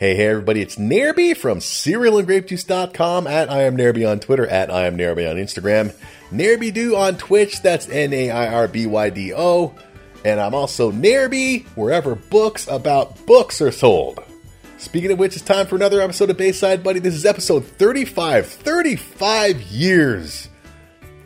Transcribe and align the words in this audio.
Hey, 0.00 0.14
hey, 0.14 0.28
everybody, 0.28 0.62
it's 0.62 0.76
Nairby 0.76 1.36
from 1.36 1.58
cerealandgrapejuice.com 1.58 3.26
at 3.26 3.50
I 3.50 3.64
am 3.64 3.76
Nairby 3.76 4.10
on 4.10 4.18
Twitter, 4.18 4.46
at 4.46 4.70
I 4.70 4.86
am 4.86 4.96
Nairby 4.96 5.30
on 5.30 5.36
Instagram, 5.36 5.94
Nairby 6.32 6.96
on 6.96 7.18
Twitch, 7.18 7.60
that's 7.60 7.86
N 7.86 8.14
A 8.14 8.30
I 8.30 8.54
R 8.54 8.66
B 8.66 8.86
Y 8.86 9.10
D 9.10 9.34
O, 9.34 9.74
and 10.24 10.40
I'm 10.40 10.54
also 10.54 10.90
Nairby 10.90 11.66
wherever 11.76 12.14
books 12.14 12.66
about 12.66 13.26
books 13.26 13.60
are 13.60 13.70
sold. 13.70 14.24
Speaking 14.78 15.12
of 15.12 15.18
which, 15.18 15.36
it's 15.36 15.44
time 15.44 15.66
for 15.66 15.76
another 15.76 16.00
episode 16.00 16.30
of 16.30 16.38
Bayside 16.38 16.82
Buddy. 16.82 17.00
This 17.00 17.14
is 17.14 17.26
episode 17.26 17.66
35, 17.66 18.46
35 18.46 19.60
years 19.60 20.48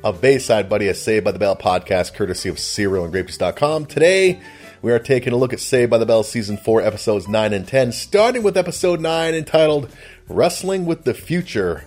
of 0.03 0.21
Bayside 0.21 0.69
Buddy, 0.69 0.89
a 0.89 0.95
Saved 0.95 1.25
by 1.25 1.31
the 1.31 1.39
Bell 1.39 1.55
podcast, 1.55 2.15
courtesy 2.15 2.49
of 2.49 2.57
cerealandgrapejuice.com. 2.57 3.87
Today, 3.87 4.43
we 4.85 4.93
are 4.93 4.99
taking 4.99 5.33
a 5.33 5.37
look 5.37 5.55
at 5.55 5.61
Saved 5.61 5.91
by 5.91 5.97
the 5.97 6.05
Bell 6.05 6.23
Season 6.23 6.59
4, 6.59 6.83
Episodes 6.83 7.27
9 7.27 7.55
and 7.55 7.67
10, 7.67 7.91
starting 7.93 8.43
with 8.43 8.59
Episode 8.59 9.01
9 9.01 9.35
entitled 9.35 9.91
Wrestling 10.29 10.85
with 10.85 11.05
the 11.05 11.15
Future. 11.15 11.85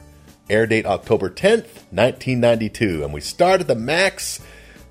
Air 0.50 0.66
date 0.66 0.88
October 0.88 1.30
10th, 1.30 1.68
1992. 1.92 3.04
And 3.04 3.14
we 3.14 3.22
start 3.22 3.62
at 3.62 3.68
the 3.68 3.76
Max, 3.76 4.40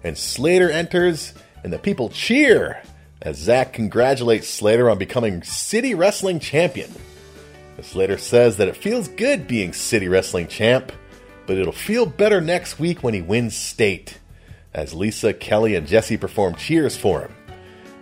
and 0.04 0.16
Slater 0.16 0.70
enters, 0.70 1.34
and 1.64 1.72
the 1.72 1.80
people 1.80 2.08
cheer 2.08 2.80
as 3.22 3.38
Zack 3.38 3.72
congratulates 3.72 4.46
Slater 4.46 4.88
on 4.88 4.98
becoming 4.98 5.42
City 5.42 5.96
Wrestling 5.96 6.38
Champion. 6.38 6.92
Slater 7.82 8.18
says 8.18 8.58
that 8.58 8.68
it 8.68 8.76
feels 8.76 9.08
good 9.08 9.48
being 9.48 9.72
City 9.72 10.06
Wrestling 10.06 10.46
Champ, 10.46 10.92
but 11.44 11.58
it'll 11.58 11.72
feel 11.72 12.06
better 12.06 12.40
next 12.40 12.78
week 12.78 13.02
when 13.02 13.14
he 13.14 13.20
wins 13.20 13.56
State. 13.56 14.20
As 14.72 14.94
Lisa, 14.94 15.32
Kelly, 15.32 15.74
and 15.74 15.88
Jesse 15.88 16.16
perform 16.16 16.54
cheers 16.54 16.96
for 16.96 17.22
him. 17.22 17.35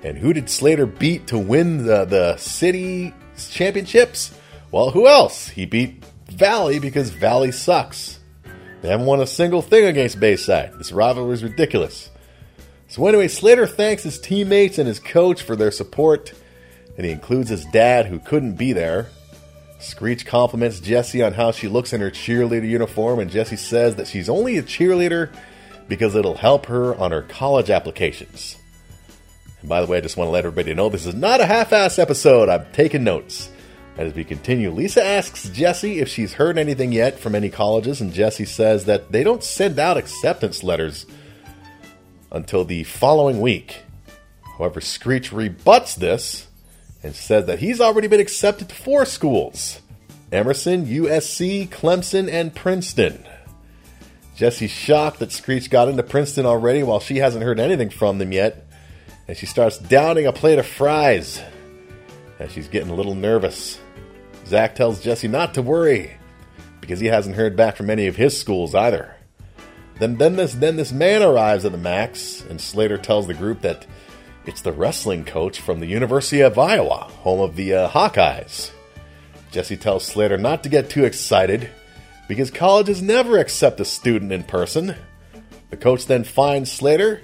And 0.05 0.19
who 0.19 0.35
did 0.35 0.51
Slater 0.51 0.85
beat 0.85 1.27
to 1.29 1.39
win 1.39 1.87
the, 1.87 2.05
the 2.05 2.37
city 2.37 3.15
championships? 3.51 4.39
Well, 4.71 4.91
who 4.91 5.09
else? 5.09 5.49
He 5.49 5.65
beat 5.65 6.05
Valley 6.29 6.79
because 6.79 7.09
Valley 7.09 7.51
sucks. 7.51 8.21
They 8.83 8.89
haven't 8.91 9.07
won 9.07 9.21
a 9.21 9.27
single 9.27 9.63
thing 9.63 9.87
against 9.87 10.21
Bayside. 10.21 10.75
This 10.75 10.93
rivalry 10.93 11.33
is 11.33 11.43
ridiculous. 11.43 12.11
So, 12.89 13.07
anyway, 13.07 13.29
Slater 13.29 13.67
thanks 13.67 14.03
his 14.03 14.21
teammates 14.21 14.77
and 14.77 14.87
his 14.87 15.01
coach 15.01 15.41
for 15.41 15.57
their 15.57 15.71
support, 15.71 16.35
and 16.99 17.07
he 17.07 17.11
includes 17.11 17.49
his 17.49 17.65
dad, 17.65 18.05
who 18.05 18.19
couldn't 18.19 18.57
be 18.57 18.75
there. 18.75 19.09
Screech 19.81 20.27
compliments 20.27 20.81
Jesse 20.81 21.23
on 21.23 21.33
how 21.33 21.51
she 21.51 21.67
looks 21.67 21.95
in 21.95 22.03
her 22.03 22.11
cheerleader 22.11 22.69
uniform, 22.69 23.21
and 23.21 23.31
Jesse 23.31 23.57
says 23.57 23.97
that 23.97 24.07
she's 24.07 24.29
only 24.29 24.59
a 24.59 24.63
cheerleader 24.63 25.35
because 25.89 26.15
it'll 26.15 26.37
help 26.37 26.67
her 26.67 26.95
on 26.95 27.11
her 27.11 27.23
college 27.23 27.71
applications. 27.71 28.59
And 29.65 29.69
by 29.71 29.81
the 29.81 29.87
way, 29.87 29.97
I 29.97 30.03
just 30.03 30.19
want 30.19 30.29
to 30.29 30.33
let 30.33 30.45
everybody 30.45 30.75
know 30.75 30.91
this 30.91 31.07
is 31.07 31.15
not 31.15 31.41
a 31.41 31.47
half 31.47 31.73
ass 31.73 31.99
episode. 31.99 32.51
I'm 32.51 32.67
taking 32.75 33.03
notes. 33.03 33.49
As 33.97 34.13
we 34.13 34.23
continue, 34.23 34.71
Lisa 34.71 35.03
asks 35.03 35.49
Jesse 35.49 36.01
if 36.01 36.09
she's 36.11 36.35
heard 36.35 36.59
anything 36.59 36.93
yet 36.93 37.19
from 37.19 37.35
any 37.35 37.49
colleges, 37.49 38.03
and 38.03 38.13
Jesse 38.13 38.45
says 38.45 38.85
that 38.85 39.11
they 39.11 39.25
don't 39.25 39.43
send 39.43 39.79
out 39.79 39.97
acceptance 39.97 40.63
letters 40.63 41.07
until 42.31 42.67
the 42.67 42.85
following 42.85 43.41
week. 43.41 43.85
However, 44.59 44.83
Screech 44.83 45.33
rebuts 45.33 45.95
this 45.95 46.47
and 47.03 47.15
says 47.15 47.47
that 47.47 47.61
he's 47.61 47.81
already 47.81 48.09
been 48.09 48.21
accepted 48.21 48.69
to 48.69 48.75
four 48.75 49.07
schools 49.07 49.81
Emerson, 50.31 50.85
USC, 50.85 51.71
Clemson, 51.71 52.31
and 52.31 52.55
Princeton. 52.55 53.25
Jesse's 54.37 54.71
shocked 54.71 55.21
that 55.21 55.33
Screech 55.33 55.71
got 55.71 55.89
into 55.89 56.03
Princeton 56.03 56.45
already 56.45 56.83
while 56.83 57.01
she 57.01 57.17
hasn't 57.17 57.45
heard 57.45 57.59
anything 57.59 57.89
from 57.89 58.19
them 58.19 58.31
yet 58.31 58.64
and 59.27 59.37
she 59.37 59.47
starts 59.47 59.79
downing 59.79 60.27
a 60.27 60.33
plate 60.33 60.59
of 60.59 60.67
fries 60.67 61.41
as 62.39 62.53
she's 62.53 62.69
getting 62.69 62.91
a 62.91 62.95
little 62.95 63.15
nervous. 63.15 63.81
Zach 64.47 64.75
tells 64.75 65.01
Jesse 65.01 65.29
not 65.29 65.55
to 65.55 65.63
worry 65.63 66.17
because 66.81 67.01
he 67.01 67.07
hasn't 67.07 67.37
heard 67.37 67.57
back 67.57 67.77
from 67.77 67.91
any 67.91 68.07
of 68.07 68.17
his 68.17 68.39
schools 68.39 68.75
either. 68.75 69.15
Then, 69.99 70.19
then 70.19 70.37
this 70.37 70.55
then 70.55 70.77
this 70.77 70.93
man 70.93 71.23
arrives 71.23 71.65
at 71.65 71.73
the 71.73 71.79
Max, 71.79 72.43
and 72.51 72.61
Slater 72.61 72.99
tells 72.99 73.27
the 73.27 73.35
group 73.35 73.61
that 73.61 73.87
it's 74.45 74.61
the 74.61 74.73
wrestling 74.73 75.25
coach 75.25 75.61
from 75.61 75.81
the 75.81 75.87
University 75.87 76.41
of 76.41 76.59
Iowa, 76.59 77.05
home 77.23 77.41
of 77.41 77.57
the 77.57 77.75
uh, 77.75 77.89
Hawkeyes. 77.89 78.71
Jesse 79.51 79.77
tells 79.77 80.05
Slater 80.05 80.37
not 80.37 80.65
to 80.65 80.69
get 80.69 80.91
too 80.91 81.05
excited 81.05 81.71
because 82.29 82.51
colleges 82.51 83.01
never 83.01 83.39
accept 83.39 83.81
a 83.81 83.85
student 83.85 84.33
in 84.33 84.43
person. 84.43 84.97
The 85.71 85.77
coach 85.77 86.07
then 86.07 86.25
finds 86.25 86.73
Slater 86.73 87.23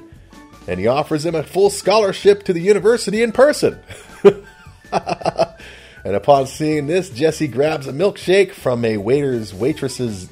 and 0.66 0.78
he 0.78 0.86
offers 0.86 1.24
him 1.24 1.34
a 1.34 1.42
full 1.42 1.70
scholarship 1.70 2.44
to 2.44 2.52
the 2.52 2.60
university 2.60 3.22
in 3.22 3.32
person. 3.32 3.80
and 4.92 6.16
upon 6.16 6.46
seeing 6.46 6.86
this, 6.86 7.10
Jesse 7.10 7.48
grabs 7.48 7.86
a 7.86 7.92
milkshake 7.92 8.52
from 8.52 8.84
a 8.84 8.96
waiter's 8.96 9.52
waitress's 9.52 10.28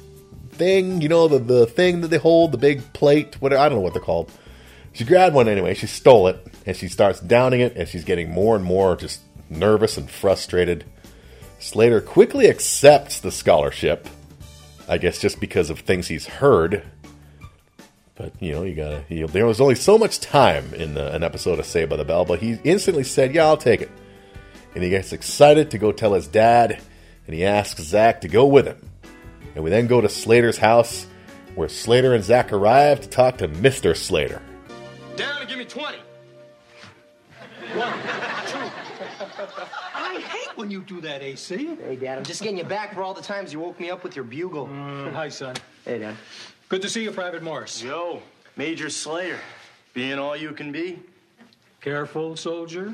thing, 0.51 1.01
you 1.01 1.09
know, 1.09 1.27
the, 1.27 1.39
the 1.39 1.65
thing 1.65 2.01
that 2.01 2.09
they 2.09 2.17
hold, 2.17 2.51
the 2.51 2.57
big 2.57 2.93
plate, 2.93 3.41
whatever, 3.41 3.61
I 3.61 3.69
don't 3.69 3.79
know 3.79 3.81
what 3.81 3.93
they're 3.93 4.01
called. 4.01 4.31
She 4.93 5.05
grabbed 5.05 5.35
one 5.35 5.47
anyway, 5.47 5.73
she 5.73 5.87
stole 5.87 6.27
it, 6.27 6.45
and 6.65 6.75
she 6.75 6.87
starts 6.87 7.19
downing 7.19 7.61
it, 7.61 7.75
and 7.75 7.87
she's 7.87 8.03
getting 8.03 8.29
more 8.29 8.55
and 8.55 8.65
more 8.65 8.95
just 8.95 9.21
nervous 9.49 9.97
and 9.97 10.09
frustrated. 10.09 10.83
Slater 11.59 12.01
quickly 12.01 12.49
accepts 12.49 13.19
the 13.19 13.31
scholarship, 13.31 14.07
I 14.87 14.97
guess 14.97 15.19
just 15.19 15.39
because 15.39 15.69
of 15.69 15.79
things 15.79 16.07
he's 16.07 16.25
heard 16.25 16.83
but 18.19 18.33
you 18.41 18.51
know, 18.51 18.63
you 18.63 18.75
gotta. 18.75 19.03
You 19.07 19.25
there 19.27 19.45
was 19.45 19.61
only 19.61 19.75
so 19.75 19.97
much 19.97 20.19
time 20.19 20.73
in 20.73 20.93
the, 20.93 21.15
an 21.15 21.23
episode 21.23 21.57
of 21.57 21.65
Saved 21.65 21.89
by 21.89 21.95
the 21.95 22.03
Bell, 22.03 22.25
but 22.25 22.39
he 22.39 22.59
instantly 22.65 23.05
said, 23.05 23.33
"Yeah, 23.33 23.45
I'll 23.45 23.57
take 23.57 23.81
it." 23.81 23.89
And 24.75 24.83
he 24.83 24.89
gets 24.89 25.13
excited 25.13 25.71
to 25.71 25.77
go 25.77 25.93
tell 25.93 26.13
his 26.13 26.27
dad, 26.27 26.79
and 27.25 27.33
he 27.33 27.45
asks 27.45 27.81
Zach 27.81 28.21
to 28.21 28.27
go 28.27 28.45
with 28.45 28.67
him. 28.67 28.89
And 29.55 29.63
we 29.63 29.69
then 29.69 29.87
go 29.87 30.01
to 30.01 30.09
Slater's 30.09 30.57
house, 30.57 31.07
where 31.55 31.69
Slater 31.69 32.13
and 32.13 32.23
Zach 32.23 32.51
arrive 32.51 32.99
to 33.01 33.09
talk 33.09 33.37
to 33.37 33.47
Mister 33.47 33.95
Slater. 33.95 34.41
Down 35.15 35.39
and 35.39 35.49
give 35.49 35.57
me 35.57 35.65
twenty. 35.65 35.99
One, 37.73 37.93
two. 38.47 38.71
I 39.95 40.19
hate 40.19 40.57
when 40.57 40.69
you 40.69 40.81
do 40.81 40.99
that, 41.01 41.21
AC. 41.21 41.55
Hey, 41.75 41.95
Dad, 41.95 42.17
I'm 42.17 42.25
just 42.25 42.41
getting 42.41 42.57
you 42.57 42.65
back 42.65 42.93
for 42.95 43.01
all 43.01 43.13
the 43.13 43.21
times 43.21 43.53
you 43.53 43.61
woke 43.61 43.79
me 43.79 43.89
up 43.89 44.03
with 44.03 44.17
your 44.17 44.25
bugle. 44.25 44.67
Mm, 44.67 45.13
hi, 45.13 45.29
son. 45.29 45.55
Hey, 45.85 45.99
Dad. 45.99 46.15
Good 46.69 46.83
to 46.83 46.89
see 46.89 47.01
you, 47.01 47.11
Private 47.11 47.41
Morris. 47.41 47.81
Yo, 47.81 48.21
Major 48.55 48.91
Slater. 48.91 49.39
Being 49.95 50.19
all 50.19 50.35
you 50.35 50.51
can 50.51 50.71
be. 50.71 50.99
Careful, 51.81 52.35
soldier. 52.35 52.93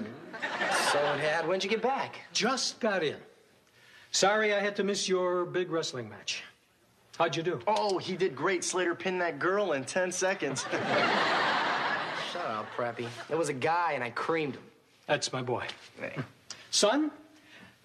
So, 0.93 0.99
Dad, 1.17 1.45
when'd 1.45 1.61
you 1.61 1.69
get 1.69 1.81
back? 1.81 2.21
Just 2.31 2.79
got 2.79 3.03
in. 3.03 3.17
Sorry 4.11 4.53
I 4.53 4.61
had 4.61 4.77
to 4.77 4.85
miss 4.85 5.09
your 5.09 5.43
big 5.43 5.69
wrestling 5.69 6.09
match. 6.09 6.41
How'd 7.17 7.35
you 7.35 7.43
do? 7.43 7.59
Oh, 7.67 7.97
he 7.97 8.15
did 8.15 8.33
great. 8.33 8.63
Slater 8.63 8.95
pinned 8.95 9.19
that 9.19 9.39
girl 9.39 9.73
in 9.73 9.83
10 9.83 10.09
seconds. 10.09 10.65
Shut 12.31 12.45
up, 12.45 12.67
Preppy. 12.77 13.09
It 13.29 13.37
was 13.37 13.49
a 13.49 13.53
guy, 13.53 13.91
and 13.91 14.05
I 14.05 14.09
creamed 14.11 14.55
him. 14.55 14.63
That's 15.05 15.33
my 15.33 15.41
boy. 15.41 15.65
Hey. 15.99 16.15
Son, 16.71 17.11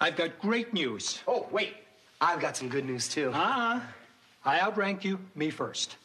I've 0.01 0.15
got 0.15 0.39
great 0.39 0.73
news. 0.73 1.21
Oh, 1.27 1.49
wait. 1.51 1.75
I've 2.21 2.39
got 2.39 2.57
some 2.57 2.69
good 2.69 2.85
news, 2.85 3.09
too. 3.09 3.33
Ah. 3.35 3.85
I 4.45 4.61
outrank 4.61 5.05
you, 5.05 5.19
me 5.35 5.51
first. 5.51 5.97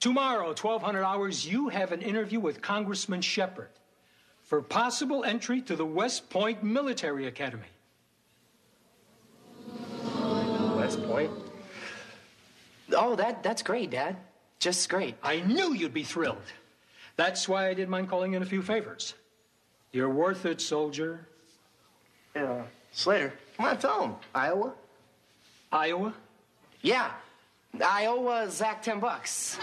Tomorrow, 0.00 0.48
1200 0.48 1.04
hours, 1.04 1.46
you 1.46 1.68
have 1.68 1.92
an 1.92 2.02
interview 2.02 2.40
with 2.40 2.60
Congressman 2.60 3.22
Shepard 3.22 3.68
for 4.42 4.60
possible 4.60 5.24
entry 5.24 5.62
to 5.62 5.76
the 5.76 5.86
West 5.86 6.28
Point 6.28 6.62
Military 6.62 7.26
Academy. 7.26 7.62
West 10.76 11.02
Point? 11.04 11.30
Oh, 12.92 13.14
that, 13.16 13.42
that's 13.42 13.62
great, 13.62 13.90
Dad. 13.90 14.16
Just 14.58 14.88
great. 14.88 15.14
I 15.22 15.40
knew 15.40 15.72
you'd 15.72 15.94
be 15.94 16.02
thrilled. 16.02 16.36
That's 17.16 17.48
why 17.48 17.68
I 17.68 17.74
didn't 17.74 17.90
mind 17.90 18.10
calling 18.10 18.34
in 18.34 18.42
a 18.42 18.46
few 18.46 18.60
favors. 18.62 19.14
You're 19.92 20.10
worth 20.10 20.44
it, 20.46 20.60
soldier. 20.60 21.26
Yeah. 22.34 22.62
Slater, 22.92 23.32
come 23.56 23.66
on, 23.66 23.78
tell 23.78 24.04
him. 24.04 24.14
Iowa? 24.34 24.72
Iowa? 25.70 26.14
Yeah. 26.82 27.10
I 27.80 28.06
owe 28.06 28.26
uh, 28.26 28.48
Zack 28.48 28.82
10 28.82 29.00
bucks. 29.00 29.58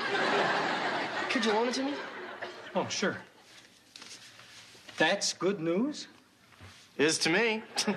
Could 1.29 1.45
you 1.45 1.53
loan 1.53 1.67
it 1.67 1.75
to 1.75 1.83
me? 1.83 1.93
Oh, 2.75 2.87
sure. 2.89 3.17
That's 4.97 5.33
good 5.33 5.59
news? 5.59 6.07
Is 6.97 7.17
to 7.19 7.29
me. 7.29 7.61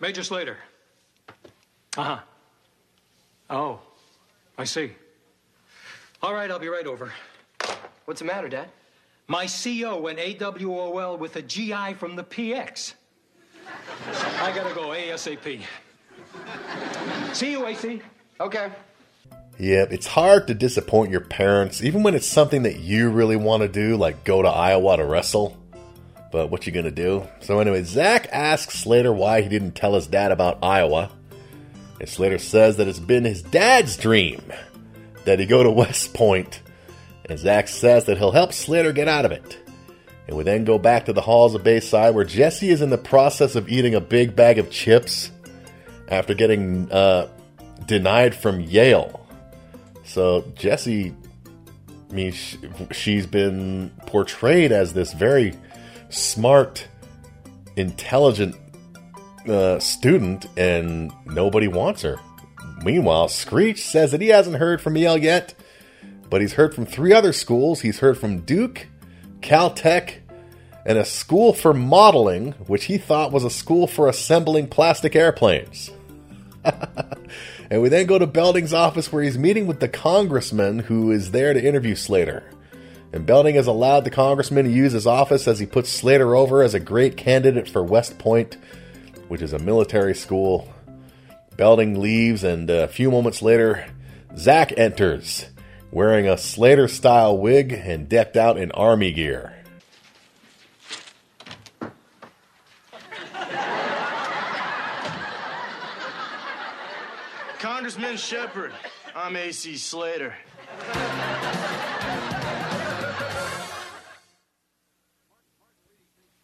Major 0.00 0.22
Slater. 0.22 0.58
Uh 1.96 2.02
huh. 2.02 2.18
Oh, 3.50 3.80
I 4.58 4.64
see. 4.64 4.92
All 6.22 6.34
right, 6.34 6.50
I'll 6.50 6.58
be 6.58 6.68
right 6.68 6.86
over. 6.86 7.12
What's 8.04 8.20
the 8.20 8.26
matter, 8.26 8.48
Dad? 8.48 8.68
My 9.26 9.46
CO 9.46 9.98
went 10.00 10.18
AWOL 10.18 11.18
with 11.18 11.36
a 11.36 11.42
GI 11.42 11.94
from 11.94 12.14
the 12.16 12.24
PX. 12.24 12.94
I 14.40 14.52
gotta 14.54 14.74
go 14.74 14.88
ASAP. 14.88 15.62
See 17.34 17.50
you, 17.50 17.66
AC. 17.66 18.00
Okay. 18.40 18.70
Yep, 19.58 19.92
it's 19.92 20.06
hard 20.06 20.46
to 20.46 20.54
disappoint 20.54 21.10
your 21.10 21.20
parents, 21.20 21.82
even 21.82 22.04
when 22.04 22.14
it's 22.14 22.26
something 22.28 22.62
that 22.62 22.78
you 22.78 23.10
really 23.10 23.34
want 23.34 23.62
to 23.62 23.68
do, 23.68 23.96
like 23.96 24.22
go 24.24 24.40
to 24.40 24.48
Iowa 24.48 24.96
to 24.96 25.04
wrestle. 25.04 25.56
but 26.30 26.48
what 26.50 26.66
you 26.66 26.72
gonna 26.72 26.92
do? 26.92 27.26
So 27.40 27.58
anyway, 27.58 27.82
Zach 27.82 28.28
asks 28.32 28.78
Slater 28.78 29.12
why 29.12 29.42
he 29.42 29.48
didn't 29.48 29.72
tell 29.72 29.94
his 29.94 30.06
dad 30.06 30.30
about 30.30 30.58
Iowa. 30.62 31.10
And 32.00 32.08
Slater 32.08 32.38
says 32.38 32.76
that 32.76 32.86
it's 32.88 33.00
been 33.00 33.24
his 33.24 33.42
dad's 33.42 33.96
dream 33.96 34.42
that 35.24 35.40
he 35.40 35.46
go 35.46 35.62
to 35.62 35.70
West 35.72 36.14
Point. 36.14 36.60
And 37.24 37.38
Zach 37.38 37.66
says 37.66 38.04
that 38.04 38.18
he'll 38.18 38.32
help 38.32 38.52
Slater 38.52 38.92
get 38.92 39.08
out 39.08 39.24
of 39.24 39.32
it. 39.32 39.58
And 40.28 40.36
we 40.36 40.44
then 40.44 40.64
go 40.64 40.78
back 40.78 41.06
to 41.06 41.12
the 41.12 41.20
halls 41.20 41.54
of 41.54 41.64
Bayside 41.64 42.14
where 42.14 42.24
Jesse 42.24 42.70
is 42.70 42.80
in 42.80 42.90
the 42.90 42.98
process 42.98 43.56
of 43.56 43.68
eating 43.68 43.94
a 43.94 44.00
big 44.00 44.36
bag 44.36 44.58
of 44.58 44.70
chips 44.70 45.30
after 46.08 46.34
getting 46.34 46.90
uh, 46.92 47.28
denied 47.86 48.34
from 48.34 48.60
Yale. 48.60 49.26
So 50.04 50.44
Jesse, 50.54 51.14
I 52.10 52.12
mean, 52.12 52.32
she, 52.32 52.58
she's 52.92 53.26
been 53.26 53.90
portrayed 54.06 54.72
as 54.72 54.92
this 54.92 55.12
very 55.12 55.54
smart, 56.10 56.86
intelligent 57.76 58.56
uh, 59.48 59.78
student, 59.78 60.46
and 60.56 61.12
nobody 61.26 61.68
wants 61.68 62.02
her. 62.02 62.18
Meanwhile, 62.82 63.28
Screech 63.28 63.82
says 63.82 64.10
that 64.12 64.20
he 64.20 64.28
hasn't 64.28 64.56
heard 64.56 64.80
from 64.80 64.96
Yale 64.96 65.18
yet, 65.18 65.54
but 66.30 66.40
he's 66.40 66.54
heard 66.54 66.74
from 66.74 66.86
three 66.86 67.12
other 67.12 67.32
schools. 67.32 67.80
He's 67.80 68.00
heard 68.00 68.18
from 68.18 68.40
Duke, 68.40 68.86
Caltech, 69.40 70.20
and 70.86 70.98
a 70.98 71.04
school 71.04 71.52
for 71.52 71.72
modeling, 71.72 72.52
which 72.66 72.84
he 72.84 72.98
thought 72.98 73.32
was 73.32 73.44
a 73.44 73.50
school 73.50 73.86
for 73.86 74.08
assembling 74.08 74.68
plastic 74.68 75.16
airplanes. 75.16 75.90
and 77.70 77.82
we 77.82 77.88
then 77.88 78.06
go 78.06 78.18
to 78.18 78.26
Belding's 78.26 78.74
office 78.74 79.12
where 79.12 79.22
he's 79.22 79.38
meeting 79.38 79.66
with 79.66 79.80
the 79.80 79.88
congressman 79.88 80.80
who 80.80 81.10
is 81.10 81.30
there 81.30 81.52
to 81.52 81.64
interview 81.64 81.94
Slater. 81.94 82.44
And 83.12 83.26
Belding 83.26 83.54
has 83.54 83.66
allowed 83.66 84.04
the 84.04 84.10
congressman 84.10 84.64
to 84.64 84.70
use 84.70 84.92
his 84.92 85.06
office 85.06 85.46
as 85.46 85.60
he 85.60 85.66
puts 85.66 85.88
Slater 85.88 86.34
over 86.34 86.62
as 86.62 86.74
a 86.74 86.80
great 86.80 87.16
candidate 87.16 87.68
for 87.68 87.82
West 87.82 88.18
Point, 88.18 88.56
which 89.28 89.42
is 89.42 89.52
a 89.52 89.58
military 89.58 90.14
school. 90.14 90.68
Belding 91.56 92.00
leaves, 92.00 92.42
and 92.42 92.68
a 92.68 92.88
few 92.88 93.12
moments 93.12 93.40
later, 93.40 93.86
Zach 94.36 94.76
enters, 94.76 95.46
wearing 95.92 96.26
a 96.26 96.36
Slater 96.36 96.88
style 96.88 97.38
wig 97.38 97.72
and 97.72 98.08
decked 98.08 98.36
out 98.36 98.58
in 98.58 98.72
army 98.72 99.12
gear. 99.12 99.63
Congressman 107.84 108.16
Shepard, 108.16 108.72
I'm 109.14 109.36
A.C. 109.36 109.76
Slater. 109.76 110.32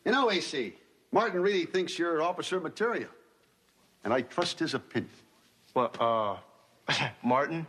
You 0.04 0.12
know, 0.12 0.30
AC, 0.30 0.74
Martin 1.10 1.40
really 1.40 1.64
thinks 1.64 1.98
you're 1.98 2.20
officer 2.20 2.60
material. 2.60 3.08
And 4.04 4.12
I 4.12 4.20
trust 4.20 4.58
his 4.58 4.74
opinion. 4.74 5.10
What, 5.72 5.98
uh, 5.98 6.36
Martin? 7.24 7.66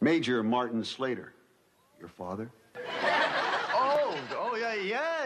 Major 0.00 0.44
Martin 0.44 0.84
Slater. 0.84 1.32
Your 1.98 2.08
father? 2.08 2.52
Oh, 3.74 4.16
oh, 4.38 4.54
yeah, 4.54 4.74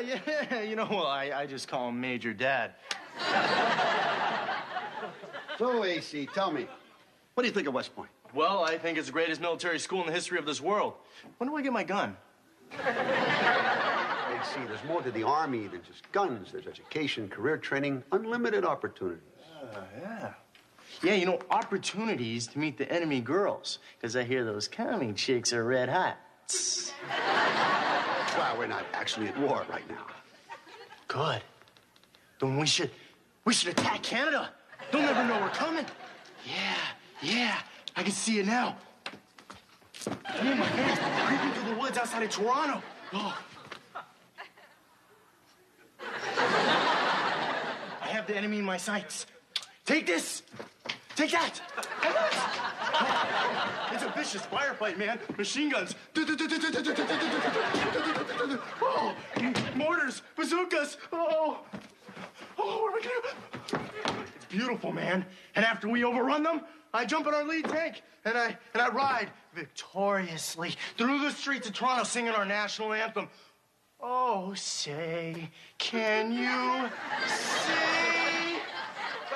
yeah, 0.01 0.19
yeah. 0.51 0.63
You 0.63 0.77
know, 0.77 0.87
well, 0.91 1.09
I, 1.09 1.31
I 1.35 1.45
just 1.45 1.69
call 1.69 1.91
him 1.91 2.01
Major 2.01 2.33
Dad. 2.33 2.71
So, 5.59 5.85
AC, 5.85 6.27
tell 6.33 6.51
me, 6.51 6.67
what 7.35 7.43
do 7.43 7.49
you 7.49 7.55
think 7.55 7.67
of 7.69 7.75
West 7.75 7.95
Point? 7.95 8.11
Well, 8.33 8.65
I 8.65 8.79
think 8.79 8.99
it's 8.99 9.07
the 9.09 9.13
greatest 9.13 9.41
military 9.41 9.79
school 9.79 10.01
in 10.01 10.07
the 10.07 10.13
history 10.13 10.39
of 10.39 10.47
this 10.47 10.61
world. 10.61 10.95
When 11.39 11.49
do 11.51 11.57
I 11.57 11.63
get 11.63 11.73
my 11.73 11.85
gun? 11.85 12.17
AC, 12.73 14.61
there's 14.67 14.85
more 14.87 15.03
to 15.03 15.11
the 15.11 15.23
Army 15.23 15.67
than 15.69 15.83
just 15.87 16.11
guns. 16.13 16.51
There's 16.53 16.67
education, 16.67 17.29
career 17.29 17.57
training, 17.57 18.03
unlimited 18.13 18.65
opportunities. 18.65 19.23
Ah, 19.75 19.81
yeah. 20.01 20.33
Yeah, 21.03 21.15
you 21.15 21.27
know, 21.27 21.39
opportunities 21.51 22.47
to 22.49 22.59
meet 22.59 22.79
the 22.79 22.91
enemy 22.91 23.21
girls. 23.21 23.79
Because 23.99 24.17
I 24.17 24.23
hear 24.25 24.45
those 24.45 24.69
commie 24.69 25.13
chicks 25.13 25.53
are 25.53 25.65
red 25.65 25.89
hot. 25.89 26.19
Well, 28.37 28.59
we're 28.59 28.67
not 28.67 28.85
actually 28.93 29.29
at 29.29 29.39
war 29.39 29.65
right 29.71 29.89
now. 29.89 30.07
Good. 31.07 31.41
Then 32.41 32.59
we 32.59 32.67
should, 32.67 32.91
we 33.45 33.53
should 33.55 33.69
attack 33.69 34.03
Canada. 34.03 34.51
They'll 34.91 35.03
never 35.03 35.25
know 35.25 35.41
we're 35.41 35.51
coming. 35.51 35.87
Yeah, 36.45 36.74
yeah, 37.25 37.59
I 37.97 38.03
can 38.03 38.13
see 38.13 38.39
it 38.39 38.47
now. 38.47 38.77
Me 40.07 40.51
and 40.51 40.59
my 40.61 40.67
parents 40.67 41.01
creeping 41.25 41.53
through 41.53 41.75
the 41.75 41.81
woods 41.81 41.97
outside 41.97 42.23
of 42.23 42.31
Toronto. 42.31 42.83
Oh. 43.13 43.39
I 48.03 48.07
have 48.09 48.27
the 48.27 48.37
enemy 48.37 48.59
in 48.59 48.65
my 48.65 48.77
sights. 48.77 49.27
Take 49.87 50.07
this. 50.07 50.43
Take 51.17 51.31
that. 51.31 51.61
It's 53.93 54.03
a 54.03 54.11
vicious 54.11 54.43
firefight, 54.43 54.99
man. 54.99 55.19
Machine 55.39 55.71
guns. 55.71 55.95
Oh, 58.83 59.15
mortars, 59.77 60.23
bazookas. 60.37 60.99
Oh, 61.13 61.61
oh, 62.59 62.83
what 62.83 62.93
are 62.93 62.97
we 62.97 63.03
gonna 63.03 63.15
do? 63.69 64.19
It's 64.37 64.47
beautiful, 64.47 64.93
man. 64.93 65.25
And 65.55 65.65
after 65.65 65.89
we 65.89 66.05
overrun 66.05 66.43
them, 66.43 66.63
I 66.95 67.05
jump 67.05 67.27
in 67.27 67.35
our 67.35 67.43
lead 67.43 67.65
tank 67.65 68.03
and 68.25 68.39
I 68.39 68.57
and 68.73 68.81
I 68.81 68.89
ride 68.91 69.29
victoriously 69.53 70.77
through 70.97 71.19
the 71.19 71.33
streets 71.33 71.67
of 71.67 71.75
Toronto 71.75 72.05
singing 72.05 72.31
our 72.31 72.45
national 72.45 72.93
anthem. 72.93 73.29
Oh, 74.01 74.55
say, 74.55 75.51
can 75.79 76.31
you 76.31 76.89
see 77.27 78.59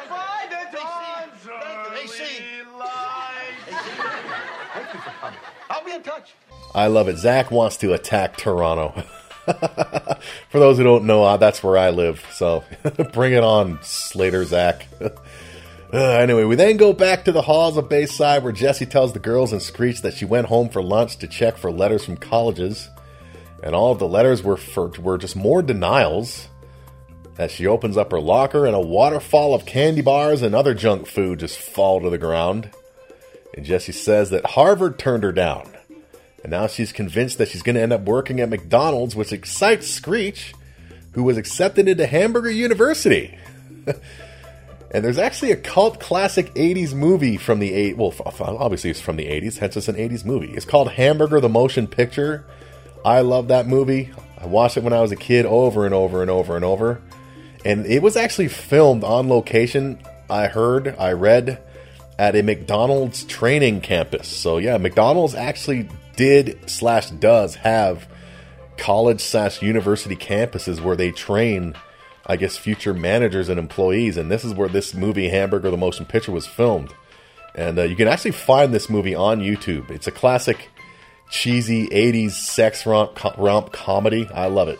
by 0.09 0.47
the 0.49 0.77
dawn's 0.77 1.49
early 1.49 2.79
light? 2.79 3.59
Thank 4.75 4.95
you 4.95 5.01
for 5.01 5.11
coming. 5.11 5.41
I'll 5.69 5.85
be 5.85 5.93
in 5.93 6.03
touch. 6.05 6.35
I 6.77 6.87
love 6.87 7.09
it. 7.09 7.17
Zach 7.17 7.51
wants 7.51 7.77
to 7.79 7.93
attack 7.93 8.37
Toronto. 8.37 9.03
For 10.51 10.59
those 10.59 10.77
who 10.77 10.85
don't 10.85 11.05
know, 11.07 11.25
uh, 11.25 11.39
that's 11.39 11.63
where 11.63 11.79
I 11.79 11.91
live. 11.91 12.25
So 12.33 12.63
bring 13.13 13.33
it 13.33 13.43
on, 13.43 13.81
Slater 13.83 14.45
Zach. 14.45 14.87
Uh, 15.91 15.97
anyway, 15.97 16.45
we 16.45 16.55
then 16.55 16.77
go 16.77 16.93
back 16.93 17.25
to 17.25 17.33
the 17.33 17.41
halls 17.41 17.79
of 17.79 17.89
Bayside 17.89 18.43
where 18.43 18.53
Jesse 18.53 18.85
tells 18.85 19.15
the 19.15 19.19
girls 19.19 19.53
and 19.53 19.63
Screech 19.63 20.03
that 20.03 20.13
she 20.13 20.27
went 20.27 20.47
home 20.47 20.69
for 20.69 20.83
lunch 20.83 21.17
to 21.19 21.27
check 21.27 21.57
for 21.57 21.71
letters 21.73 22.05
from 22.05 22.19
colleges. 22.19 22.91
And 23.63 23.75
all 23.75 23.91
of 23.91 23.99
the 23.99 24.07
letters 24.07 24.43
were 24.43 24.59
for, 24.59 24.89
were 25.01 25.17
just 25.17 25.35
more 25.35 25.63
denials. 25.63 26.49
As 27.39 27.53
she 27.53 27.67
opens 27.67 27.97
up 27.97 28.11
her 28.11 28.21
locker 28.21 28.67
and 28.67 28.75
a 28.75 28.81
waterfall 28.81 29.55
of 29.55 29.65
candy 29.65 30.03
bars 30.03 30.43
and 30.43 30.55
other 30.55 30.75
junk 30.75 31.07
food 31.07 31.39
just 31.39 31.59
fall 31.59 32.01
to 32.03 32.11
the 32.11 32.19
ground. 32.19 32.71
And 33.55 33.65
Jesse 33.65 33.93
says 33.93 34.31
that 34.31 34.45
Harvard 34.45 34.99
turned 34.99 35.23
her 35.23 35.33
down. 35.33 35.71
And 36.43 36.51
now 36.51 36.67
she's 36.67 36.93
convinced 36.93 37.39
that 37.39 37.49
she's 37.49 37.63
going 37.63 37.77
to 37.77 37.83
end 37.83 37.93
up 37.93 38.03
working 38.03 38.41
at 38.41 38.51
McDonald's, 38.51 39.17
which 39.17 39.33
excites 39.33 39.89
Screech, 39.89 40.53
who 41.13 41.23
was 41.23 41.37
accepted 41.37 41.89
into 41.89 42.07
Hamburger 42.07 42.51
University. 42.51 43.39
and 44.91 45.05
there's 45.05 45.19
actually 45.19 45.53
a 45.53 45.57
cult 45.57 46.01
classic 46.01 46.53
80s 46.55 46.95
movie 46.95 47.37
from 47.37 47.59
the 47.59 47.73
8 47.73 47.97
well 47.97 48.15
obviously 48.41 48.91
it's 48.91 49.01
from 49.01 49.17
the 49.17 49.27
80s 49.27 49.59
hence 49.59 49.77
it's 49.77 49.89
an 49.89 49.97
80s 49.97 50.25
movie. 50.25 50.53
It's 50.53 50.65
called 50.65 50.91
hamburger 50.91 51.41
the 51.41 51.49
motion 51.49 51.87
picture. 51.87 52.45
I 53.05 53.21
love 53.21 53.49
that 53.49 53.67
movie. 53.67 54.11
I 54.39 54.47
watched 54.47 54.77
it 54.77 54.83
when 54.83 54.93
i 54.93 55.01
was 55.01 55.13
a 55.13 55.17
kid 55.17 55.47
over 55.47 55.85
and 55.85 55.95
over 55.95 56.23
and 56.23 56.31
over 56.31 56.57
and 56.57 56.65
over. 56.65 57.03
And 57.65 57.87
it 57.87 58.03
was 58.03 58.17
actually 58.17 58.49
filmed 58.49 59.05
on 59.05 59.29
location 59.29 60.01
i 60.31 60.47
heard 60.47 60.95
i 60.99 61.13
read 61.13 61.63
at 62.19 62.35
a 62.35 62.43
mcdonald's 62.43 63.25
training 63.25 63.83
campus. 63.83 64.29
So 64.29 64.59
yeah 64.59 64.79
mcdonald's 64.79 65.35
actually 65.35 65.89
did 66.17 66.69
slash 66.69 67.11
does 67.11 67.55
have 67.57 68.09
college 68.79 69.21
slash 69.21 69.61
university 69.61 70.17
campuses 70.17 70.81
where 70.81 70.97
they 70.97 71.11
train 71.11 71.75
I 72.29 72.37
guess, 72.37 72.57
future 72.57 72.93
managers 72.93 73.49
and 73.49 73.59
employees. 73.59 74.17
And 74.17 74.31
this 74.31 74.45
is 74.45 74.53
where 74.53 74.69
this 74.69 74.95
movie, 74.95 75.29
Hamburger 75.29 75.71
the 75.71 75.77
Motion 75.77 76.05
Picture, 76.05 76.33
was 76.33 76.47
filmed. 76.47 76.93
And 77.55 77.79
uh, 77.79 77.83
you 77.85 77.97
can 77.97 78.07
actually 78.07 78.33
find 78.33 78.73
this 78.73 78.91
movie 78.91 79.15
on 79.15 79.41
YouTube. 79.41 79.91
It's 79.91 80.07
a 80.07 80.13
classic, 80.13 80.71
cheesy 81.31 81.89
80s 81.89 82.33
sex 82.33 82.85
romp, 82.85 83.19
romp 83.39 83.73
comedy. 83.73 84.29
I 84.33 84.47
love 84.47 84.69
it. 84.69 84.79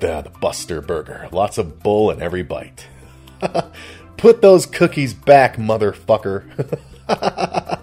The, 0.00 0.22
the 0.22 0.30
Buster 0.30 0.80
Burger. 0.80 1.28
Lots 1.30 1.58
of 1.58 1.82
bull 1.82 2.10
in 2.10 2.22
every 2.22 2.42
bite. 2.42 2.86
Put 4.16 4.40
those 4.40 4.64
cookies 4.64 5.12
back, 5.12 5.56
motherfucker. 5.56 6.78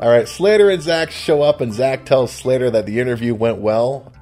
All 0.00 0.08
right, 0.08 0.26
Slater 0.26 0.70
and 0.70 0.82
Zach 0.82 1.10
show 1.10 1.42
up, 1.42 1.60
and 1.60 1.72
Zach 1.72 2.06
tells 2.06 2.32
Slater 2.32 2.70
that 2.70 2.86
the 2.86 2.98
interview 2.98 3.34
went 3.34 3.58
well 3.58 4.12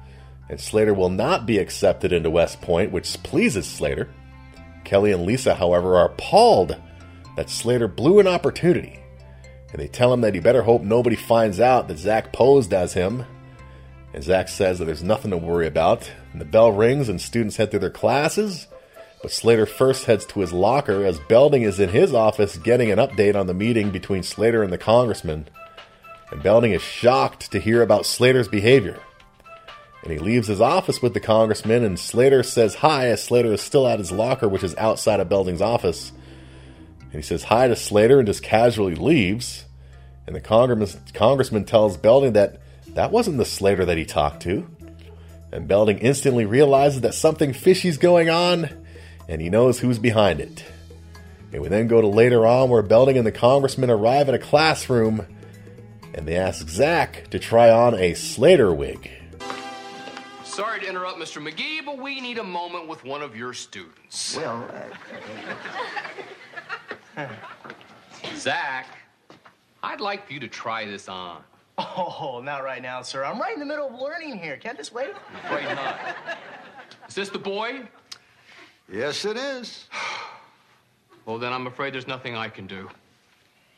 and 0.49 0.59
Slater 0.59 0.93
will 0.93 1.09
not 1.09 1.45
be 1.45 1.57
accepted 1.57 2.11
into 2.11 2.29
West 2.29 2.61
Point, 2.61 2.91
which 2.91 3.21
pleases 3.23 3.67
Slater. 3.67 4.09
Kelly 4.83 5.11
and 5.11 5.25
Lisa, 5.25 5.55
however, 5.55 5.95
are 5.97 6.07
appalled 6.07 6.75
that 7.35 7.49
Slater 7.49 7.87
blew 7.87 8.19
an 8.19 8.27
opportunity, 8.27 8.99
and 9.73 9.81
they 9.81 9.87
tell 9.87 10.13
him 10.13 10.21
that 10.21 10.35
he 10.35 10.39
better 10.39 10.61
hope 10.61 10.83
nobody 10.83 11.15
finds 11.15 11.59
out 11.59 11.87
that 11.87 11.97
Zach 11.97 12.31
posed 12.31 12.73
as 12.73 12.93
him. 12.93 13.25
And 14.13 14.23
Zach 14.23 14.47
says 14.47 14.77
that 14.77 14.85
there's 14.85 15.01
nothing 15.01 15.31
to 15.31 15.37
worry 15.37 15.65
about. 15.65 16.11
And 16.31 16.39
the 16.39 16.45
bell 16.45 16.71
rings 16.71 17.09
and 17.09 17.19
students 17.19 17.57
head 17.57 17.71
to 17.71 17.79
their 17.79 17.89
classes. 17.89 18.67
But 19.23 19.31
Slater 19.31 19.65
first 19.65 20.05
heads 20.05 20.25
to 20.27 20.41
his 20.41 20.53
locker 20.53 21.03
as 21.03 21.19
Belding 21.21 21.63
is 21.63 21.79
in 21.79 21.89
his 21.89 22.13
office 22.13 22.57
getting 22.57 22.91
an 22.91 22.99
update 22.99 23.35
on 23.35 23.47
the 23.47 23.53
meeting 23.55 23.89
between 23.89 24.21
Slater 24.21 24.61
and 24.61 24.71
the 24.71 24.77
congressman. 24.77 25.47
And 26.29 26.43
Belding 26.43 26.73
is 26.73 26.83
shocked 26.83 27.51
to 27.51 27.59
hear 27.59 27.81
about 27.81 28.05
Slater's 28.05 28.47
behavior. 28.47 28.99
And 30.03 30.11
he 30.11 30.19
leaves 30.19 30.47
his 30.47 30.59
office 30.59 31.01
with 31.01 31.13
the 31.13 31.21
congressman, 31.21 31.83
and 31.83 31.97
Slater 31.97 32.43
says 32.43 32.75
hi 32.75 33.07
as 33.07 33.23
Slater 33.23 33.53
is 33.53 33.61
still 33.61 33.87
at 33.87 33.99
his 33.99 34.11
locker, 34.11 34.49
which 34.49 34.63
is 34.63 34.75
outside 34.75 35.21
of 35.21 35.29
Belding's 35.29 35.61
office. 35.61 36.11
And 36.99 37.13
he 37.13 37.21
says 37.21 37.43
hi 37.43 37.69
to 37.69 37.75
Slater 37.75 38.19
and 38.19 38.27
just 38.27 38.43
casually 38.43 38.95
leaves. 38.95 39.65
And 40.27 40.35
the 40.35 40.41
congressman, 40.41 41.03
congressman 41.13 41.65
tells 41.65 41.95
Belding 41.95 42.33
that 42.33 42.61
that 42.89 43.11
wasn't 43.11 43.37
the 43.37 43.45
Slater 43.45 43.85
that 43.85 43.97
he 43.97 44.05
talked 44.05 44.41
to. 44.43 44.67
And 45.51 45.67
Belding 45.67 45.99
instantly 45.99 46.45
realizes 46.45 47.01
that 47.01 47.13
something 47.13 47.53
fishy's 47.53 47.97
going 47.97 48.29
on 48.29 48.69
and 49.29 49.41
he 49.41 49.49
knows 49.49 49.79
who's 49.79 49.99
behind 49.99 50.41
it. 50.41 50.65
And 51.53 51.61
we 51.61 51.69
then 51.69 51.87
go 51.87 52.01
to 52.01 52.07
later 52.07 52.45
on 52.45 52.69
where 52.69 52.81
Belding 52.81 53.17
and 53.17 53.25
the 53.25 53.31
congressman 53.31 53.89
arrive 53.89 54.27
at 54.27 54.35
a 54.35 54.39
classroom 54.39 55.25
and 56.13 56.27
they 56.27 56.35
ask 56.35 56.67
Zach 56.67 57.29
to 57.29 57.39
try 57.39 57.69
on 57.69 57.95
a 57.95 58.15
Slater 58.15 58.73
wig. 58.73 59.09
Sorry 60.53 60.81
to 60.81 60.87
interrupt, 60.87 61.17
Mr. 61.17 61.41
McGee, 61.41 61.83
but 61.83 61.97
we 61.97 62.21
need 62.21 62.37
a 62.37 62.43
moment 62.43 62.87
with 62.87 63.03
one 63.03 63.23
of 63.23 63.35
your 63.35 63.53
students. 63.53 64.37
Well, 64.37 64.69
uh, 67.17 67.27
Zach, 68.35 68.85
I'd 69.81 69.99
like 69.99 70.27
for 70.27 70.33
you 70.33 70.39
to 70.39 70.47
try 70.47 70.85
this 70.85 71.09
on. 71.09 71.41
Oh, 71.79 72.39
not 72.43 72.63
right 72.63 72.83
now, 72.83 73.01
sir. 73.01 73.23
I'm 73.23 73.39
right 73.39 73.55
in 73.55 73.59
the 73.59 73.65
middle 73.65 73.87
of 73.87 73.99
learning 73.99 74.37
here. 74.37 74.55
Can't 74.57 74.77
this 74.77 74.93
wait? 74.93 75.15
Afraid 75.43 75.65
not. 75.73 75.99
Is 77.09 77.15
this 77.15 77.29
the 77.29 77.39
boy? 77.39 77.81
Yes, 78.87 79.25
it 79.25 79.37
is. 79.37 79.87
Well, 81.25 81.39
then 81.39 81.51
I'm 81.51 81.65
afraid 81.65 81.95
there's 81.95 82.05
nothing 82.05 82.35
I 82.35 82.47
can 82.47 82.67
do. 82.67 82.89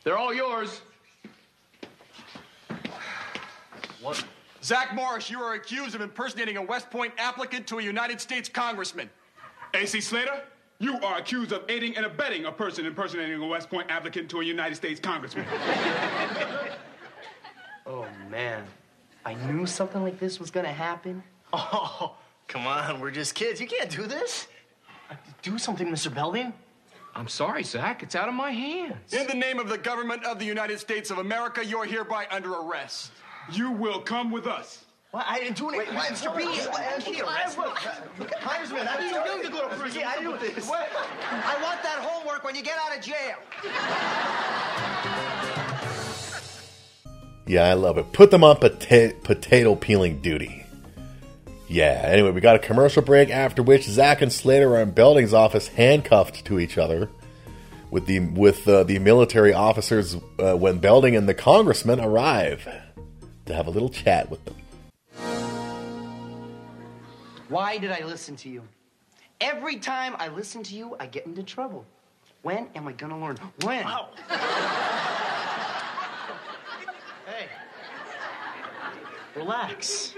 They're 0.03 0.17
all 0.17 0.33
yours. 0.33 0.81
What? 4.01 4.25
Zach 4.65 4.95
Morris, 4.95 5.29
you 5.29 5.39
are 5.41 5.53
accused 5.53 5.93
of 5.93 6.01
impersonating 6.01 6.57
a 6.57 6.61
West 6.61 6.89
Point 6.89 7.13
applicant 7.19 7.67
to 7.67 7.77
a 7.77 7.83
United 7.83 8.19
States 8.19 8.49
congressman. 8.49 9.11
AC 9.75 10.01
Slater, 10.01 10.41
you 10.79 10.99
are 11.01 11.19
accused 11.19 11.51
of 11.51 11.69
aiding 11.69 11.95
and 11.95 12.03
abetting 12.03 12.45
a 12.45 12.51
person 12.51 12.87
impersonating 12.87 13.39
a 13.39 13.45
West 13.45 13.69
Point 13.69 13.91
applicant 13.91 14.27
to 14.31 14.41
a 14.41 14.43
United 14.43 14.75
States 14.75 14.99
congressman. 14.99 15.45
Oh, 17.87 18.07
man. 18.31 18.63
I 19.27 19.35
knew 19.35 19.67
something 19.67 20.01
like 20.01 20.19
this 20.19 20.39
was 20.39 20.49
gonna 20.49 20.73
happen. 20.73 21.21
Oh, 21.53 22.15
come 22.47 22.65
on. 22.65 22.99
We're 22.99 23.11
just 23.11 23.35
kids. 23.35 23.61
You 23.61 23.67
can't 23.67 23.91
do 23.91 24.07
this. 24.07 24.47
Do 25.43 25.59
something, 25.59 25.87
Mr. 25.87 26.11
Belding. 26.11 26.51
I'm 27.13 27.27
sorry, 27.27 27.61
Zach. 27.61 28.01
It's 28.01 28.15
out 28.15 28.27
of 28.27 28.33
my 28.33 28.49
hands. 28.49 29.13
In 29.13 29.27
the 29.27 29.35
name 29.35 29.59
of 29.59 29.69
the 29.69 29.77
government 29.77 30.25
of 30.25 30.39
the 30.39 30.45
United 30.45 30.79
States 30.79 31.11
of 31.11 31.19
America, 31.19 31.63
you're 31.63 31.85
hereby 31.85 32.25
under 32.31 32.53
arrest. 32.53 33.11
You 33.51 33.71
will 33.71 33.99
come 33.99 34.31
with 34.31 34.47
us. 34.47 34.83
What? 35.11 35.25
I 35.27 35.39
didn't 35.39 35.57
do 35.57 35.69
anything. 35.69 35.95
Wait, 35.95 36.03
Mr. 36.05 36.35
B, 36.35 36.43
I 36.43 36.99
didn't 36.99 37.21
arrest 37.21 37.57
me. 37.57 38.25
Congressman, 38.41 38.87
I 38.87 38.97
didn't 38.97 39.13
do 39.13 39.19
anything 39.19 39.51
to 39.51 39.57
go 39.57 39.69
to 39.69 39.75
prison. 39.75 40.03
I 40.05 40.17
didn't 40.17 40.39
do 40.41 40.47
this. 40.53 40.69
I 40.69 41.61
want 41.63 41.81
that 41.83 41.99
homework 42.01 42.43
when 42.43 42.55
you 42.55 42.63
get 42.63 42.77
out 42.77 42.97
of 42.97 43.03
jail. 43.03 43.37
Yeah, 47.47 47.63
I 47.65 47.73
love 47.75 47.97
it. 47.97 48.11
Put 48.11 48.31
them 48.31 48.43
on 48.43 48.57
pota- 48.57 49.21
potato 49.23 49.75
peeling 49.75 50.19
duty. 50.21 50.65
Yeah, 51.67 52.01
anyway, 52.05 52.31
we 52.31 52.41
got 52.41 52.55
a 52.55 52.59
commercial 52.59 53.01
break 53.01 53.29
after 53.29 53.63
which 53.63 53.83
Zach 53.83 54.21
and 54.21 54.33
Slater 54.33 54.75
are 54.75 54.81
in 54.81 54.91
Belding's 54.91 55.33
office 55.33 55.67
handcuffed 55.69 56.45
to 56.45 56.59
each 56.59 56.77
other 56.77 57.09
with 57.89 58.05
the 58.07 58.19
with 58.19 58.67
uh, 58.67 58.83
the 58.83 58.99
military 58.99 59.53
officers 59.53 60.17
uh, 60.39 60.55
when 60.57 60.79
Belding 60.79 61.15
and 61.15 61.29
the 61.29 61.33
congressman 61.33 61.99
arrive 61.99 62.67
to 63.45 63.53
have 63.53 63.67
a 63.67 63.69
little 63.69 63.89
chat 63.89 64.29
with 64.29 64.43
them. 64.45 64.55
Why 67.49 67.77
did 67.77 67.91
I 67.91 68.03
listen 68.03 68.35
to 68.37 68.49
you? 68.49 68.63
Every 69.39 69.77
time 69.77 70.15
I 70.17 70.29
listen 70.29 70.63
to 70.63 70.75
you, 70.75 70.95
I 70.99 71.05
get 71.05 71.25
into 71.25 71.43
trouble. 71.43 71.85
When 72.41 72.67
am 72.75 72.87
I 72.87 72.93
gonna 72.93 73.19
learn? 73.19 73.37
When? 73.63 73.85
Hey. 77.27 77.47
Relax. 79.35 80.13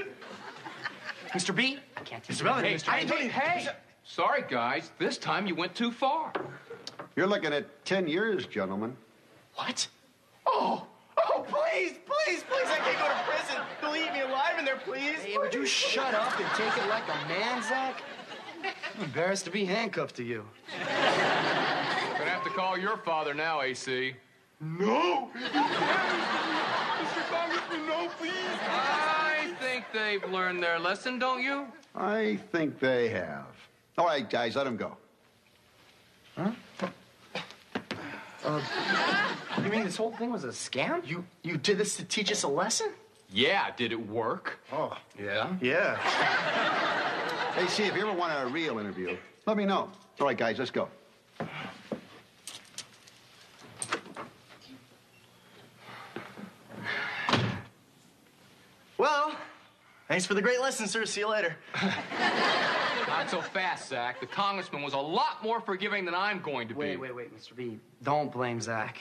Mr. 1.29 1.55
B? 1.55 1.79
I 1.95 2.01
can't 2.01 2.21
Mr. 2.25 2.61
take 2.61 2.65
Hey, 2.65 2.75
Mr. 2.75 2.89
I 2.89 2.99
didn't 2.99 3.09
do 3.11 3.15
hey, 3.15 3.21
anything. 3.21 3.41
hey! 3.41 3.67
Sorry, 4.03 4.43
guys. 4.49 4.91
This 4.99 5.17
time 5.17 5.47
you 5.47 5.55
went 5.55 5.73
too 5.73 5.89
far. 5.89 6.33
You're 7.15 7.27
looking 7.27 7.53
at 7.53 7.85
10 7.85 8.07
years, 8.07 8.45
gentlemen. 8.45 8.95
What? 9.55 9.87
Oh, 10.45 10.85
oh, 11.29 11.45
please, 11.47 11.93
please, 12.05 12.43
please, 12.49 12.67
I 12.67 12.77
can't 12.77 12.99
go 12.99 13.07
to 13.07 13.23
prison. 13.27 13.61
They'll 13.81 13.95
eat 13.95 14.13
me 14.13 14.21
alive 14.21 14.59
in 14.59 14.65
there, 14.65 14.77
please. 14.77 15.19
Hey, 15.19 15.37
would 15.37 15.53
you 15.53 15.65
shut 15.65 16.13
up 16.13 16.39
and 16.39 16.49
take 16.55 16.75
it 16.77 16.89
like 16.89 17.03
a 17.07 17.27
man, 17.27 17.61
Zach? 17.63 18.01
I'm 18.63 19.03
embarrassed 19.03 19.45
to 19.45 19.51
be 19.51 19.65
handcuffed 19.65 20.15
to 20.17 20.23
you. 20.23 20.45
Gonna 20.79 22.29
have 22.29 22.43
to 22.43 22.49
call 22.49 22.77
your 22.77 22.97
father 22.97 23.33
now, 23.33 23.61
AC. 23.61 24.15
No! 24.59 25.29
Mr. 25.35 25.53
Congressman, 27.29 27.87
no, 27.87 28.09
please! 28.17 28.31
I 28.69 29.53
think 29.59 29.85
they've 29.93 30.27
learned 30.31 30.63
their 30.63 30.79
lesson, 30.79 31.19
don't 31.19 31.43
you? 31.43 31.67
I 31.95 32.39
think 32.51 32.79
they 32.79 33.09
have. 33.09 33.45
All 33.97 34.05
right, 34.05 34.27
guys, 34.27 34.55
let 34.55 34.63
them 34.65 34.77
go. 34.77 34.97
Uh, 36.37 36.51
You 39.63 39.69
mean 39.71 39.83
this 39.83 39.97
whole 39.97 40.11
thing 40.11 40.31
was 40.31 40.43
a 40.43 40.49
scam? 40.49 41.05
You, 41.07 41.25
you 41.43 41.57
did 41.57 41.77
this 41.77 41.97
to 41.97 42.05
teach 42.05 42.31
us 42.31 42.43
a 42.43 42.47
lesson? 42.47 42.91
Yeah, 43.31 43.71
did 43.75 43.91
it 43.91 44.07
work? 44.07 44.59
Oh, 44.71 44.95
Yeah. 45.19 45.53
yeah. 45.61 45.97
Hey, 47.55 47.67
see, 47.67 47.83
if 47.83 47.95
you 47.95 48.07
ever 48.07 48.17
want 48.17 48.33
a 48.39 48.47
real 48.47 48.77
interview, 48.79 49.17
let 49.45 49.57
me 49.57 49.65
know. 49.65 49.89
All 50.19 50.27
right, 50.27 50.37
guys, 50.37 50.59
let's 50.59 50.71
go. 50.71 50.87
Well, 58.97 59.31
thanks 60.07 60.25
for 60.25 60.33
the 60.33 60.41
great 60.41 60.59
lesson, 60.61 60.87
sir. 60.87 61.05
See 61.05 61.21
you 61.21 61.29
later. 61.29 61.55
Not 63.07 63.29
so 63.29 63.41
fast, 63.41 63.89
Zach. 63.89 64.19
The 64.19 64.25
congressman 64.27 64.81
was 64.81 64.93
a 64.93 64.97
lot 64.99 65.43
more 65.43 65.59
forgiving 65.61 66.05
than 66.05 66.15
I'm 66.15 66.39
going 66.41 66.67
to 66.69 66.73
be. 66.73 66.79
Wait, 66.79 66.99
wait, 66.99 67.15
wait, 67.15 67.35
Mr. 67.37 67.55
B. 67.55 67.79
Don't 68.03 68.31
blame 68.31 68.59
Zach. 68.61 68.97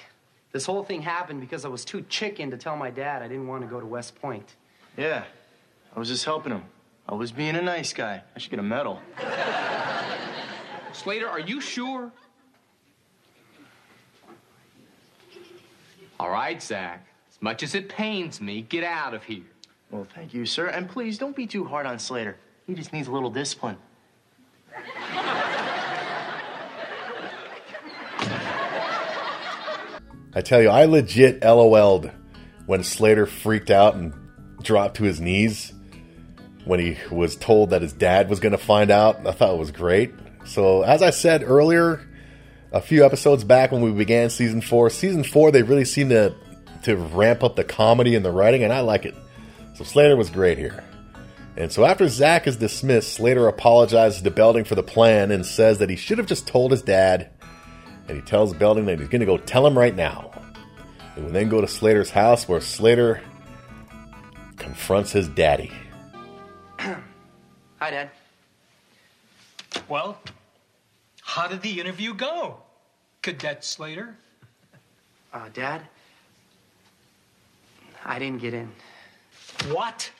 This 0.52 0.66
whole 0.66 0.82
thing 0.82 1.02
happened 1.02 1.40
because 1.40 1.64
I 1.64 1.68
was 1.68 1.84
too 1.84 2.04
chicken 2.08 2.50
to 2.50 2.56
tell 2.56 2.76
my 2.76 2.90
dad 2.90 3.22
I 3.22 3.28
didn't 3.28 3.46
want 3.46 3.62
to 3.62 3.68
go 3.68 3.80
to 3.80 3.86
West 3.86 4.20
Point. 4.20 4.56
Yeah, 4.96 5.24
I 5.94 5.98
was 5.98 6.08
just 6.08 6.24
helping 6.24 6.52
him. 6.52 6.64
I 7.08 7.14
was 7.14 7.30
being 7.30 7.56
a 7.56 7.62
nice 7.62 7.92
guy. 7.92 8.22
I 8.34 8.38
should 8.38 8.50
get 8.50 8.58
a 8.58 8.64
medal. 8.64 9.00
Slater, 10.92 11.28
are 11.28 11.40
you 11.40 11.60
sure? 11.60 12.10
All 16.18 16.30
right, 16.30 16.60
Zach. 16.62 17.06
As 17.30 17.42
much 17.42 17.62
as 17.62 17.74
it 17.74 17.88
pains 17.88 18.40
me, 18.40 18.62
get 18.62 18.82
out 18.82 19.12
of 19.12 19.22
here. 19.24 19.44
Well, 19.90 20.06
thank 20.14 20.32
you, 20.32 20.46
sir. 20.46 20.66
And 20.66 20.88
please 20.88 21.18
don't 21.18 21.36
be 21.36 21.46
too 21.46 21.64
hard 21.64 21.86
on 21.86 21.98
Slater. 21.98 22.36
He 22.66 22.74
just 22.74 22.92
needs 22.92 23.08
a 23.08 23.12
little 23.12 23.30
discipline. 23.30 23.76
I 30.36 30.42
tell 30.42 30.60
you, 30.60 30.68
I 30.68 30.84
legit 30.84 31.42
LOL'd 31.42 32.10
when 32.66 32.84
Slater 32.84 33.24
freaked 33.24 33.70
out 33.70 33.94
and 33.94 34.12
dropped 34.62 34.98
to 34.98 35.04
his 35.04 35.18
knees 35.18 35.72
when 36.66 36.78
he 36.78 36.98
was 37.10 37.36
told 37.36 37.70
that 37.70 37.80
his 37.80 37.94
dad 37.94 38.28
was 38.28 38.38
going 38.38 38.52
to 38.52 38.58
find 38.58 38.90
out. 38.90 39.26
I 39.26 39.32
thought 39.32 39.54
it 39.54 39.58
was 39.58 39.70
great. 39.70 40.12
So, 40.44 40.82
as 40.82 41.00
I 41.00 41.08
said 41.08 41.42
earlier, 41.42 42.06
a 42.70 42.82
few 42.82 43.02
episodes 43.06 43.44
back 43.44 43.72
when 43.72 43.80
we 43.80 43.92
began 43.92 44.28
season 44.28 44.60
four, 44.60 44.90
season 44.90 45.24
four 45.24 45.50
they 45.50 45.62
really 45.62 45.86
seem 45.86 46.10
to 46.10 46.34
to 46.82 46.96
ramp 46.96 47.42
up 47.42 47.56
the 47.56 47.64
comedy 47.64 48.14
and 48.14 48.22
the 48.22 48.30
writing, 48.30 48.62
and 48.62 48.74
I 48.74 48.80
like 48.80 49.06
it. 49.06 49.14
So 49.74 49.84
Slater 49.84 50.16
was 50.16 50.28
great 50.28 50.58
here. 50.58 50.84
And 51.56 51.72
so 51.72 51.86
after 51.86 52.08
Zach 52.08 52.46
is 52.46 52.56
dismissed, 52.56 53.14
Slater 53.14 53.48
apologizes 53.48 54.20
to 54.20 54.30
Belding 54.30 54.64
for 54.64 54.74
the 54.74 54.82
plan 54.82 55.30
and 55.30 55.46
says 55.46 55.78
that 55.78 55.88
he 55.88 55.96
should 55.96 56.18
have 56.18 56.26
just 56.26 56.46
told 56.46 56.72
his 56.72 56.82
dad. 56.82 57.30
And 58.08 58.16
he 58.16 58.22
tells 58.22 58.54
Belding 58.54 58.86
that 58.86 58.98
he's 58.98 59.08
going 59.08 59.20
to 59.20 59.26
go 59.26 59.36
tell 59.36 59.66
him 59.66 59.76
right 59.76 59.94
now. 59.94 60.30
And 61.16 61.26
we 61.26 61.32
then 61.32 61.48
go 61.48 61.60
to 61.60 61.68
Slater's 61.68 62.10
house 62.10 62.48
where 62.48 62.60
Slater 62.60 63.20
confronts 64.56 65.12
his 65.12 65.28
daddy. 65.28 65.72
Hi, 66.78 67.00
Dad. 67.80 68.10
Well, 69.88 70.18
how 71.22 71.48
did 71.48 71.62
the 71.62 71.80
interview 71.80 72.14
go, 72.14 72.58
Cadet 73.22 73.64
Slater? 73.64 74.16
Uh, 75.32 75.48
Dad? 75.52 75.82
I 78.04 78.18
didn't 78.18 78.40
get 78.40 78.54
in. 78.54 78.70
What? 79.70 80.10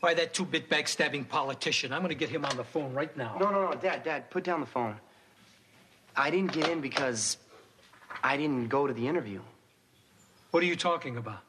Why, 0.00 0.14
that 0.14 0.34
two 0.34 0.44
bit 0.44 0.68
backstabbing 0.68 1.28
politician. 1.28 1.92
I'm 1.92 2.00
going 2.00 2.10
to 2.10 2.14
get 2.14 2.28
him 2.28 2.44
on 2.44 2.56
the 2.56 2.64
phone 2.64 2.92
right 2.92 3.16
now. 3.16 3.36
No, 3.40 3.50
no, 3.50 3.70
no, 3.70 3.74
Dad, 3.74 4.02
Dad, 4.02 4.30
put 4.30 4.44
down 4.44 4.60
the 4.60 4.66
phone. 4.66 4.96
I 6.16 6.30
didn't 6.30 6.52
get 6.52 6.68
in 6.68 6.80
because 6.80 7.38
I 8.22 8.36
didn't 8.36 8.68
go 8.68 8.86
to 8.86 8.92
the 8.92 9.06
interview. 9.06 9.40
What 10.50 10.62
are 10.62 10.66
you 10.66 10.76
talking 10.76 11.16
about? 11.16 11.40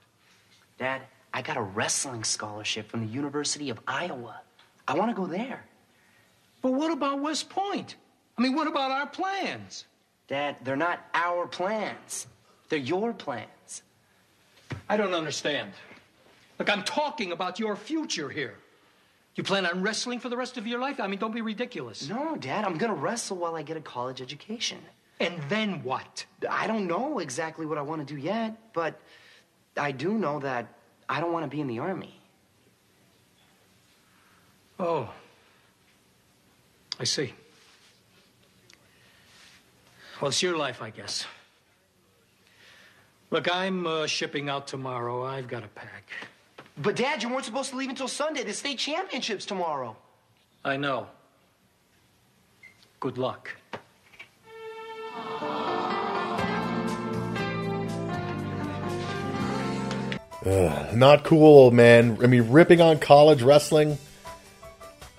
Dad, 0.77 1.01
I 1.33 1.41
got 1.41 1.57
a 1.57 1.61
wrestling 1.61 2.23
scholarship 2.23 2.89
from 2.89 3.01
the 3.01 3.11
University 3.11 3.69
of 3.69 3.79
Iowa. 3.87 4.41
I 4.87 4.95
want 4.95 5.11
to 5.11 5.15
go 5.15 5.27
there. 5.27 5.63
But 6.61 6.73
what 6.73 6.91
about 6.91 7.19
West 7.19 7.49
Point? 7.49 7.95
I 8.37 8.41
mean, 8.41 8.55
what 8.55 8.67
about 8.67 8.91
our 8.91 9.07
plans? 9.07 9.85
Dad, 10.27 10.55
they're 10.63 10.75
not 10.75 11.05
our 11.13 11.47
plans. 11.47 12.27
They're 12.69 12.79
your 12.79 13.13
plans. 13.13 13.83
I 14.89 14.97
don't 14.97 15.13
understand. 15.13 15.71
Look, 16.57 16.69
I'm 16.69 16.83
talking 16.83 17.31
about 17.31 17.59
your 17.59 17.75
future 17.75 18.29
here. 18.29 18.55
You 19.35 19.43
plan 19.43 19.65
on 19.65 19.81
wrestling 19.81 20.19
for 20.19 20.29
the 20.29 20.37
rest 20.37 20.57
of 20.57 20.67
your 20.67 20.79
life? 20.79 20.99
I 20.99 21.07
mean, 21.07 21.19
don't 21.19 21.33
be 21.33 21.41
ridiculous. 21.41 22.07
No, 22.07 22.35
Dad, 22.35 22.65
I'm 22.65 22.77
gonna 22.77 22.93
wrestle 22.93 23.37
while 23.37 23.55
I 23.55 23.63
get 23.63 23.77
a 23.77 23.81
college 23.81 24.21
education. 24.21 24.79
And 25.19 25.41
then 25.49 25.83
what? 25.83 26.25
I 26.49 26.67
don't 26.67 26.87
know 26.87 27.19
exactly 27.19 27.65
what 27.65 27.77
I 27.77 27.81
want 27.81 28.05
to 28.05 28.13
do 28.13 28.19
yet, 28.19 28.57
but 28.73 28.99
I 29.77 29.91
do 29.91 30.13
know 30.13 30.39
that 30.39 30.67
I 31.07 31.19
don't 31.19 31.31
want 31.31 31.43
to 31.43 31.49
be 31.49 31.61
in 31.61 31.67
the 31.67 31.79
army. 31.79 32.19
Oh. 34.79 35.09
I 36.99 37.05
see. 37.05 37.33
Well, 40.21 40.29
it's 40.29 40.41
your 40.43 40.57
life, 40.57 40.81
I 40.81 40.89
guess. 40.89 41.25
Look, 43.31 43.53
I'm 43.53 43.87
uh, 43.87 44.07
shipping 44.07 44.47
out 44.47 44.67
tomorrow. 44.67 45.23
I've 45.25 45.47
got 45.47 45.63
to 45.63 45.69
pack. 45.69 46.11
But, 46.77 46.95
Dad, 46.95 47.21
you 47.21 47.29
weren't 47.29 47.45
supposed 47.45 47.69
to 47.69 47.75
leave 47.77 47.89
until 47.89 48.07
Sunday. 48.07 48.43
The 48.43 48.53
state 48.53 48.79
championship's 48.79 49.45
tomorrow. 49.45 49.95
I 50.65 50.77
know. 50.77 51.07
Good 52.99 53.17
luck. 53.17 53.49
Ugh, 60.45 60.95
not 60.95 61.23
cool, 61.23 61.71
man. 61.71 62.17
I 62.21 62.27
mean, 62.27 62.51
ripping 62.51 62.81
on 62.81 62.99
college 62.99 63.41
wrestling. 63.41 63.97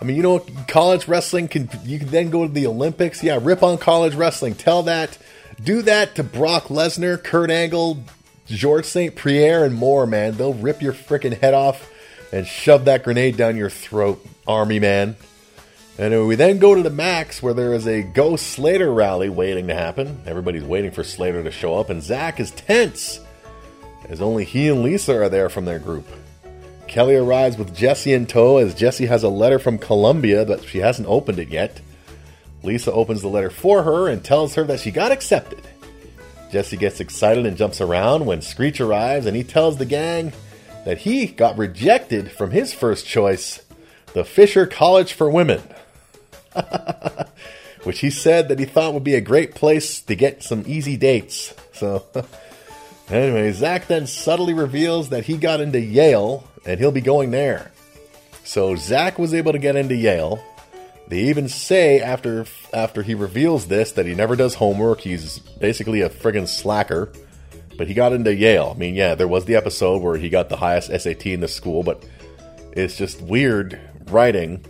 I 0.01 0.05
mean, 0.05 0.17
you 0.17 0.23
know, 0.23 0.45
college 0.69 1.09
wrestling 1.09 1.49
can 1.49 1.71
you 1.85 1.99
can 1.99 2.09
then 2.09 2.31
go 2.31 2.47
to 2.47 2.53
the 2.53 2.67
Olympics. 2.67 3.23
Yeah, 3.23 3.39
rip 3.41 3.63
on 3.63 3.79
college 3.79 4.15
wrestling. 4.15 4.55
Tell 4.55 4.83
that, 4.83 5.17
do 5.63 5.81
that 5.83 6.15
to 6.17 6.23
Brock 6.23 6.65
Lesnar, 6.65 7.23
Kurt 7.23 7.51
Angle, 7.51 8.03
George 8.47 8.85
St. 8.85 9.15
Pierre, 9.15 9.65
and 9.65 9.75
more. 9.75 10.07
Man, 10.07 10.37
they'll 10.37 10.55
rip 10.55 10.83
your 10.83 10.93
freaking 10.93 11.39
head 11.41 11.55
off 11.55 11.91
and 12.33 12.47
shove 12.47 12.85
that 12.87 13.05
grenade 13.05 13.37
down 13.37 13.57
your 13.57 13.71
throat, 13.71 14.25
Army 14.47 14.79
man. 14.79 15.17
And 15.97 16.27
we 16.27 16.35
then 16.35 16.59
go 16.59 16.75
to 16.75 16.83
the 16.83 16.91
Max, 16.91 17.41
where 17.41 17.55
there 17.55 17.73
is 17.73 17.87
a 17.87 18.03
Go 18.03 18.35
Slater 18.35 18.93
rally 18.93 19.29
waiting 19.29 19.69
to 19.69 19.75
happen. 19.75 20.23
Everybody's 20.27 20.65
waiting 20.65 20.91
for 20.91 21.05
Slater 21.05 21.45
to 21.45 21.53
show 21.53 21.79
up, 21.79 21.89
and 21.89 22.03
Zach 22.03 22.41
is 22.41 22.51
tense, 22.51 23.21
as 24.09 24.21
only 24.21 24.45
he 24.45 24.69
and 24.69 24.83
Lisa 24.83 25.17
are 25.17 25.29
there 25.29 25.49
from 25.49 25.65
their 25.65 25.79
group. 25.79 26.07
Kelly 26.89 27.15
arrives 27.15 27.57
with 27.57 27.75
Jesse 27.75 28.13
in 28.13 28.27
tow, 28.27 28.59
as 28.59 28.75
Jesse 28.75 29.07
has 29.07 29.23
a 29.23 29.29
letter 29.29 29.61
from 29.61 29.79
Columbia, 29.79 30.45
but 30.45 30.65
she 30.65 30.79
hasn't 30.79 31.09
opened 31.09 31.39
it 31.39 31.49
yet. 31.49 31.81
Lisa 32.65 32.93
opens 32.93 33.23
the 33.23 33.29
letter 33.29 33.51
for 33.51 33.85
her 33.85 34.09
and 34.09 34.25
tells 34.25 34.55
her 34.57 34.65
that 34.65 34.81
she 34.81 34.91
got 34.91 35.13
accepted. 35.13 35.63
Jesse 36.51 36.77
gets 36.77 37.01
excited 37.01 37.47
and 37.47 37.57
jumps 37.57 37.81
around 37.81 38.27
when 38.27 38.43
Screech 38.43 38.81
arrives, 38.81 39.27
and 39.27 39.37
he 39.37 39.43
tells 39.43 39.77
the 39.77 39.87
gang 39.87 40.33
that 40.85 40.99
he 40.99 41.27
got 41.27 41.59
rejected 41.59 42.31
from 42.31 42.51
his 42.51 42.73
first 42.73 43.07
choice, 43.07 43.63
the 44.13 44.25
Fisher 44.25 44.67
College 44.67 45.13
for 45.13 45.29
Women. 45.29 45.63
Which 47.83 48.01
he 48.01 48.11
said 48.11 48.49
that 48.49 48.59
he 48.59 48.65
thought 48.65 48.95
would 48.95 49.05
be 49.05 49.15
a 49.15 49.21
great 49.21 49.55
place 49.55 50.01
to 50.03 50.15
get 50.15 50.43
some 50.43 50.65
easy 50.67 50.97
dates. 50.97 51.53
So, 51.73 52.07
anyway, 53.11 53.53
Zach 53.53 53.89
then 53.89 54.07
subtly 54.07 54.55
reveals 54.55 55.11
that 55.11 55.25
he 55.25 55.37
got 55.37 55.61
into 55.61 55.81
Yale 55.81 56.49
and 56.65 56.79
he'll 56.81 56.93
be 56.93 57.03
going 57.03 57.31
there. 57.31 57.73
So, 58.45 58.77
Zach 58.77 59.19
was 59.19 59.35
able 59.35 59.53
to 59.53 59.59
get 59.59 59.77
into 59.77 59.95
Yale. 59.95 60.43
They 61.09 61.21
even 61.25 61.49
say 61.49 62.01
after 62.01 62.47
after 62.73 63.03
he 63.03 63.15
reveals 63.15 63.67
this 63.67 63.93
that 63.93 64.07
he 64.07 64.15
never 64.15 64.37
does 64.37 64.55
homework. 64.55 65.01
He's 65.01 65.39
basically 65.39 66.01
a 66.01 66.09
friggin' 66.09 66.49
slacker. 66.49 67.13
But 67.77 67.89
he 67.89 67.95
got 67.95 68.13
into 68.13 68.33
Yale. 68.33 68.73
I 68.75 68.79
mean, 68.79 68.95
yeah, 68.95 69.15
there 69.17 69.29
was 69.29 69.47
the 69.47 69.57
episode 69.57 70.01
where 70.01 70.17
he 70.17 70.29
got 70.29 70.49
the 70.49 70.57
highest 70.57 70.89
SAT 70.89 71.27
in 71.27 71.41
the 71.41 71.49
school, 71.49 71.83
but 71.83 72.07
it's 72.73 72.97
just 72.97 73.21
weird 73.21 73.81
writing 74.07 74.65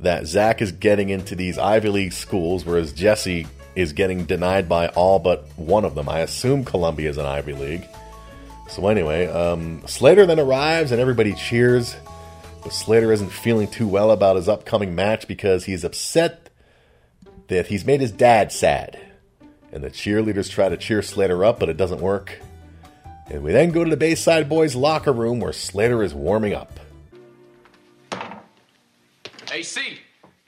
that 0.00 0.26
Zach 0.26 0.60
is 0.60 0.72
getting 0.72 1.10
into 1.10 1.34
these 1.34 1.58
Ivy 1.58 1.88
League 1.88 2.12
schools, 2.12 2.64
whereas 2.64 2.92
Jesse 2.92 3.46
is 3.74 3.92
getting 3.92 4.24
denied 4.24 4.68
by 4.68 4.88
all 4.88 5.18
but 5.18 5.46
one 5.56 5.84
of 5.84 5.94
them. 5.94 6.08
I 6.08 6.20
assume 6.20 6.64
Columbia 6.64 7.08
is 7.08 7.18
an 7.18 7.26
Ivy 7.26 7.52
League. 7.54 7.86
So 8.68 8.86
anyway, 8.88 9.26
um, 9.26 9.82
Slater 9.86 10.26
then 10.26 10.38
arrives 10.38 10.92
and 10.92 11.00
everybody 11.00 11.34
cheers. 11.34 11.96
But 12.62 12.72
Slater 12.72 13.12
isn't 13.12 13.30
feeling 13.30 13.68
too 13.68 13.88
well 13.88 14.10
about 14.10 14.36
his 14.36 14.48
upcoming 14.48 14.94
match 14.94 15.26
because 15.26 15.64
he's 15.64 15.84
upset 15.84 16.50
that 17.48 17.68
he's 17.68 17.84
made 17.84 18.00
his 18.00 18.12
dad 18.12 18.52
sad. 18.52 19.00
And 19.72 19.82
the 19.82 19.90
cheerleaders 19.90 20.50
try 20.50 20.68
to 20.68 20.76
cheer 20.76 21.02
Slater 21.02 21.44
up, 21.44 21.58
but 21.58 21.68
it 21.68 21.76
doesn't 21.76 22.00
work. 22.00 22.40
And 23.28 23.42
we 23.42 23.52
then 23.52 23.70
go 23.70 23.84
to 23.84 23.90
the 23.90 23.96
Bayside 23.96 24.48
Boys 24.48 24.74
locker 24.74 25.12
room 25.12 25.40
where 25.40 25.52
Slater 25.52 26.02
is 26.02 26.12
warming 26.12 26.54
up. 26.54 26.78
AC, 29.52 29.98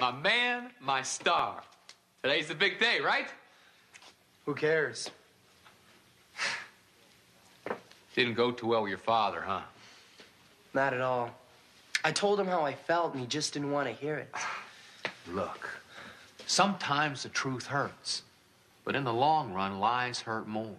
my 0.01 0.13
man, 0.13 0.71
my 0.81 1.03
star. 1.03 1.63
Today's 2.23 2.49
the 2.49 2.55
big 2.55 2.79
day, 2.79 3.01
right? 3.01 3.29
Who 4.47 4.55
cares? 4.55 5.11
Didn't 8.15 8.35
go 8.35 8.51
too 8.51 8.67
well 8.67 8.83
with 8.83 8.91
your 8.91 8.99
father, 8.99 9.41
huh? 9.41 9.63
Not 10.75 10.93
at 10.95 11.01
all. 11.01 11.31
I 12.05 12.11
told 12.11 12.41
him 12.41 12.47
how 12.47 12.63
I 12.63 12.75
felt, 12.75 13.13
and 13.13 13.21
he 13.21 13.27
just 13.27 13.53
didn't 13.53 13.71
want 13.71 13.87
to 13.89 13.95
hear 13.95 14.17
it. 14.17 14.35
Look, 15.29 15.71
sometimes 16.47 17.23
the 17.23 17.29
truth 17.29 17.67
hurts, 17.67 18.23
but 18.85 18.97
in 18.97 19.05
the 19.05 19.13
long 19.13 19.53
run, 19.53 19.79
lies 19.79 20.21
hurt 20.21 20.49
more. 20.49 20.75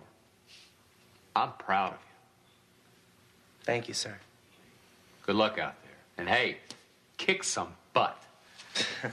I'm 1.36 1.54
proud 1.54 1.94
of 1.94 2.00
you. 2.00 2.00
Thank 3.64 3.88
you, 3.88 3.94
sir. 3.94 4.18
Good 5.26 5.36
luck 5.36 5.58
out 5.58 5.76
there. 5.84 5.92
And 6.18 6.28
hey, 6.28 6.58
kick 7.18 7.46
some 7.46 7.70
butt. 7.94 8.22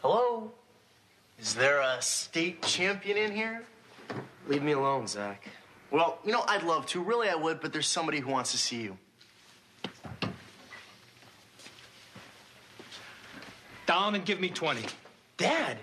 Hello? 0.00 0.52
Is 1.40 1.54
there 1.54 1.80
a 1.80 2.00
state 2.00 2.62
champion 2.62 3.16
in 3.16 3.32
here? 3.32 3.64
Leave 4.46 4.62
me 4.62 4.72
alone, 4.72 5.08
Zach. 5.08 5.48
Well, 5.94 6.18
you 6.24 6.32
know, 6.32 6.44
I'd 6.48 6.64
love 6.64 6.86
to. 6.86 7.00
Really, 7.00 7.28
I 7.28 7.36
would, 7.36 7.60
but 7.60 7.72
there's 7.72 7.86
somebody 7.86 8.18
who 8.18 8.28
wants 8.28 8.50
to 8.50 8.58
see 8.58 8.82
you. 8.82 8.98
Down 13.86 14.16
and 14.16 14.24
give 14.24 14.40
me 14.40 14.48
20. 14.48 14.84
Dad, 15.36 15.78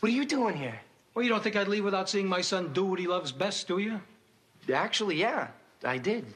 what 0.00 0.12
are 0.12 0.14
you 0.14 0.26
doing 0.26 0.54
here? 0.54 0.78
Well, 1.14 1.22
you 1.22 1.30
don't 1.30 1.42
think 1.42 1.56
I'd 1.56 1.66
leave 1.66 1.82
without 1.82 2.10
seeing 2.10 2.28
my 2.28 2.42
son 2.42 2.74
do 2.74 2.84
what 2.84 2.98
he 2.98 3.06
loves 3.06 3.32
best, 3.32 3.66
do 3.66 3.78
you? 3.78 4.02
Actually, 4.70 5.16
yeah, 5.16 5.48
I 5.82 5.96
did. 5.96 6.26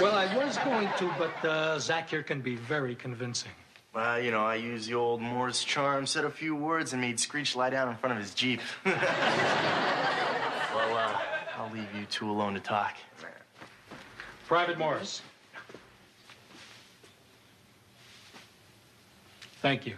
Well, 0.00 0.14
I 0.14 0.32
was 0.36 0.56
going 0.58 0.88
to, 0.98 1.12
but 1.18 1.44
uh, 1.44 1.80
Zach 1.80 2.10
here 2.10 2.22
can 2.22 2.42
be 2.42 2.54
very 2.54 2.94
convincing. 2.94 3.50
Uh, 3.92 4.20
you 4.22 4.30
know, 4.30 4.44
I 4.44 4.54
used 4.54 4.88
the 4.88 4.94
old 4.94 5.20
Morse 5.20 5.64
charm, 5.64 6.06
said 6.06 6.24
a 6.24 6.30
few 6.30 6.54
words, 6.54 6.92
and 6.92 7.02
made 7.02 7.18
Screech 7.18 7.56
lie 7.56 7.70
down 7.70 7.88
in 7.88 7.96
front 7.96 8.16
of 8.16 8.22
his 8.22 8.34
Jeep. 8.34 8.60
well, 8.84 8.96
uh, 10.76 11.19
I'll 11.70 11.76
leave 11.76 11.94
you 11.94 12.06
two 12.06 12.28
alone 12.28 12.54
to 12.54 12.60
talk. 12.60 12.96
Private 14.48 14.78
Morris. 14.78 15.22
Thank 19.62 19.86
you. 19.86 19.94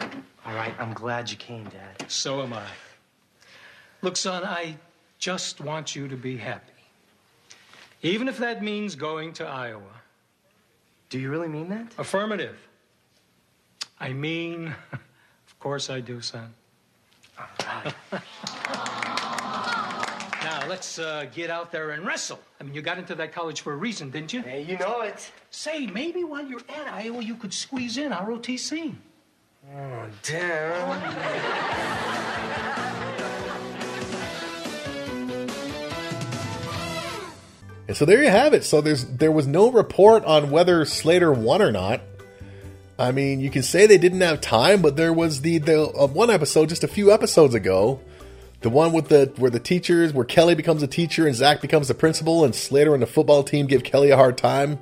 All 0.00 0.54
right, 0.54 0.74
I'm 0.80 0.92
glad 0.94 1.30
you 1.30 1.36
came, 1.36 1.64
Dad. 1.64 2.10
So 2.10 2.42
am 2.42 2.54
I. 2.54 2.66
Look, 4.02 4.16
son, 4.16 4.44
I 4.44 4.76
just 5.18 5.60
want 5.60 5.94
you 5.94 6.08
to 6.08 6.16
be 6.16 6.36
happy. 6.36 6.72
Even 8.02 8.28
if 8.28 8.38
that 8.38 8.62
means 8.62 8.96
going 8.96 9.32
to 9.34 9.46
Iowa. 9.46 9.82
Do 11.08 11.20
you 11.20 11.30
really 11.30 11.48
mean 11.48 11.68
that? 11.68 11.92
Affirmative. 11.98 12.58
I 14.00 14.12
mean, 14.12 14.74
of 14.92 15.58
course 15.60 15.88
I 15.88 16.00
do, 16.00 16.20
son. 16.20 16.52
All 17.38 17.46
right. 17.84 18.22
Now, 20.66 20.70
let's 20.70 20.98
uh, 20.98 21.26
get 21.32 21.48
out 21.48 21.70
there 21.70 21.90
and 21.92 22.04
wrestle. 22.04 22.40
I 22.60 22.64
mean, 22.64 22.74
you 22.74 22.82
got 22.82 22.98
into 22.98 23.14
that 23.14 23.32
college 23.32 23.60
for 23.60 23.72
a 23.72 23.76
reason, 23.76 24.10
didn't 24.10 24.32
you? 24.32 24.42
hey, 24.42 24.62
you 24.62 24.76
know 24.78 25.02
it. 25.02 25.30
Say, 25.50 25.86
maybe 25.86 26.24
while 26.24 26.44
you're 26.44 26.58
at 26.68 26.88
Iowa, 26.92 27.22
you 27.22 27.36
could 27.36 27.54
squeeze 27.54 27.96
in 27.96 28.10
ROTC. 28.10 28.92
Oh, 29.72 30.06
damn. 30.24 31.02
And 37.86 37.96
so 37.96 38.04
there 38.04 38.24
you 38.24 38.30
have 38.30 38.52
it. 38.52 38.64
So 38.64 38.80
there's 38.80 39.04
there 39.04 39.30
was 39.30 39.46
no 39.46 39.70
report 39.70 40.24
on 40.24 40.50
whether 40.50 40.84
Slater 40.84 41.32
won 41.32 41.62
or 41.62 41.70
not. 41.70 42.00
I 42.98 43.12
mean, 43.12 43.38
you 43.38 43.50
can 43.50 43.62
say 43.62 43.86
they 43.86 43.98
didn't 43.98 44.22
have 44.22 44.40
time, 44.40 44.82
but 44.82 44.96
there 44.96 45.12
was 45.12 45.42
the 45.42 45.58
the 45.58 45.86
uh, 45.86 46.08
one 46.08 46.30
episode 46.30 46.68
just 46.70 46.82
a 46.82 46.88
few 46.88 47.12
episodes 47.12 47.54
ago, 47.54 48.00
the 48.66 48.70
one 48.70 48.92
with 48.92 49.06
the 49.06 49.32
where 49.36 49.48
the 49.48 49.60
teachers 49.60 50.12
where 50.12 50.24
Kelly 50.24 50.56
becomes 50.56 50.82
a 50.82 50.88
teacher 50.88 51.24
and 51.24 51.36
Zach 51.36 51.60
becomes 51.60 51.86
the 51.86 51.94
principal, 51.94 52.44
and 52.44 52.52
Slater 52.52 52.94
and 52.94 53.00
the 53.00 53.06
football 53.06 53.44
team 53.44 53.68
give 53.68 53.84
Kelly 53.84 54.10
a 54.10 54.16
hard 54.16 54.36
time. 54.36 54.80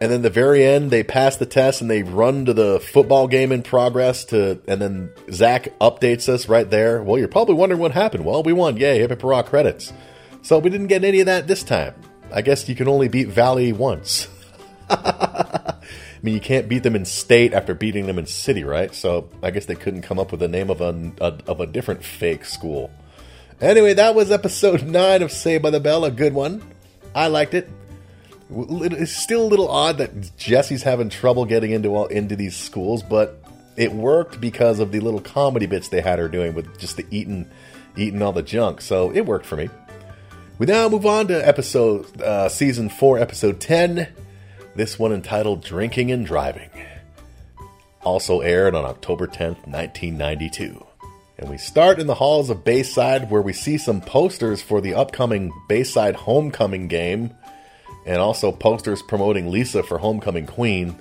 And 0.00 0.12
then 0.12 0.22
the 0.22 0.30
very 0.30 0.64
end, 0.64 0.92
they 0.92 1.02
pass 1.02 1.34
the 1.34 1.44
test 1.44 1.80
and 1.80 1.90
they 1.90 2.04
run 2.04 2.44
to 2.44 2.54
the 2.54 2.78
football 2.78 3.26
game 3.26 3.50
in 3.50 3.64
progress. 3.64 4.26
To 4.26 4.60
and 4.68 4.80
then 4.80 5.10
Zach 5.32 5.76
updates 5.80 6.28
us 6.28 6.48
right 6.48 6.70
there. 6.70 7.02
Well, 7.02 7.18
you're 7.18 7.26
probably 7.26 7.56
wondering 7.56 7.80
what 7.80 7.90
happened. 7.90 8.24
Well, 8.24 8.44
we 8.44 8.52
won. 8.52 8.76
Yay! 8.76 9.00
Hip 9.00 9.10
hip! 9.10 9.46
Credits. 9.46 9.92
So 10.42 10.60
we 10.60 10.70
didn't 10.70 10.86
get 10.86 11.02
any 11.02 11.18
of 11.18 11.26
that 11.26 11.48
this 11.48 11.64
time. 11.64 11.96
I 12.32 12.42
guess 12.42 12.68
you 12.68 12.76
can 12.76 12.86
only 12.86 13.08
beat 13.08 13.26
Valley 13.26 13.72
once. 13.72 14.28
I 16.18 16.20
mean, 16.22 16.34
you 16.34 16.40
can't 16.40 16.68
beat 16.68 16.82
them 16.82 16.96
in 16.96 17.04
state 17.04 17.54
after 17.54 17.74
beating 17.74 18.06
them 18.06 18.18
in 18.18 18.26
city, 18.26 18.64
right? 18.64 18.92
So 18.92 19.28
I 19.40 19.52
guess 19.52 19.66
they 19.66 19.76
couldn't 19.76 20.02
come 20.02 20.18
up 20.18 20.32
with 20.32 20.40
the 20.40 20.48
name 20.48 20.68
of 20.68 20.80
a, 20.80 21.12
a 21.20 21.38
of 21.46 21.60
a 21.60 21.66
different 21.66 22.04
fake 22.04 22.44
school. 22.44 22.90
Anyway, 23.60 23.94
that 23.94 24.14
was 24.16 24.32
episode 24.32 24.82
nine 24.86 25.22
of 25.22 25.30
Saved 25.30 25.62
by 25.62 25.70
the 25.70 25.80
Bell, 25.80 26.04
a 26.04 26.10
good 26.10 26.34
one. 26.34 26.62
I 27.14 27.28
liked 27.28 27.54
it. 27.54 27.70
It's 28.50 29.12
still 29.12 29.42
a 29.42 29.48
little 29.48 29.68
odd 29.68 29.98
that 29.98 30.36
Jesse's 30.36 30.82
having 30.82 31.08
trouble 31.08 31.44
getting 31.44 31.70
into 31.70 31.90
all, 31.94 32.06
into 32.06 32.34
these 32.34 32.56
schools, 32.56 33.02
but 33.02 33.42
it 33.76 33.92
worked 33.92 34.40
because 34.40 34.80
of 34.80 34.90
the 34.90 35.00
little 35.00 35.20
comedy 35.20 35.66
bits 35.66 35.88
they 35.88 36.00
had 36.00 36.18
her 36.18 36.28
doing 36.28 36.54
with 36.54 36.78
just 36.78 36.96
the 36.96 37.06
eating 37.10 37.48
eating 37.96 38.22
all 38.22 38.32
the 38.32 38.42
junk. 38.42 38.80
So 38.80 39.12
it 39.12 39.22
worked 39.22 39.46
for 39.46 39.56
me. 39.56 39.68
We 40.58 40.66
now 40.66 40.88
move 40.88 41.06
on 41.06 41.28
to 41.28 41.46
episode 41.46 42.20
uh, 42.20 42.48
season 42.48 42.88
four, 42.88 43.18
episode 43.18 43.60
ten. 43.60 44.08
This 44.78 44.96
one 44.96 45.12
entitled 45.12 45.64
"Drinking 45.64 46.12
and 46.12 46.24
Driving." 46.24 46.70
Also 48.02 48.42
aired 48.42 48.76
on 48.76 48.84
October 48.84 49.26
tenth, 49.26 49.66
nineteen 49.66 50.16
ninety 50.16 50.48
two. 50.48 50.86
And 51.36 51.50
we 51.50 51.58
start 51.58 51.98
in 51.98 52.06
the 52.06 52.14
halls 52.14 52.48
of 52.48 52.62
Bayside, 52.62 53.28
where 53.28 53.42
we 53.42 53.52
see 53.52 53.76
some 53.76 54.00
posters 54.00 54.62
for 54.62 54.80
the 54.80 54.94
upcoming 54.94 55.52
Bayside 55.68 56.14
Homecoming 56.14 56.86
game 56.86 57.34
and 58.06 58.18
also 58.18 58.52
posters 58.52 59.02
promoting 59.02 59.50
Lisa 59.50 59.82
for 59.82 59.98
Homecoming 59.98 60.46
Queen. 60.46 60.94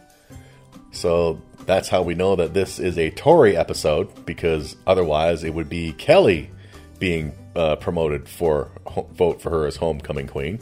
So 0.92 1.40
that's 1.68 1.88
how 1.88 2.02
we 2.02 2.16
know 2.16 2.36
that 2.36 2.56
this 2.56 2.80
is 2.80 2.98
a 2.98 3.12
Tori 3.12 3.56
episode, 3.56 4.26
because 4.26 4.76
otherwise 4.88 5.44
it 5.44 5.54
would 5.54 5.70
be 5.70 5.92
Kelly 5.94 6.50
being 6.98 7.32
uh, 7.56 7.76
promoted 7.76 8.28
for 8.28 8.72
vote 9.12 9.40
for 9.40 9.52
her 9.52 9.68
as 9.68 9.76
Homecoming 9.76 10.26
Queen. 10.26 10.60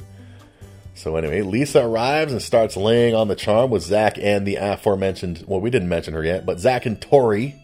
So 0.96 1.18
anyway, 1.18 1.42
Lisa 1.42 1.86
arrives 1.86 2.32
and 2.32 2.42
starts 2.42 2.78
laying 2.78 3.14
on 3.14 3.28
the 3.28 3.36
charm 3.36 3.70
with 3.70 3.84
Zach 3.84 4.18
and 4.18 4.48
the 4.48 4.56
aforementioned. 4.56 5.44
Well, 5.46 5.60
we 5.60 5.70
didn't 5.70 5.90
mention 5.90 6.14
her 6.14 6.24
yet, 6.24 6.46
but 6.46 6.60
Zach 6.60 6.86
and 6.86 7.00
Tori. 7.00 7.56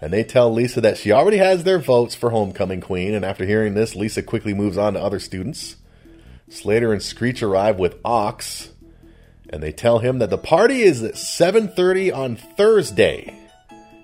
And 0.00 0.12
they 0.12 0.22
tell 0.22 0.52
Lisa 0.52 0.80
that 0.82 0.96
she 0.96 1.12
already 1.12 1.38
has 1.38 1.64
their 1.64 1.78
votes 1.78 2.14
for 2.14 2.30
Homecoming 2.30 2.80
Queen. 2.80 3.12
And 3.12 3.24
after 3.24 3.44
hearing 3.44 3.74
this, 3.74 3.96
Lisa 3.96 4.22
quickly 4.22 4.54
moves 4.54 4.78
on 4.78 4.94
to 4.94 5.00
other 5.00 5.18
students. 5.18 5.76
Slater 6.48 6.92
and 6.92 7.02
Screech 7.02 7.42
arrive 7.42 7.78
with 7.78 7.98
Ox, 8.04 8.70
and 9.50 9.62
they 9.62 9.72
tell 9.72 9.98
him 9.98 10.18
that 10.18 10.30
the 10.30 10.38
party 10.38 10.82
is 10.82 11.02
at 11.02 11.14
7:30 11.14 12.12
on 12.12 12.36
Thursday. 12.36 13.34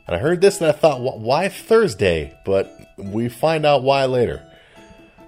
And 0.06 0.16
I 0.16 0.18
heard 0.18 0.40
this 0.40 0.60
and 0.60 0.68
I 0.68 0.72
thought, 0.72 1.00
why 1.00 1.48
Thursday? 1.48 2.36
But 2.44 2.74
we 2.98 3.28
find 3.28 3.64
out 3.64 3.84
why 3.84 4.06
later. 4.06 4.42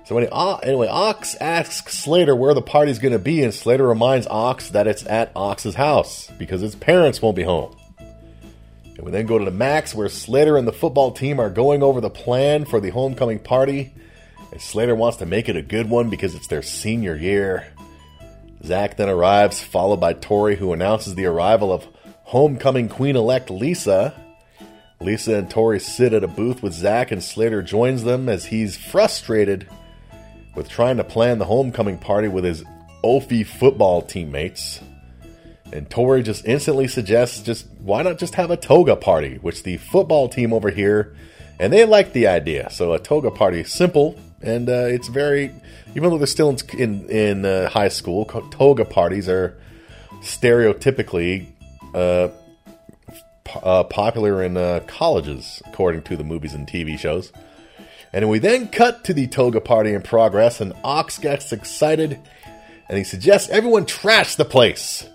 So 0.04 0.18
anyway, 0.18 0.88
Ox 0.88 1.36
asks 1.36 1.96
Slater 1.96 2.34
where 2.34 2.54
the 2.54 2.62
party's 2.62 2.98
going 2.98 3.12
to 3.12 3.20
be, 3.20 3.42
and 3.42 3.54
Slater 3.54 3.86
reminds 3.86 4.26
Ox 4.26 4.70
that 4.70 4.86
it's 4.88 5.06
at 5.06 5.30
Ox's 5.36 5.76
house 5.76 6.28
because 6.38 6.60
his 6.60 6.74
parents 6.74 7.22
won't 7.22 7.36
be 7.36 7.44
home. 7.44 7.76
And 7.98 9.06
we 9.06 9.12
then 9.12 9.26
go 9.26 9.38
to 9.38 9.44
the 9.44 9.50
Max, 9.52 9.94
where 9.94 10.08
Slater 10.08 10.56
and 10.56 10.66
the 10.66 10.72
football 10.72 11.12
team 11.12 11.38
are 11.40 11.50
going 11.50 11.82
over 11.82 12.00
the 12.00 12.10
plan 12.10 12.64
for 12.64 12.80
the 12.80 12.90
homecoming 12.90 13.38
party. 13.38 13.94
And 14.50 14.60
Slater 14.60 14.94
wants 14.94 15.18
to 15.18 15.26
make 15.26 15.48
it 15.48 15.56
a 15.56 15.62
good 15.62 15.88
one 15.88 16.10
because 16.10 16.34
it's 16.34 16.48
their 16.48 16.62
senior 16.62 17.16
year. 17.16 17.72
Zach 18.64 18.96
then 18.96 19.08
arrives, 19.08 19.60
followed 19.60 20.00
by 20.00 20.12
Tori, 20.12 20.56
who 20.56 20.72
announces 20.72 21.14
the 21.14 21.26
arrival 21.26 21.72
of 21.72 21.86
homecoming 22.24 22.88
queen 22.88 23.16
elect 23.16 23.50
Lisa. 23.50 24.14
Lisa 25.00 25.34
and 25.36 25.50
Tori 25.50 25.80
sit 25.80 26.12
at 26.12 26.22
a 26.22 26.28
booth 26.28 26.62
with 26.62 26.72
Zach, 26.72 27.10
and 27.10 27.22
Slater 27.22 27.62
joins 27.62 28.04
them 28.04 28.28
as 28.28 28.46
he's 28.46 28.76
frustrated 28.76 29.68
with 30.54 30.68
trying 30.68 30.96
to 30.98 31.04
plan 31.04 31.38
the 31.38 31.44
homecoming 31.44 31.98
party 31.98 32.28
with 32.28 32.44
his 32.44 32.64
Ophi 33.02 33.44
football 33.46 34.02
teammates. 34.02 34.80
And 35.72 35.88
Tori 35.88 36.22
just 36.22 36.44
instantly 36.44 36.86
suggests 36.86 37.40
just 37.40 37.66
why 37.80 38.02
not 38.02 38.18
just 38.18 38.34
have 38.34 38.50
a 38.50 38.56
toga 38.56 38.94
party, 38.94 39.38
which 39.40 39.62
the 39.62 39.78
football 39.78 40.28
team 40.28 40.52
over 40.52 40.70
here, 40.70 41.16
and 41.58 41.72
they 41.72 41.84
like 41.84 42.12
the 42.12 42.26
idea. 42.26 42.70
So 42.70 42.92
a 42.92 42.98
toga 42.98 43.30
party, 43.30 43.60
is 43.60 43.72
simple, 43.72 44.18
and 44.42 44.68
uh, 44.68 44.86
it's 44.86 45.08
very 45.08 45.50
even 45.94 46.10
though 46.10 46.18
they're 46.18 46.26
still 46.26 46.50
in 46.50 46.58
in, 46.78 47.08
in 47.08 47.44
uh, 47.44 47.68
high 47.70 47.88
school, 47.88 48.26
toga 48.26 48.84
parties 48.84 49.28
are 49.28 49.56
stereotypically 50.20 51.46
uh, 51.94 52.28
p- 53.44 53.60
uh, 53.62 53.84
popular 53.84 54.42
in 54.42 54.56
uh, 54.56 54.80
colleges, 54.86 55.62
according 55.66 56.02
to 56.02 56.16
the 56.16 56.24
movies 56.24 56.54
and 56.54 56.66
TV 56.66 56.98
shows. 56.98 57.32
And 58.12 58.29
we 58.29 58.38
then 58.38 58.68
cut 58.68 59.05
to 59.05 59.14
the 59.14 59.27
toga 59.27 59.61
party 59.61 59.94
in 59.94 60.03
progress, 60.03 60.61
and 60.61 60.75
Ox 60.85 61.18
gets 61.18 61.53
excited, 61.53 62.20
and 62.88 62.98
he 62.98 63.05
suggests 63.05 63.48
everyone 63.48 63.87
trash 63.87 64.35
the 64.35 64.44
place. 64.44 65.09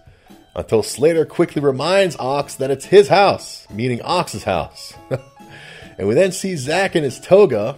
Until 0.56 0.82
Slater 0.82 1.24
quickly 1.24 1.62
reminds 1.62 2.16
Ox 2.16 2.56
that 2.56 2.72
it's 2.72 2.86
his 2.86 3.10
house, 3.10 3.68
meaning 3.70 4.02
Ox's 4.02 4.44
house. 4.44 4.94
and 6.00 6.08
we 6.08 6.16
then 6.16 6.32
see 6.32 6.56
Zach 6.56 6.96
in 6.96 7.04
his 7.04 7.20
toga, 7.20 7.78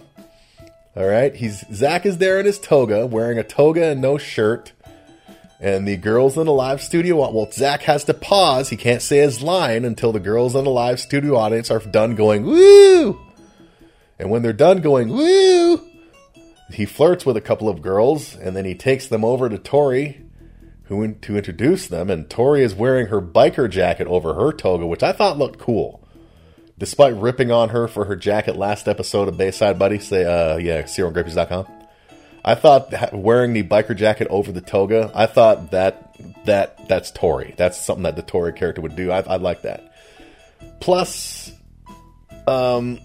all 0.96 1.06
right, 1.06 1.34
he's 1.34 1.64
Zach 1.72 2.04
is 2.04 2.18
there 2.18 2.40
in 2.40 2.46
his 2.46 2.58
toga, 2.58 3.06
wearing 3.06 3.38
a 3.38 3.44
toga 3.44 3.84
and 3.84 4.00
no 4.00 4.18
shirt. 4.18 4.72
And 5.60 5.86
the 5.86 5.98
girls 5.98 6.38
in 6.38 6.46
the 6.46 6.52
live 6.52 6.80
studio, 6.80 7.16
well, 7.30 7.50
Zach 7.52 7.82
has 7.82 8.04
to 8.04 8.14
pause. 8.14 8.70
He 8.70 8.76
can't 8.78 9.02
say 9.02 9.18
his 9.18 9.42
line 9.42 9.84
until 9.84 10.10
the 10.10 10.18
girls 10.18 10.54
in 10.54 10.64
the 10.64 10.70
live 10.70 10.98
studio 10.98 11.36
audience 11.36 11.70
are 11.70 11.80
done 11.80 12.14
going 12.14 12.46
woo. 12.46 13.20
And 14.20 14.30
when 14.30 14.42
they're 14.42 14.52
done 14.52 14.80
going 14.80 15.08
woo, 15.08 15.80
he 16.72 16.86
flirts 16.86 17.26
with 17.26 17.36
a 17.36 17.40
couple 17.40 17.68
of 17.68 17.82
girls, 17.82 18.36
and 18.36 18.54
then 18.54 18.64
he 18.64 18.74
takes 18.74 19.08
them 19.08 19.24
over 19.24 19.48
to 19.48 19.58
Tori, 19.58 20.24
who 20.84 21.14
to 21.14 21.36
introduce 21.36 21.88
them. 21.88 22.10
And 22.10 22.30
Tori 22.30 22.62
is 22.62 22.74
wearing 22.74 23.08
her 23.08 23.20
biker 23.20 23.68
jacket 23.68 24.06
over 24.06 24.34
her 24.34 24.52
toga, 24.52 24.86
which 24.86 25.02
I 25.02 25.12
thought 25.12 25.38
looked 25.38 25.58
cool 25.58 26.00
despite 26.80 27.14
ripping 27.14 27.52
on 27.52 27.68
her 27.68 27.86
for 27.86 28.06
her 28.06 28.16
jacket 28.16 28.56
last 28.56 28.88
episode 28.88 29.28
of 29.28 29.36
Bayside 29.36 29.78
Buddy, 29.78 29.98
say, 29.98 30.24
uh, 30.24 30.56
yeah, 30.56 30.82
SealRunGrapies.com. 30.82 31.66
I 32.42 32.54
thought 32.54 33.12
wearing 33.12 33.52
the 33.52 33.62
biker 33.62 33.94
jacket 33.94 34.26
over 34.30 34.50
the 34.50 34.62
toga, 34.62 35.12
I 35.14 35.26
thought 35.26 35.72
that 35.72 36.16
that 36.46 36.88
that's 36.88 37.10
Tori. 37.10 37.54
That's 37.58 37.78
something 37.78 38.04
that 38.04 38.16
the 38.16 38.22
Tori 38.22 38.54
character 38.54 38.80
would 38.80 38.96
do. 38.96 39.10
I, 39.10 39.20
I 39.20 39.36
like 39.36 39.62
that. 39.62 39.92
Plus, 40.80 41.52
um, 42.46 42.98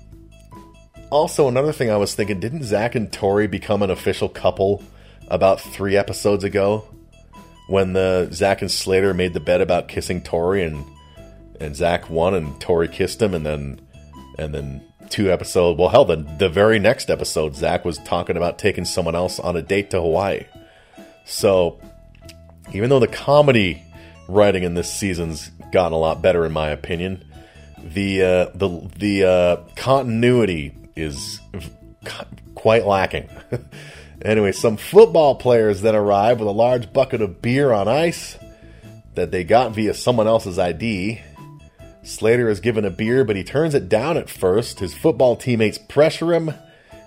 also 1.15 1.47
another 1.47 1.71
thing 1.71 1.89
I 1.89 1.97
was 1.97 2.13
thinking, 2.13 2.39
didn't 2.39 2.63
Zach 2.63 2.93
and 2.93 3.11
Tori 3.11 3.47
become 3.47 3.81
an 3.81 3.89
official 3.89 4.27
couple 4.27 4.83
about 5.29 5.61
three 5.61 5.95
episodes 5.95 6.43
ago? 6.43 6.87
When 7.67 7.93
the 7.93 8.29
Zach 8.31 8.61
and 8.61 8.69
Slater 8.69 9.13
made 9.13 9.33
the 9.33 9.39
bet 9.39 9.61
about 9.61 9.87
kissing 9.87 10.21
Tori 10.21 10.63
and 10.63 10.85
and 11.59 11.75
Zach 11.75 12.09
won, 12.09 12.35
and 12.35 12.59
Tori 12.59 12.87
kissed 12.87 13.21
him, 13.21 13.33
and 13.33 13.45
then 13.45 13.81
and 14.37 14.53
then 14.53 14.81
two 15.09 15.31
episodes. 15.31 15.79
Well, 15.79 15.89
hell, 15.89 16.05
the 16.05 16.17
the 16.37 16.49
very 16.49 16.77
next 16.77 17.09
episode, 17.09 17.55
Zach 17.55 17.85
was 17.85 17.97
talking 17.99 18.37
about 18.37 18.59
taking 18.59 18.85
someone 18.85 19.15
else 19.15 19.39
on 19.39 19.55
a 19.55 19.61
date 19.61 19.89
to 19.91 20.01
Hawaii. 20.01 20.45
So, 21.25 21.79
even 22.73 22.89
though 22.89 22.99
the 22.99 23.07
comedy 23.07 23.81
writing 24.27 24.63
in 24.63 24.75
this 24.75 24.93
season's 24.93 25.49
gotten 25.71 25.93
a 25.93 25.97
lot 25.97 26.21
better, 26.21 26.45
in 26.45 26.51
my 26.51 26.69
opinion, 26.69 27.23
the 27.81 28.21
uh, 28.21 28.45
the 28.53 28.89
the 28.97 29.23
uh, 29.23 29.55
continuity 29.75 30.75
is 30.95 31.39
quite 32.55 32.85
lacking. 32.85 33.29
anyway, 34.21 34.51
some 34.51 34.77
football 34.77 35.35
players 35.35 35.81
then 35.81 35.95
arrive 35.95 36.39
with 36.39 36.47
a 36.47 36.51
large 36.51 36.91
bucket 36.93 37.21
of 37.21 37.41
beer 37.41 37.71
on 37.71 37.87
ice 37.87 38.37
that 39.15 39.31
they 39.31 39.43
got 39.43 39.73
via 39.73 39.93
someone 39.93 40.27
else's 40.27 40.59
ID. 40.59 41.21
Slater 42.03 42.49
is 42.49 42.59
given 42.59 42.85
a 42.85 42.91
beer, 42.91 43.23
but 43.23 43.35
he 43.35 43.43
turns 43.43 43.73
it 43.73 43.89
down 43.89 44.17
at 44.17 44.29
first. 44.29 44.79
His 44.79 44.93
football 44.93 45.35
teammates 45.35 45.77
pressure 45.77 46.33
him 46.33 46.53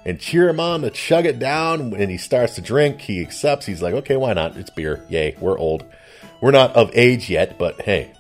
and 0.05 0.18
cheer 0.18 0.48
him 0.48 0.59
on 0.59 0.83
to 0.83 0.90
chug 0.90 1.27
it 1.27 1.38
down. 1.38 1.90
When 1.90 2.09
he 2.09 2.18
starts 2.18 2.57
to 2.57 2.62
drink, 2.62 3.01
he 3.03 3.20
accepts. 3.20 3.66
He's 3.66 3.83
like, 3.83 3.94
okay, 3.94 4.16
why 4.16 4.33
not? 4.33 4.57
It's 4.57 4.70
beer. 4.70 5.05
Yay, 5.09 5.37
we're 5.38 5.59
old. 5.59 5.85
We're 6.40 6.51
not 6.51 6.74
of 6.74 6.90
age 6.94 7.31
yet, 7.31 7.59
but 7.59 7.81
hey, 7.83 8.12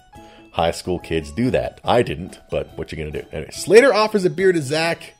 high 0.52 0.70
school 0.72 0.98
kids 0.98 1.32
do 1.32 1.50
that. 1.50 1.80
I 1.84 2.02
didn't, 2.02 2.40
but 2.50 2.76
what 2.76 2.92
you 2.92 2.98
gonna 2.98 3.10
do? 3.10 3.26
Anyway, 3.32 3.50
Slater 3.50 3.94
offers 3.94 4.24
a 4.24 4.30
beer 4.30 4.52
to 4.52 4.60
Zach, 4.60 5.14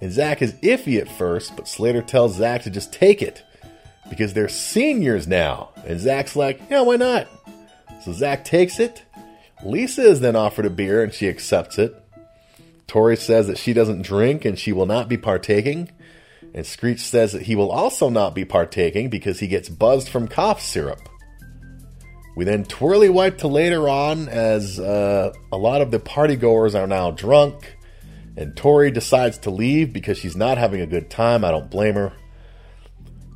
and 0.00 0.12
Zach 0.12 0.42
is 0.42 0.52
iffy 0.54 1.00
at 1.00 1.10
first, 1.10 1.56
but 1.56 1.68
Slater 1.68 2.02
tells 2.02 2.36
Zach 2.36 2.62
to 2.62 2.70
just 2.70 2.92
take 2.92 3.22
it. 3.22 3.44
because 4.10 4.34
they're 4.34 4.48
seniors 4.48 5.26
now. 5.26 5.70
And 5.86 5.98
Zach's 6.00 6.36
like, 6.36 6.60
yeah, 6.68 6.82
why 6.82 6.96
not? 6.96 7.28
So 8.02 8.12
Zach 8.12 8.44
takes 8.44 8.80
it. 8.80 9.04
Lisa 9.64 10.02
is 10.02 10.20
then 10.20 10.36
offered 10.36 10.66
a 10.66 10.70
beer 10.70 11.02
and 11.02 11.14
she 11.14 11.28
accepts 11.28 11.78
it. 11.78 11.94
Tori 12.86 13.16
says 13.16 13.46
that 13.46 13.56
she 13.58 13.72
doesn't 13.72 14.02
drink 14.02 14.44
and 14.44 14.58
she 14.58 14.72
will 14.72 14.86
not 14.86 15.08
be 15.08 15.16
partaking. 15.16 15.90
And 16.52 16.66
Screech 16.66 17.00
says 17.00 17.32
that 17.32 17.42
he 17.42 17.54
will 17.54 17.70
also 17.70 18.08
not 18.08 18.34
be 18.34 18.44
partaking 18.44 19.08
because 19.10 19.38
he 19.38 19.46
gets 19.46 19.68
buzzed 19.68 20.08
from 20.08 20.26
cough 20.26 20.60
syrup. 20.60 21.08
We 22.36 22.44
then 22.44 22.64
twirly 22.64 23.08
wipe 23.08 23.38
to 23.38 23.48
later 23.48 23.88
on 23.88 24.28
as 24.28 24.80
uh, 24.80 25.32
a 25.52 25.56
lot 25.56 25.82
of 25.82 25.92
the 25.92 26.00
partygoers 26.00 26.74
are 26.74 26.86
now 26.86 27.12
drunk. 27.12 27.76
And 28.36 28.56
Tori 28.56 28.90
decides 28.90 29.38
to 29.38 29.50
leave 29.50 29.92
because 29.92 30.18
she's 30.18 30.36
not 30.36 30.58
having 30.58 30.80
a 30.80 30.86
good 30.86 31.10
time. 31.10 31.44
I 31.44 31.50
don't 31.50 31.70
blame 31.70 31.94
her. 31.94 32.12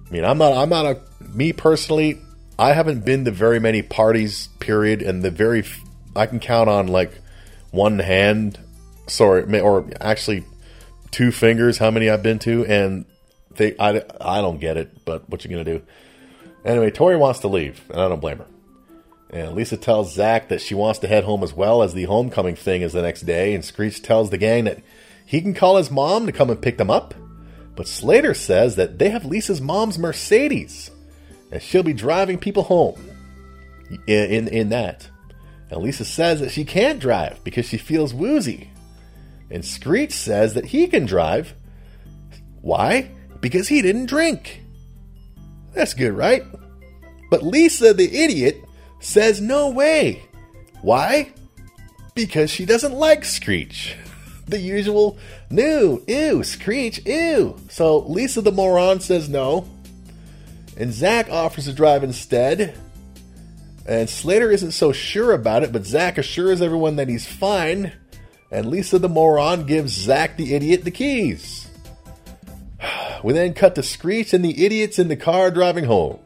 I 0.06 0.10
mean, 0.10 0.24
I'm 0.24 0.38
not. 0.38 0.52
I'm 0.52 0.68
not 0.68 0.86
a. 0.86 1.00
Me 1.34 1.52
personally, 1.52 2.18
I 2.58 2.72
haven't 2.72 3.04
been 3.04 3.24
to 3.24 3.30
very 3.30 3.58
many 3.58 3.82
parties. 3.82 4.48
Period, 4.60 5.02
and 5.02 5.22
the 5.22 5.30
very. 5.30 5.64
I 6.14 6.26
can 6.26 6.40
count 6.40 6.68
on 6.68 6.86
like 6.86 7.12
one 7.70 7.98
hand. 7.98 8.58
Sorry, 9.06 9.60
or 9.60 9.90
actually 10.00 10.44
two 11.10 11.32
fingers. 11.32 11.78
How 11.78 11.90
many 11.90 12.08
I've 12.08 12.22
been 12.22 12.38
to, 12.40 12.64
and 12.66 13.04
they. 13.56 13.76
I. 13.78 14.02
I 14.20 14.40
don't 14.40 14.58
get 14.58 14.76
it. 14.76 15.04
But 15.04 15.28
what 15.28 15.44
you 15.44 15.50
gonna 15.50 15.64
do? 15.64 15.82
Anyway, 16.64 16.90
Tori 16.90 17.16
wants 17.16 17.40
to 17.40 17.48
leave, 17.48 17.82
and 17.90 18.00
I 18.00 18.08
don't 18.08 18.20
blame 18.20 18.38
her. 18.38 18.46
And 19.34 19.56
Lisa 19.56 19.76
tells 19.76 20.14
Zach 20.14 20.48
that 20.48 20.60
she 20.60 20.76
wants 20.76 21.00
to 21.00 21.08
head 21.08 21.24
home 21.24 21.42
as 21.42 21.52
well 21.52 21.82
as 21.82 21.92
the 21.92 22.04
homecoming 22.04 22.54
thing 22.54 22.82
is 22.82 22.92
the 22.92 23.02
next 23.02 23.22
day. 23.22 23.52
And 23.52 23.64
Screech 23.64 24.00
tells 24.00 24.30
the 24.30 24.38
gang 24.38 24.62
that 24.64 24.78
he 25.26 25.40
can 25.42 25.54
call 25.54 25.76
his 25.76 25.90
mom 25.90 26.26
to 26.26 26.32
come 26.32 26.50
and 26.50 26.62
pick 26.62 26.78
them 26.78 26.88
up. 26.88 27.14
But 27.74 27.88
Slater 27.88 28.32
says 28.32 28.76
that 28.76 29.00
they 29.00 29.10
have 29.10 29.24
Lisa's 29.24 29.60
mom's 29.60 29.98
Mercedes, 29.98 30.92
and 31.50 31.60
she'll 31.60 31.82
be 31.82 31.92
driving 31.92 32.38
people 32.38 32.62
home 32.62 32.94
in, 34.06 34.30
in, 34.30 34.48
in 34.48 34.68
that. 34.68 35.10
And 35.68 35.82
Lisa 35.82 36.04
says 36.04 36.38
that 36.38 36.52
she 36.52 36.64
can't 36.64 37.00
drive 37.00 37.42
because 37.42 37.66
she 37.66 37.76
feels 37.76 38.14
woozy. 38.14 38.70
And 39.50 39.64
Screech 39.64 40.12
says 40.12 40.54
that 40.54 40.66
he 40.66 40.86
can 40.86 41.06
drive. 41.06 41.54
Why? 42.60 43.10
Because 43.40 43.66
he 43.66 43.82
didn't 43.82 44.06
drink. 44.06 44.62
That's 45.72 45.94
good, 45.94 46.12
right? 46.12 46.44
But 47.30 47.42
Lisa, 47.42 47.92
the 47.92 48.16
idiot, 48.16 48.63
says 49.04 49.40
no 49.40 49.70
way. 49.70 50.22
Why? 50.82 51.32
Because 52.14 52.50
she 52.50 52.64
doesn't 52.64 52.94
like 52.94 53.24
Screech. 53.24 53.96
The 54.46 54.60
usual, 54.60 55.16
no, 55.48 56.02
ew, 56.06 56.44
Screech, 56.44 57.06
ew. 57.06 57.56
So 57.70 58.00
Lisa 58.00 58.42
the 58.42 58.52
moron 58.52 59.00
says 59.00 59.26
no. 59.26 59.66
And 60.76 60.92
Zach 60.92 61.30
offers 61.30 61.64
to 61.64 61.72
drive 61.72 62.04
instead. 62.04 62.74
And 63.86 64.10
Slater 64.10 64.50
isn't 64.50 64.72
so 64.72 64.92
sure 64.92 65.32
about 65.32 65.62
it, 65.62 65.72
but 65.72 65.86
Zach 65.86 66.18
assures 66.18 66.60
everyone 66.60 66.96
that 66.96 67.08
he's 67.08 67.26
fine. 67.26 67.92
And 68.50 68.66
Lisa 68.66 68.98
the 68.98 69.08
moron 69.08 69.64
gives 69.64 69.92
Zach 69.92 70.36
the 70.36 70.54
idiot 70.54 70.84
the 70.84 70.90
keys. 70.90 71.68
We 73.24 73.32
then 73.32 73.54
cut 73.54 73.74
to 73.76 73.82
Screech 73.82 74.34
and 74.34 74.44
the 74.44 74.66
idiots 74.66 74.98
in 74.98 75.08
the 75.08 75.16
car 75.16 75.50
driving 75.50 75.84
home. 75.84 76.18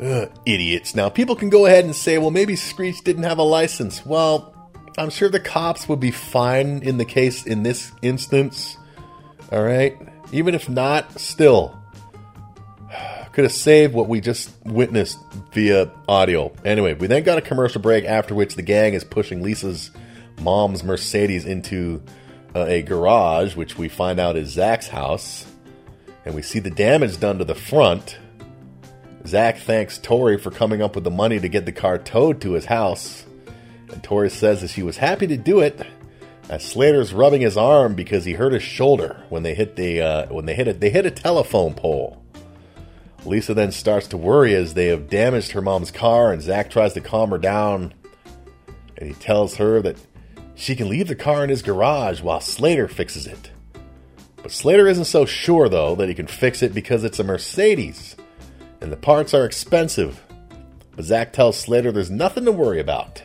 Ugh, 0.00 0.30
idiots. 0.46 0.94
Now, 0.94 1.08
people 1.08 1.34
can 1.34 1.50
go 1.50 1.66
ahead 1.66 1.84
and 1.84 1.94
say, 1.94 2.18
well, 2.18 2.30
maybe 2.30 2.54
Screech 2.54 3.02
didn't 3.02 3.24
have 3.24 3.38
a 3.38 3.42
license. 3.42 4.06
Well, 4.06 4.54
I'm 4.96 5.10
sure 5.10 5.28
the 5.28 5.40
cops 5.40 5.88
would 5.88 6.00
be 6.00 6.10
fine 6.10 6.82
in 6.82 6.98
the 6.98 7.04
case 7.04 7.46
in 7.46 7.62
this 7.62 7.90
instance. 8.02 8.76
All 9.50 9.62
right? 9.62 9.96
Even 10.32 10.54
if 10.54 10.68
not, 10.68 11.18
still. 11.18 11.78
Could 13.32 13.44
have 13.44 13.52
saved 13.52 13.94
what 13.94 14.08
we 14.08 14.20
just 14.20 14.50
witnessed 14.64 15.18
via 15.52 15.90
audio. 16.08 16.52
Anyway, 16.64 16.94
we 16.94 17.06
then 17.06 17.24
got 17.24 17.38
a 17.38 17.42
commercial 17.42 17.80
break, 17.80 18.04
after 18.04 18.34
which 18.34 18.54
the 18.54 18.62
gang 18.62 18.94
is 18.94 19.04
pushing 19.04 19.42
Lisa's 19.42 19.90
mom's 20.40 20.84
Mercedes 20.84 21.44
into 21.44 22.02
uh, 22.54 22.64
a 22.66 22.82
garage, 22.82 23.56
which 23.56 23.76
we 23.76 23.88
find 23.88 24.20
out 24.20 24.36
is 24.36 24.50
Zach's 24.50 24.88
house. 24.88 25.44
And 26.24 26.34
we 26.34 26.42
see 26.42 26.58
the 26.58 26.70
damage 26.70 27.18
done 27.18 27.38
to 27.38 27.44
the 27.44 27.54
front. 27.54 28.18
Zach 29.28 29.58
thanks 29.58 29.98
Tori 29.98 30.38
for 30.38 30.50
coming 30.50 30.80
up 30.80 30.94
with 30.94 31.04
the 31.04 31.10
money 31.10 31.38
to 31.38 31.48
get 31.50 31.66
the 31.66 31.72
car 31.72 31.98
towed 31.98 32.40
to 32.40 32.52
his 32.52 32.64
house. 32.64 33.26
And 33.92 34.02
Tori 34.02 34.30
says 34.30 34.62
that 34.62 34.70
she 34.70 34.82
was 34.82 34.96
happy 34.96 35.26
to 35.26 35.36
do 35.36 35.60
it. 35.60 35.86
As 36.48 36.64
Slater's 36.64 37.12
rubbing 37.12 37.42
his 37.42 37.58
arm 37.58 37.94
because 37.94 38.24
he 38.24 38.32
hurt 38.32 38.54
his 38.54 38.62
shoulder 38.62 39.22
when 39.28 39.42
they 39.42 39.54
hit 39.54 39.76
the 39.76 40.00
uh, 40.00 40.26
when 40.32 40.46
they 40.46 40.54
hit 40.54 40.66
it 40.66 40.80
they 40.80 40.88
hit 40.88 41.04
a 41.04 41.10
telephone 41.10 41.74
pole. 41.74 42.22
Lisa 43.26 43.52
then 43.52 43.70
starts 43.70 44.06
to 44.08 44.16
worry 44.16 44.54
as 44.54 44.72
they 44.72 44.86
have 44.86 45.10
damaged 45.10 45.50
her 45.50 45.60
mom's 45.60 45.90
car, 45.90 46.32
and 46.32 46.40
Zach 46.40 46.70
tries 46.70 46.94
to 46.94 47.02
calm 47.02 47.30
her 47.30 47.38
down. 47.38 47.92
And 48.96 49.08
he 49.08 49.14
tells 49.14 49.56
her 49.56 49.82
that 49.82 49.98
she 50.54 50.74
can 50.74 50.88
leave 50.88 51.08
the 51.08 51.14
car 51.14 51.44
in 51.44 51.50
his 51.50 51.60
garage 51.60 52.22
while 52.22 52.40
Slater 52.40 52.88
fixes 52.88 53.26
it. 53.26 53.50
But 54.42 54.52
Slater 54.52 54.86
isn't 54.88 55.04
so 55.04 55.26
sure 55.26 55.68
though 55.68 55.94
that 55.96 56.08
he 56.08 56.14
can 56.14 56.28
fix 56.28 56.62
it 56.62 56.72
because 56.72 57.04
it's 57.04 57.18
a 57.18 57.24
Mercedes 57.24 58.16
and 58.80 58.92
the 58.92 58.96
parts 58.96 59.34
are 59.34 59.44
expensive. 59.44 60.22
But 60.94 61.04
Zach 61.04 61.32
tells 61.32 61.58
Slater 61.58 61.92
there's 61.92 62.10
nothing 62.10 62.44
to 62.44 62.52
worry 62.52 62.80
about. 62.80 63.22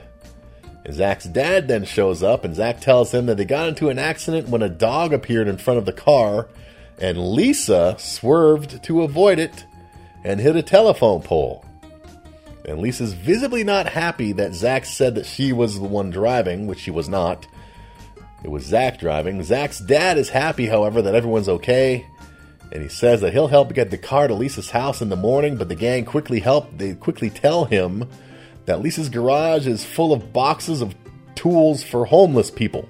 And 0.86 0.94
Zach's 0.94 1.26
dad 1.26 1.68
then 1.68 1.86
shows 1.86 2.22
up, 2.22 2.44
and 2.44 2.56
Zach 2.56 2.82
tells 2.82 3.14
him 3.14 3.26
that 3.28 3.38
they 3.38 3.46
got 3.46 3.70
into 3.70 3.90
an 3.90 3.98
accident 3.98 4.50
when 4.50 4.62
a 4.62 4.70
dog 4.70 5.14
appeared 5.14 5.48
in 5.48 5.58
front 5.58 5.80
of 5.80 5.86
the 5.86 5.94
car, 5.94 6.50
and 7.00 7.34
Lisa 7.34 7.96
swerved 7.98 8.84
to 8.84 9.04
avoid 9.04 9.40
it 9.40 9.66
and 10.24 10.40
hit 10.40 10.56
a 10.56 10.62
telephone 10.62 11.22
pole. 11.22 11.66
And 12.66 12.80
Lisa's 12.80 13.14
visibly 13.14 13.64
not 13.64 13.88
happy 13.88 14.34
that 14.34 14.54
Zach 14.54 14.86
said 14.86 15.16
that 15.16 15.26
she 15.26 15.52
was 15.52 15.80
the 15.80 15.86
one 15.86 16.10
driving, 16.10 16.68
which 16.68 16.80
she 16.80 16.92
was 16.92 17.10
not. 17.10 17.48
It 18.44 18.52
was 18.52 18.64
Zach 18.64 19.00
driving. 19.00 19.42
Zach's 19.44 19.80
dad 19.80 20.18
is 20.18 20.30
happy, 20.30 20.68
however, 20.68 21.02
that 21.02 21.16
everyone's 21.16 21.50
okay 21.50 22.06
and 22.74 22.82
he 22.82 22.90
says 22.90 23.22
that 23.22 23.34
he'll 23.34 23.48
help 23.48 23.72
get 23.74 23.92
the 23.92 24.00
car 24.00 24.28
to 24.28 24.34
Lisa's 24.34 24.72
house 24.72 25.00
in 25.00 25.10
the 25.10 25.16
morning, 25.16 25.58
but 25.58 25.70
the 25.70 25.76
gang 25.76 26.06
quickly 26.06 26.40
help 26.40 26.76
they 26.76 26.96
quickly 26.96 27.30
tell 27.30 27.66
him 27.66 28.10
that 28.66 28.82
Lisa's 28.82 29.10
garage 29.10 29.68
is 29.68 29.86
full 29.86 30.12
of 30.12 30.34
boxes 30.34 30.82
of 30.82 30.96
tools 31.36 31.84
for 31.84 32.06
homeless 32.06 32.50
people. 32.50 32.90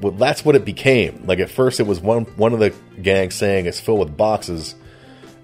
Well, 0.00 0.12
that's 0.12 0.42
what 0.42 0.56
it 0.56 0.64
became. 0.64 1.26
Like 1.26 1.38
at 1.38 1.50
first 1.50 1.80
it 1.80 1.86
was 1.86 2.00
one 2.00 2.24
one 2.36 2.54
of 2.54 2.60
the 2.60 2.74
gang 3.02 3.30
saying 3.30 3.66
it's 3.66 3.78
filled 3.78 3.98
with 3.98 4.16
boxes, 4.16 4.74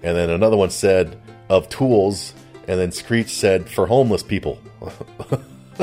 and 0.01 0.17
then 0.17 0.31
another 0.31 0.57
one 0.57 0.71
said 0.71 1.21
of 1.47 1.69
tools, 1.69 2.33
and 2.67 2.79
then 2.79 2.91
Screech 2.91 3.29
said 3.29 3.69
for 3.69 3.85
homeless 3.85 4.23
people. 4.23 4.59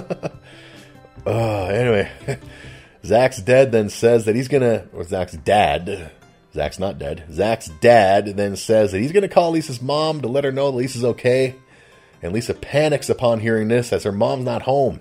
uh, 1.24 1.66
anyway, 1.66 2.10
Zach's 3.04 3.40
dead 3.40 3.70
then 3.70 3.88
says 3.88 4.24
that 4.24 4.34
he's 4.34 4.48
gonna 4.48 4.88
or 4.92 5.04
Zach's 5.04 5.34
dad 5.34 6.10
Zach's 6.54 6.78
not 6.78 6.98
dead. 6.98 7.24
Zach's 7.30 7.68
dad 7.80 8.36
then 8.36 8.56
says 8.56 8.92
that 8.92 8.98
he's 8.98 9.12
going 9.12 9.22
to 9.22 9.28
call 9.28 9.50
Lisa's 9.52 9.80
mom 9.80 10.20
to 10.20 10.28
let 10.28 10.44
her 10.44 10.52
know 10.52 10.70
that 10.70 10.76
Lisa's 10.76 11.04
okay. 11.04 11.54
And 12.22 12.32
Lisa 12.32 12.54
panics 12.54 13.08
upon 13.08 13.40
hearing 13.40 13.68
this 13.68 13.92
as 13.92 14.04
her 14.04 14.12
mom's 14.12 14.44
not 14.44 14.62
home. 14.62 15.00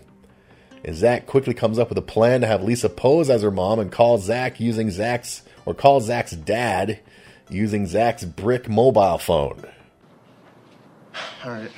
And 0.84 0.96
Zach 0.96 1.28
quickly 1.28 1.54
comes 1.54 1.78
up 1.78 1.90
with 1.90 1.98
a 1.98 2.04
plan 2.04 2.42
to 2.42 2.48
have 2.48 2.64
Lisa 2.64 2.90
pose 2.90 3.30
as 3.30 3.44
her 3.44 3.52
mom 3.52 3.80
and 3.80 3.92
call 3.92 4.18
Zach 4.18 4.60
using 4.60 4.90
Zach's, 4.90 5.44
or 5.66 5.74
call 5.74 6.02
Zach's 6.02 6.32
dad 6.32 7.00
using 7.50 7.86
Zach's 7.86 8.24
brick 8.24 8.68
mobile 8.68 9.20
phone. 9.20 9.66
All 11.44 11.52
right. 11.52 11.72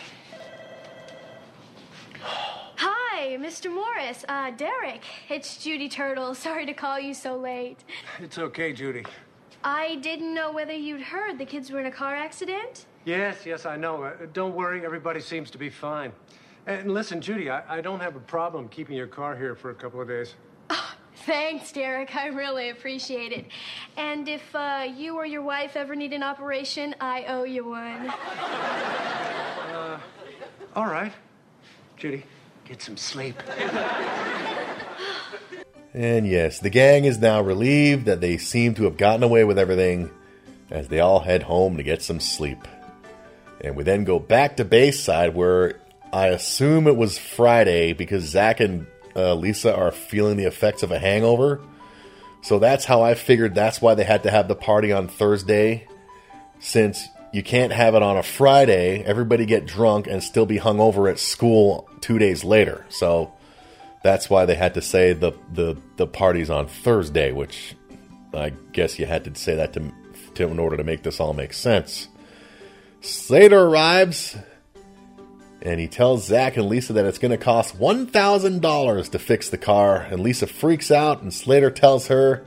Hi, 2.76 3.38
Mr. 3.38 3.74
Morris. 3.74 4.24
Uh, 4.30 4.52
Derek. 4.52 5.02
It's 5.30 5.58
Judy 5.58 5.90
Turtle. 5.90 6.36
Sorry 6.36 6.66
to 6.66 6.74
call 6.74 7.00
you 7.00 7.14
so 7.14 7.38
late. 7.38 7.84
It's 8.20 8.38
okay, 8.38 8.72
Judy. 8.72 9.04
I 9.64 9.96
didn't 9.96 10.34
know 10.34 10.52
whether 10.52 10.74
you'd 10.74 11.02
heard 11.02 11.38
the 11.38 11.46
kids 11.46 11.72
were 11.72 11.80
in 11.80 11.86
a 11.86 11.92
car 11.92 12.16
accident. 12.16 12.86
Yes, 13.06 13.46
yes, 13.46 13.66
I 13.66 13.78
know. 13.78 14.04
Uh, 14.04 14.14
don't 14.34 14.56
worry, 14.56 14.86
everybody 14.86 15.22
seems 15.22 15.50
to 15.52 15.58
be 15.58 15.70
fine. 15.70 16.12
And 16.68 16.92
listen, 16.92 17.22
Judy, 17.22 17.50
I, 17.50 17.78
I 17.78 17.82
don't 17.82 18.00
have 18.00 18.16
a 18.16 18.22
problem 18.22 18.70
keeping 18.70 18.96
your 18.96 19.08
car 19.08 19.36
here 19.36 19.56
for 19.56 19.72
a 19.72 19.76
couple 19.76 20.02
of 20.02 20.08
days. 20.08 20.36
Thanks, 21.26 21.72
Derek. 21.72 22.16
I 22.16 22.28
really 22.28 22.70
appreciate 22.70 23.32
it. 23.32 23.46
And 23.98 24.28
if 24.28 24.56
uh, 24.56 24.88
you 24.96 25.16
or 25.16 25.26
your 25.26 25.42
wife 25.42 25.76
ever 25.76 25.96
need 25.96 26.14
an 26.14 26.24
operation, 26.24 26.96
I 27.00 27.26
owe 27.26 27.44
you 27.44 27.66
one. 27.66 28.14
Uh, 29.74 30.00
all 30.76 30.88
right. 30.88 31.14
Judy, 31.98 32.24
get 32.66 32.82
some 32.82 32.98
sleep. 32.98 33.42
And 35.94 36.28
yes, 36.28 36.60
the 36.60 36.72
gang 36.72 37.06
is 37.06 37.20
now 37.20 37.42
relieved 37.42 38.06
that 38.06 38.20
they 38.20 38.38
seem 38.38 38.74
to 38.76 38.86
have 38.86 38.98
gotten 38.98 39.24
away 39.24 39.44
with 39.44 39.60
everything 39.60 40.10
as 40.72 40.88
they 40.88 41.00
all 41.00 41.20
head 41.20 41.44
home 41.44 41.78
to 41.78 41.84
get 41.84 42.02
some 42.02 42.20
sleep. 42.20 42.68
And 43.62 43.76
we 43.76 43.84
then 43.84 44.04
go 44.04 44.20
back 44.20 44.58
to 44.58 44.66
Bayside 44.66 45.36
where 45.36 45.80
I 46.12 46.28
assume 46.28 46.88
it 46.88 46.98
was 46.98 47.18
Friday 47.18 47.94
because 47.94 48.24
Zach 48.24 48.60
and 48.60 48.88
uh, 49.16 49.36
Lisa 49.36 49.76
are 49.76 49.92
feeling 49.92 50.38
the 50.38 50.46
effects 50.46 50.82
of 50.82 50.92
a 50.92 50.98
hangover. 50.98 51.62
So 52.42 52.60
that's 52.60 52.86
how 52.86 53.04
I 53.04 53.14
figured 53.14 53.54
that's 53.56 53.82
why 53.82 53.94
they 53.94 54.04
had 54.04 54.24
to 54.24 54.32
have 54.32 54.48
the 54.48 54.56
party 54.56 54.92
on 54.92 55.08
Thursday. 55.08 55.88
Since 56.60 57.08
you 57.32 57.44
can't 57.44 57.72
have 57.72 57.94
it 57.94 58.02
on 58.02 58.18
a 58.18 58.24
Friday, 58.24 59.04
everybody 59.04 59.46
get 59.46 59.66
drunk 59.66 60.08
and 60.08 60.24
still 60.24 60.46
be 60.46 60.58
hungover 60.58 61.10
at 61.10 61.20
school 61.20 61.88
two 62.02 62.18
days 62.18 62.44
later. 62.44 62.86
So 62.90 63.32
that's 64.04 64.30
why 64.30 64.46
they 64.46 64.56
had 64.56 64.74
to 64.76 64.82
say 64.82 65.14
the 65.14 65.32
the 65.54 65.78
the 65.96 66.08
party's 66.08 66.50
on 66.50 66.68
Thursday, 66.68 67.32
which 67.32 67.76
I 68.34 68.50
guess 68.72 69.00
you 69.00 69.06
had 69.06 69.24
to 69.26 69.36
say 69.36 69.56
that 69.56 69.74
to, 69.74 69.92
to 70.36 70.48
in 70.48 70.60
order 70.60 70.78
to 70.78 70.84
make 70.84 71.04
this 71.04 71.20
all 71.20 71.34
make 71.34 71.54
sense. 71.54 72.08
Slater 73.02 73.60
arrives 73.60 74.38
and 75.64 75.80
he 75.80 75.88
tells 75.88 76.26
Zach 76.26 76.58
and 76.58 76.68
Lisa 76.68 76.92
that 76.94 77.06
it's 77.06 77.18
going 77.18 77.32
to 77.32 77.38
cost 77.38 77.80
$1,000 77.80 79.12
to 79.12 79.20
fix 79.20 79.50
the 79.50 79.58
car. 79.58 80.02
And 80.02 80.20
Lisa 80.20 80.46
freaks 80.46 80.92
out, 80.92 81.22
and 81.22 81.34
Slater 81.34 81.72
tells 81.72 82.08
her 82.08 82.46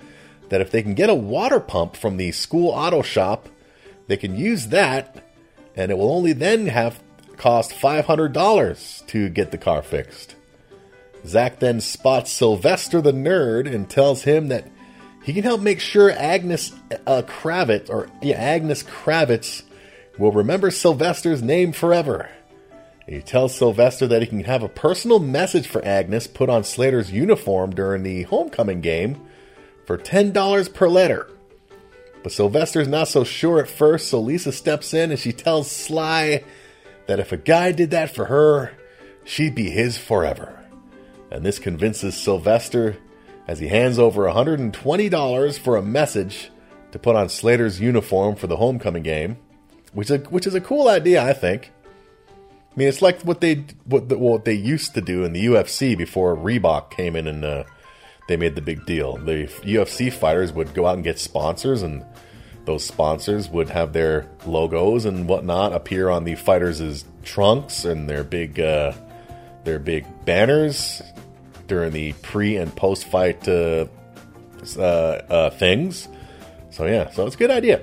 that 0.50 0.60
if 0.60 0.70
they 0.70 0.82
can 0.82 0.94
get 0.94 1.08
a 1.08 1.14
water 1.14 1.58
pump 1.58 1.96
from 1.96 2.18
the 2.18 2.30
school 2.32 2.68
auto 2.68 3.00
shop, 3.00 3.48
they 4.06 4.18
can 4.18 4.36
use 4.36 4.66
that, 4.66 5.24
and 5.74 5.90
it 5.90 5.96
will 5.96 6.12
only 6.12 6.34
then 6.34 6.66
have 6.66 7.02
cost 7.38 7.72
$500 7.72 9.06
to 9.06 9.28
get 9.30 9.50
the 9.50 9.58
car 9.58 9.80
fixed. 9.80 10.35
Zach 11.26 11.58
then 11.58 11.80
spots 11.80 12.30
Sylvester 12.30 13.00
the 13.00 13.12
nerd 13.12 13.72
and 13.72 13.88
tells 13.88 14.22
him 14.22 14.48
that 14.48 14.66
he 15.24 15.32
can 15.32 15.42
help 15.42 15.60
make 15.60 15.80
sure 15.80 16.10
Agnes 16.10 16.72
uh, 17.06 17.22
Kravitz, 17.26 17.90
or 17.90 18.08
yeah, 18.22 18.36
Agnes 18.36 18.82
Kravitz, 18.82 19.62
will 20.18 20.32
remember 20.32 20.70
Sylvester's 20.70 21.42
name 21.42 21.72
forever. 21.72 22.30
He 23.08 23.20
tells 23.20 23.56
Sylvester 23.56 24.06
that 24.06 24.22
he 24.22 24.28
can 24.28 24.44
have 24.44 24.62
a 24.62 24.68
personal 24.68 25.18
message 25.18 25.68
for 25.68 25.84
Agnes 25.84 26.26
put 26.26 26.48
on 26.48 26.64
Slater's 26.64 27.12
uniform 27.12 27.70
during 27.70 28.02
the 28.02 28.22
homecoming 28.22 28.80
game 28.80 29.20
for 29.84 29.96
$10 29.96 30.74
per 30.74 30.88
letter. 30.88 31.28
But 32.22 32.32
Sylvester's 32.32 32.88
not 32.88 33.06
so 33.06 33.22
sure 33.22 33.60
at 33.60 33.68
first, 33.68 34.08
so 34.08 34.20
Lisa 34.20 34.50
steps 34.50 34.92
in 34.92 35.12
and 35.12 35.20
she 35.20 35.32
tells 35.32 35.70
Sly 35.70 36.42
that 37.06 37.20
if 37.20 37.30
a 37.30 37.36
guy 37.36 37.70
did 37.70 37.90
that 37.92 38.12
for 38.12 38.24
her, 38.24 38.72
she'd 39.24 39.54
be 39.54 39.70
his 39.70 39.96
forever. 39.96 40.55
And 41.36 41.44
this 41.44 41.58
convinces 41.58 42.16
Sylvester 42.16 42.96
as 43.46 43.58
he 43.58 43.68
hands 43.68 43.98
over 43.98 44.22
$120 44.22 45.58
for 45.58 45.76
a 45.76 45.82
message 45.82 46.50
to 46.92 46.98
put 46.98 47.14
on 47.14 47.28
Slater's 47.28 47.78
uniform 47.78 48.36
for 48.36 48.46
the 48.46 48.56
homecoming 48.56 49.02
game, 49.02 49.36
which 49.92 50.10
is 50.10 50.12
a, 50.12 50.18
which 50.30 50.46
is 50.46 50.54
a 50.54 50.62
cool 50.62 50.88
idea, 50.88 51.22
I 51.22 51.34
think. 51.34 51.72
I 52.32 52.78
mean, 52.78 52.88
it's 52.88 53.02
like 53.02 53.20
what 53.22 53.42
they 53.42 53.66
what 53.84 54.08
the, 54.08 54.16
what 54.16 54.46
they 54.46 54.54
used 54.54 54.94
to 54.94 55.02
do 55.02 55.24
in 55.24 55.34
the 55.34 55.44
UFC 55.46 55.96
before 55.96 56.34
Reebok 56.34 56.90
came 56.90 57.14
in 57.14 57.26
and 57.26 57.44
uh, 57.44 57.64
they 58.28 58.38
made 58.38 58.54
the 58.54 58.62
big 58.62 58.86
deal. 58.86 59.18
The 59.18 59.44
UFC 59.62 60.10
fighters 60.10 60.52
would 60.52 60.72
go 60.72 60.86
out 60.86 60.94
and 60.94 61.04
get 61.04 61.18
sponsors, 61.18 61.82
and 61.82 62.02
those 62.64 62.84
sponsors 62.84 63.50
would 63.50 63.68
have 63.70 63.92
their 63.92 64.26
logos 64.46 65.04
and 65.04 65.28
whatnot 65.28 65.74
appear 65.74 66.08
on 66.08 66.24
the 66.24 66.34
fighters' 66.34 67.04
trunks 67.24 67.84
and 67.84 68.08
their 68.08 68.24
big 68.24 68.58
uh, 68.58 68.92
their 69.64 69.78
big 69.78 70.06
banners 70.24 71.02
during 71.66 71.92
the 71.92 72.12
pre 72.22 72.56
and 72.56 72.74
post 72.74 73.06
fight 73.06 73.46
uh, 73.48 73.86
uh, 74.76 74.80
uh, 74.80 75.50
things. 75.50 76.08
So 76.70 76.86
yeah, 76.86 77.10
so 77.10 77.26
it's 77.26 77.36
a 77.36 77.38
good 77.38 77.50
idea. 77.50 77.82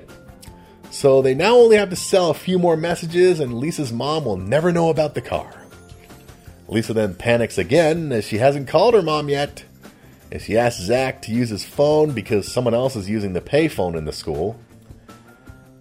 So 0.90 1.22
they 1.22 1.34
now 1.34 1.56
only 1.56 1.76
have 1.76 1.90
to 1.90 1.96
sell 1.96 2.30
a 2.30 2.34
few 2.34 2.58
more 2.58 2.76
messages, 2.76 3.40
and 3.40 3.54
Lisa's 3.54 3.92
mom 3.92 4.24
will 4.24 4.36
never 4.36 4.70
know 4.70 4.90
about 4.90 5.14
the 5.14 5.20
car. 5.20 5.52
Lisa 6.68 6.94
then 6.94 7.14
panics 7.14 7.58
again 7.58 8.12
as 8.12 8.24
she 8.24 8.38
hasn't 8.38 8.68
called 8.68 8.94
her 8.94 9.02
mom 9.02 9.28
yet, 9.28 9.64
and 10.30 10.40
she 10.40 10.56
asks 10.56 10.80
Zach 10.80 11.22
to 11.22 11.32
use 11.32 11.48
his 11.48 11.64
phone 11.64 12.12
because 12.12 12.50
someone 12.50 12.74
else 12.74 12.96
is 12.96 13.10
using 13.10 13.32
the 13.32 13.40
payphone 13.40 13.96
in 13.96 14.04
the 14.04 14.12
school. 14.12 14.58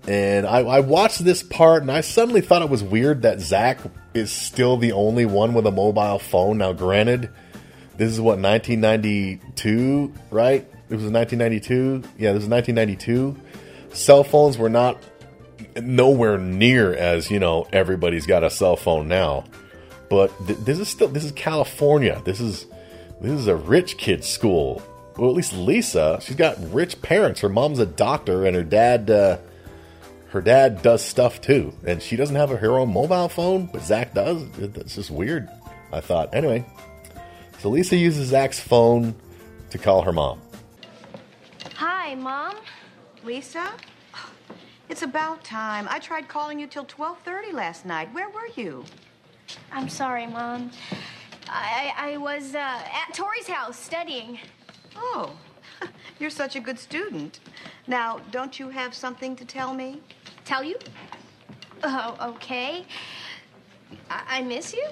And 0.08 0.46
I, 0.46 0.60
I 0.60 0.80
watched 0.82 1.24
this 1.24 1.44
part, 1.44 1.82
and 1.84 1.92
I 1.92 2.02
suddenly 2.02 2.42
thought 2.42 2.62
it 2.62 2.70
was 2.70 2.84
weird 2.84 3.22
that 3.22 3.40
Zach 3.40 3.80
is 4.14 4.32
still 4.32 4.78
the 4.78 4.92
only 4.92 5.26
one 5.26 5.54
with 5.54 5.66
a 5.66 5.72
mobile 5.72 6.20
phone. 6.20 6.58
Now, 6.58 6.74
granted, 6.74 7.30
this 7.98 8.12
is 8.12 8.20
what 8.20 8.40
1992, 8.40 10.14
right? 10.32 10.68
It 10.90 10.96
was 10.96 11.10
1992. 11.12 12.04
Yeah, 12.18 12.34
this 12.34 12.44
is 12.44 12.50
1992 12.50 13.38
cell 13.94 14.24
phones 14.24 14.58
were 14.58 14.70
not 14.70 14.98
nowhere 15.82 16.38
near 16.38 16.94
as 16.94 17.32
you 17.32 17.40
know 17.40 17.68
everybody's 17.72 18.26
got 18.26 18.44
a 18.44 18.50
cell 18.50 18.76
phone 18.76 19.08
now. 19.08 19.46
But 20.10 20.32
th- 20.46 20.60
this 20.60 20.80
is 20.80 20.90
still 20.90 21.08
this 21.08 21.24
is 21.24 21.32
california. 21.32 22.22
This 22.26 22.40
is 22.40 22.66
this 23.22 23.32
is 23.32 23.48
a 23.48 23.56
rich 23.56 23.98
kid's 23.98 24.28
school. 24.28 24.82
Well 25.18 25.30
at 25.30 25.36
least 25.36 25.54
lisa 25.54 26.20
she's 26.22 26.36
got 26.36 26.58
rich 26.74 27.02
parents. 27.02 27.42
Her 27.42 27.50
mom's 27.50 27.80
a 27.80 27.86
doctor 27.86 28.46
and 28.46 28.56
her 28.56 28.64
dad 28.64 29.10
uh, 29.10 29.38
her 30.30 30.42
dad 30.42 30.82
does 30.82 31.04
stuff 31.04 31.40
too. 31.42 31.74
And 31.86 32.02
she 32.02 32.16
doesn't 32.16 32.36
have 32.36 32.50
her 32.50 32.80
own 32.80 32.92
mobile 32.92 33.30
phone 33.30 33.68
but 33.68 33.84
zach 33.84 34.14
does. 34.14 34.44
It's 34.58 34.96
just 34.96 35.12
weird 35.12 35.50
i 35.92 36.02
thought. 36.02 36.34
Anyway 36.34 36.66
so 37.64 37.70
lisa 37.70 37.96
uses 37.96 38.28
zach's 38.28 38.60
phone 38.60 39.16
to 39.70 39.78
call 39.78 40.02
her 40.02 40.12
mom 40.12 40.38
Hi, 41.76 42.16
Mom. 42.16 42.56
Lisa? 43.24 43.72
It's 44.90 45.02
about 45.02 45.44
time. 45.44 45.88
I 45.90 45.98
tried 46.00 46.28
calling 46.28 46.60
you 46.60 46.68
till 46.68 46.86
12:30 46.86 47.54
last 47.54 47.86
night. 47.86 48.14
Where 48.14 48.30
were 48.30 48.50
you? 48.56 48.86
I'm 49.72 49.90
sorry, 49.90 50.28
Mom. 50.28 50.72
I, 51.48 51.94
I 51.98 52.18
was 52.18 52.54
uh, 52.54 52.58
at 52.60 53.14
Tori's 53.14 53.48
house 53.48 53.80
studying. 53.80 54.38
Oh, 54.96 55.36
you're 56.20 56.30
such 56.30 56.56
a 56.56 56.60
good 56.60 56.78
student. 56.78 57.40
Now, 57.88 58.20
don't 58.32 58.60
you 58.60 58.70
have 58.70 58.94
something 58.94 59.36
to 59.38 59.46
tell 59.46 59.74
me? 59.74 60.02
Tell 60.46 60.64
you? 60.64 60.78
Oh, 61.84 62.34
okay. 62.34 62.86
I, 64.10 64.38
I 64.38 64.42
miss 64.42 64.74
you? 64.74 64.88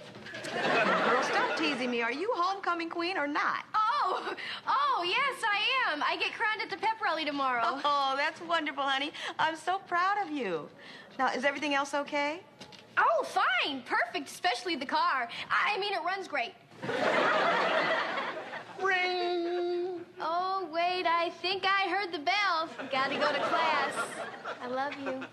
Girl, 0.49 1.23
stop 1.23 1.57
teasing 1.57 1.91
me. 1.91 2.01
Are 2.01 2.11
you 2.11 2.31
homecoming 2.35 2.89
queen 2.89 3.17
or 3.17 3.27
not? 3.27 3.65
Oh, 3.75 4.35
oh, 4.67 5.03
yes, 5.05 5.43
I 5.43 5.91
am. 5.91 6.03
I 6.03 6.17
get 6.17 6.33
crowned 6.33 6.61
at 6.61 6.69
the 6.69 6.77
pep 6.77 7.01
rally 7.03 7.25
tomorrow. 7.25 7.79
Oh, 7.83 8.13
that's 8.17 8.41
wonderful, 8.41 8.83
honey. 8.83 9.11
I'm 9.39 9.55
so 9.55 9.79
proud 9.87 10.17
of 10.23 10.31
you. 10.31 10.67
Now, 11.19 11.31
is 11.31 11.45
everything 11.45 11.73
else 11.75 11.93
okay? 11.93 12.41
Oh, 12.97 13.25
fine. 13.25 13.83
Perfect, 13.83 14.29
especially 14.29 14.75
the 14.75 14.85
car. 14.85 15.29
I 15.49 15.77
mean, 15.79 15.93
it 15.93 16.03
runs 16.03 16.27
great. 16.27 16.53
Ring! 18.81 20.01
Oh, 20.19 20.67
wait, 20.71 21.05
I 21.05 21.29
think 21.41 21.63
I 21.65 21.89
heard 21.89 22.11
the 22.11 22.19
bell. 22.19 22.67
Gotta 22.91 23.15
go 23.15 23.31
to 23.31 23.39
class. 23.39 23.93
I 24.61 24.67
love 24.67 24.93
you. 25.05 25.23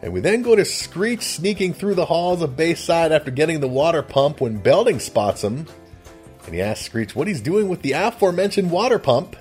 And 0.00 0.12
we 0.12 0.20
then 0.20 0.42
go 0.42 0.54
to 0.54 0.64
Screech 0.64 1.22
sneaking 1.22 1.74
through 1.74 1.96
the 1.96 2.06
halls 2.06 2.40
of 2.40 2.56
Bayside 2.56 3.10
after 3.10 3.30
getting 3.30 3.60
the 3.60 3.68
water 3.68 4.02
pump 4.02 4.40
when 4.40 4.58
Belding 4.58 5.00
spots 5.00 5.42
him. 5.42 5.66
And 6.44 6.54
he 6.54 6.62
asks 6.62 6.86
Screech 6.86 7.16
what 7.16 7.26
he's 7.26 7.40
doing 7.40 7.68
with 7.68 7.82
the 7.82 7.92
aforementioned 7.92 8.70
water 8.70 8.98
pump. 8.98 9.36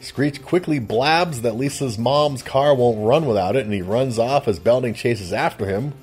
Screech 0.00 0.42
quickly 0.42 0.78
blabs 0.78 1.40
that 1.40 1.56
Lisa's 1.56 1.98
mom's 1.98 2.42
car 2.42 2.74
won't 2.74 3.06
run 3.06 3.26
without 3.26 3.56
it, 3.56 3.64
and 3.64 3.72
he 3.72 3.82
runs 3.82 4.18
off 4.18 4.46
as 4.46 4.58
Belding 4.58 4.94
chases 4.94 5.32
after 5.32 5.66
him, 5.66 5.94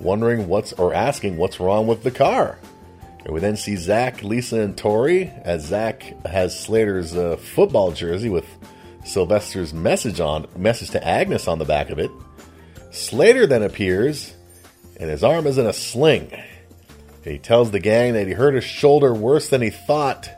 wondering 0.00 0.48
what's 0.48 0.72
or 0.72 0.94
asking 0.94 1.36
what's 1.36 1.60
wrong 1.60 1.86
with 1.86 2.02
the 2.02 2.10
car. 2.10 2.58
And 3.24 3.32
we 3.32 3.40
then 3.40 3.56
see 3.56 3.76
Zach, 3.76 4.22
Lisa, 4.22 4.60
and 4.60 4.76
Tori 4.76 5.30
as 5.44 5.66
Zach 5.66 6.02
has 6.26 6.58
Slater's 6.58 7.14
uh, 7.14 7.36
football 7.36 7.92
jersey 7.92 8.30
with 8.30 8.46
Sylvester's 9.04 9.72
message 9.72 10.20
on 10.20 10.46
message 10.56 10.90
to 10.90 11.06
Agnes 11.06 11.46
on 11.46 11.58
the 11.58 11.64
back 11.64 11.90
of 11.90 11.98
it. 11.98 12.10
Slater 12.94 13.44
then 13.48 13.64
appears, 13.64 14.32
and 15.00 15.10
his 15.10 15.24
arm 15.24 15.48
is 15.48 15.58
in 15.58 15.66
a 15.66 15.72
sling. 15.72 16.30
He 17.24 17.38
tells 17.38 17.72
the 17.72 17.80
gang 17.80 18.12
that 18.12 18.28
he 18.28 18.34
hurt 18.34 18.54
his 18.54 18.62
shoulder 18.62 19.12
worse 19.12 19.48
than 19.48 19.62
he 19.62 19.70
thought 19.70 20.30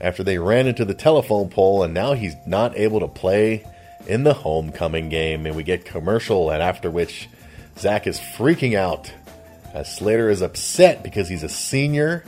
after 0.00 0.22
they 0.22 0.38
ran 0.38 0.68
into 0.68 0.84
the 0.84 0.94
telephone 0.94 1.48
pole, 1.48 1.82
and 1.82 1.92
now 1.92 2.12
he's 2.12 2.36
not 2.46 2.78
able 2.78 3.00
to 3.00 3.08
play 3.08 3.66
in 4.06 4.22
the 4.22 4.32
homecoming 4.32 5.08
game, 5.08 5.44
and 5.44 5.56
we 5.56 5.64
get 5.64 5.84
commercial, 5.84 6.50
and 6.50 6.62
after 6.62 6.88
which 6.88 7.28
Zach 7.78 8.06
is 8.06 8.20
freaking 8.20 8.76
out 8.76 9.12
as 9.74 9.92
Slater 9.92 10.30
is 10.30 10.40
upset 10.40 11.02
because 11.02 11.28
he's 11.28 11.42
a 11.42 11.48
senior, 11.48 12.22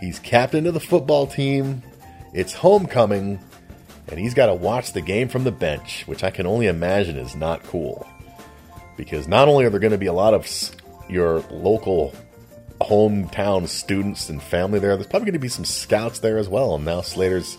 he's 0.00 0.20
captain 0.20 0.68
of 0.68 0.74
the 0.74 0.78
football 0.78 1.26
team, 1.26 1.82
it's 2.32 2.52
homecoming, 2.52 3.40
and 4.06 4.20
he's 4.20 4.34
got 4.34 4.46
to 4.46 4.54
watch 4.54 4.92
the 4.92 5.00
game 5.00 5.28
from 5.28 5.42
the 5.42 5.52
bench, 5.52 6.04
which 6.06 6.22
I 6.22 6.30
can 6.30 6.46
only 6.46 6.68
imagine 6.68 7.16
is 7.16 7.34
not 7.34 7.64
cool. 7.64 8.06
Because 8.96 9.26
not 9.26 9.48
only 9.48 9.64
are 9.64 9.70
there 9.70 9.80
going 9.80 9.92
to 9.92 9.98
be 9.98 10.06
a 10.06 10.12
lot 10.12 10.34
of 10.34 10.46
your 11.08 11.40
local 11.50 12.14
hometown 12.80 13.68
students 13.68 14.28
and 14.28 14.42
family 14.42 14.78
there, 14.78 14.94
there's 14.96 15.06
probably 15.06 15.26
going 15.26 15.34
to 15.34 15.38
be 15.38 15.48
some 15.48 15.64
scouts 15.64 16.20
there 16.20 16.38
as 16.38 16.48
well. 16.48 16.74
And 16.74 16.84
now 16.84 17.00
Slater's, 17.00 17.58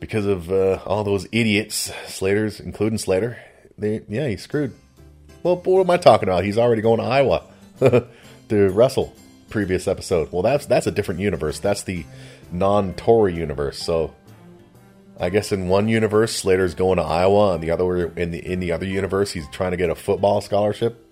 because 0.00 0.26
of 0.26 0.50
uh, 0.50 0.80
all 0.86 1.04
those 1.04 1.26
idiots, 1.32 1.92
Slater's, 2.06 2.60
including 2.60 2.98
Slater, 2.98 3.38
they, 3.78 4.02
yeah, 4.08 4.28
he's 4.28 4.42
screwed. 4.42 4.74
Well, 5.42 5.56
what 5.56 5.80
am 5.80 5.90
I 5.90 5.96
talking 5.96 6.28
about? 6.28 6.44
He's 6.44 6.58
already 6.58 6.82
going 6.82 6.98
to 6.98 7.04
Iowa 7.04 7.44
to 8.48 8.68
wrestle. 8.70 9.14
Previous 9.48 9.86
episode. 9.86 10.32
Well, 10.32 10.42
that's 10.42 10.66
that's 10.66 10.88
a 10.88 10.90
different 10.90 11.20
universe. 11.20 11.60
That's 11.60 11.84
the 11.84 12.04
non-Tori 12.50 13.32
universe. 13.32 13.78
So, 13.78 14.12
I 15.18 15.30
guess 15.30 15.50
in 15.50 15.68
one 15.68 15.88
universe, 15.88 16.36
Slater's 16.36 16.74
going 16.74 16.98
to 16.98 17.02
Iowa, 17.02 17.54
and 17.54 17.62
the 17.62 17.70
other 17.70 18.06
in 18.08 18.30
the 18.30 18.38
in 18.38 18.60
the 18.60 18.72
other 18.72 18.86
universe, 18.86 19.30
he's 19.30 19.48
trying 19.48 19.70
to 19.70 19.76
get 19.76 19.90
a 19.90 19.94
football 19.94 20.40
scholarship. 20.40 21.02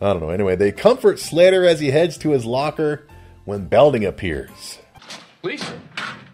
I 0.00 0.12
don't 0.12 0.20
know. 0.20 0.30
Anyway, 0.30 0.56
they 0.56 0.72
comfort 0.72 1.18
Slater 1.18 1.64
as 1.64 1.80
he 1.80 1.90
heads 1.90 2.16
to 2.18 2.30
his 2.30 2.44
locker 2.44 3.06
when 3.44 3.66
Belding 3.66 4.04
appears. 4.04 4.78
Lisa, 5.42 5.80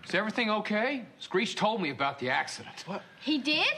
is 0.07 0.14
everything 0.14 0.51
okay? 0.51 1.05
Screech 1.18 1.57
told 1.57 1.80
me 1.80 1.90
about 1.90 2.18
the 2.18 2.30
accident. 2.30 2.84
What? 2.86 3.03
He 3.20 3.38
did? 3.38 3.72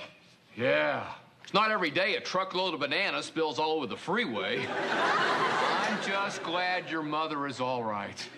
Yeah. 0.57 1.07
It's 1.47 1.55
not 1.55 1.71
every 1.71 1.91
day 1.93 2.17
a 2.17 2.21
truckload 2.21 2.75
of 2.75 2.81
bananas 2.81 3.27
spills 3.27 3.61
all 3.61 3.71
over 3.77 3.87
the 3.87 3.97
freeway. 3.97 4.67
I'm 4.67 6.03
just 6.05 6.43
glad 6.43 6.91
your 6.91 7.05
mother 7.05 7.47
is 7.47 7.61
all 7.61 7.85
right. 7.85 8.29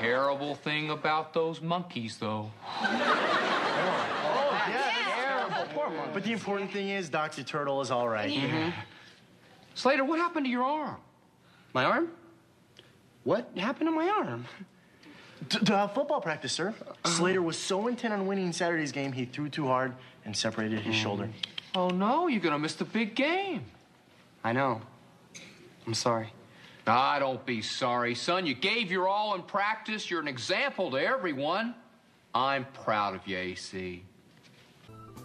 Terrible 0.00 0.56
thing 0.56 0.90
about 0.90 1.32
those 1.32 1.60
monkeys, 1.60 2.16
though. 2.18 2.50
But 6.12 6.24
the 6.24 6.32
important 6.32 6.72
thing 6.72 6.88
is, 6.88 7.08
Dr. 7.08 7.44
Turtle 7.44 7.80
is 7.80 7.92
all 7.92 8.08
right. 8.08 8.32
Mhm. 8.32 8.72
Slater, 9.76 10.04
what 10.04 10.18
happened 10.18 10.46
to 10.46 10.50
your 10.50 10.64
arm? 10.64 10.96
My 11.72 11.84
arm? 11.84 12.10
What 13.22 13.48
happened 13.56 13.86
to 13.86 13.92
my 13.92 14.08
arm? 14.08 14.46
To, 15.50 15.64
to 15.66 15.76
have 15.76 15.94
football 15.94 16.20
practice, 16.20 16.50
sir. 16.52 16.74
Slater 17.04 17.42
was 17.42 17.56
so 17.56 17.86
intent 17.86 18.12
on 18.12 18.26
winning 18.26 18.52
Saturday's 18.52 18.90
game, 18.90 19.12
he 19.12 19.24
threw 19.24 19.48
too 19.48 19.68
hard 19.68 19.94
and 20.24 20.36
separated 20.36 20.80
his 20.80 20.94
shoulder. 20.94 21.28
Oh, 21.74 21.88
no, 21.88 22.28
you're 22.28 22.40
gonna 22.40 22.58
miss 22.58 22.74
the 22.74 22.84
big 22.84 23.14
game. 23.14 23.62
I 24.44 24.52
know. 24.52 24.80
I'm 25.86 25.94
sorry. 25.94 26.32
Ah, 26.86 27.18
don't 27.18 27.44
be 27.46 27.62
sorry, 27.62 28.14
son. 28.14 28.44
You 28.44 28.54
gave 28.54 28.90
your 28.90 29.08
all 29.08 29.34
in 29.34 29.42
practice. 29.42 30.10
You're 30.10 30.20
an 30.20 30.28
example 30.28 30.90
to 30.90 30.96
everyone. 30.96 31.74
I'm 32.34 32.66
proud 32.84 33.14
of 33.14 33.26
you, 33.26 33.36
AC. 33.36 34.02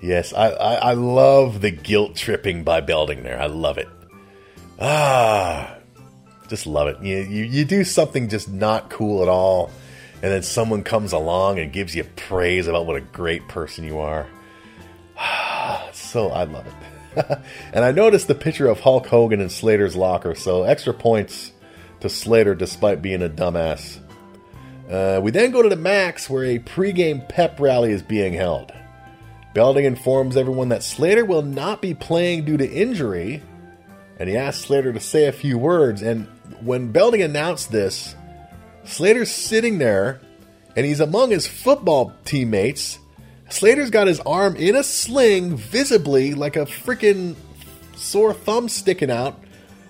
Yes, 0.01 0.33
I, 0.33 0.49
I, 0.49 0.73
I 0.75 0.93
love 0.93 1.61
the 1.61 1.71
guilt 1.71 2.15
tripping 2.15 2.63
by 2.63 2.81
Belding 2.81 3.23
there. 3.23 3.39
I 3.39 3.47
love 3.47 3.79
it. 3.79 3.87
Ah, 4.79 5.77
just 6.47 6.67
love 6.67 6.87
it. 6.87 7.01
You, 7.01 7.17
you, 7.17 7.43
you 7.45 7.65
do 7.65 7.83
something 7.83 8.29
just 8.29 8.47
not 8.47 8.91
cool 8.91 9.23
at 9.23 9.27
all, 9.27 9.71
and 10.21 10.31
then 10.31 10.43
someone 10.43 10.83
comes 10.83 11.13
along 11.13 11.57
and 11.57 11.73
gives 11.73 11.95
you 11.95 12.03
praise 12.03 12.67
about 12.67 12.85
what 12.85 12.95
a 12.95 13.01
great 13.01 13.47
person 13.47 13.83
you 13.83 13.97
are. 13.99 14.27
So 16.08 16.30
I 16.30 16.43
love 16.45 16.66
it. 16.68 17.39
and 17.74 17.84
I 17.84 17.91
noticed 17.91 18.28
the 18.28 18.36
picture 18.36 18.68
of 18.68 18.80
Hulk 18.80 19.08
Hogan 19.08 19.41
in 19.41 19.49
Slater's 19.49 19.95
locker, 19.95 20.36
so 20.36 20.64
extra 20.64 20.93
points 20.93 21.51
to 22.01 22.10
Slater 22.10 22.55
despite 22.55 23.01
being 23.01 23.24
a 23.24 23.30
dumbass. 23.30 23.99
Uh, 24.89 25.20
we 25.22 25.32
then 25.32 25.51
go 25.51 25.62
to 25.62 25.70
the 25.70 25.76
Max 25.76 26.30
where 26.30 26.45
a 26.45 26.60
pregame 26.60 27.28
pep 27.28 27.60
rally 27.60 27.91
is 27.91 28.01
being 28.01 28.34
held. 28.34 28.72
Belding 29.53 29.86
informs 29.86 30.38
everyone 30.38 30.70
that 30.70 30.84
Slater 30.84 31.26
will 31.26 31.41
not 31.41 31.82
be 31.82 31.93
playing 31.93 32.45
due 32.45 32.58
to 32.58 32.72
injury, 32.72 33.41
and 34.20 34.30
he 34.30 34.38
asks 34.38 34.66
Slater 34.66 34.93
to 34.93 34.99
say 34.99 35.26
a 35.26 35.32
few 35.32 35.58
words. 35.58 36.01
And 36.01 36.28
when 36.62 36.91
Belding 36.91 37.24
announced 37.24 37.72
this, 37.72 38.16
Slater's 38.84 39.32
sitting 39.32 39.80
there, 39.80 40.22
and 40.76 40.86
he's 40.86 40.99
among 40.99 41.32
his 41.32 41.47
football 41.47 42.14
teammates. 42.24 42.99
Slater's 43.49 43.89
got 43.89 44.07
his 44.07 44.19
arm 44.21 44.55
in 44.55 44.75
a 44.75 44.83
sling, 44.83 45.55
visibly 45.55 46.33
like 46.33 46.55
a 46.55 46.65
freaking 46.65 47.35
sore 47.95 48.33
thumb 48.33 48.69
sticking 48.69 49.09
out. 49.09 49.39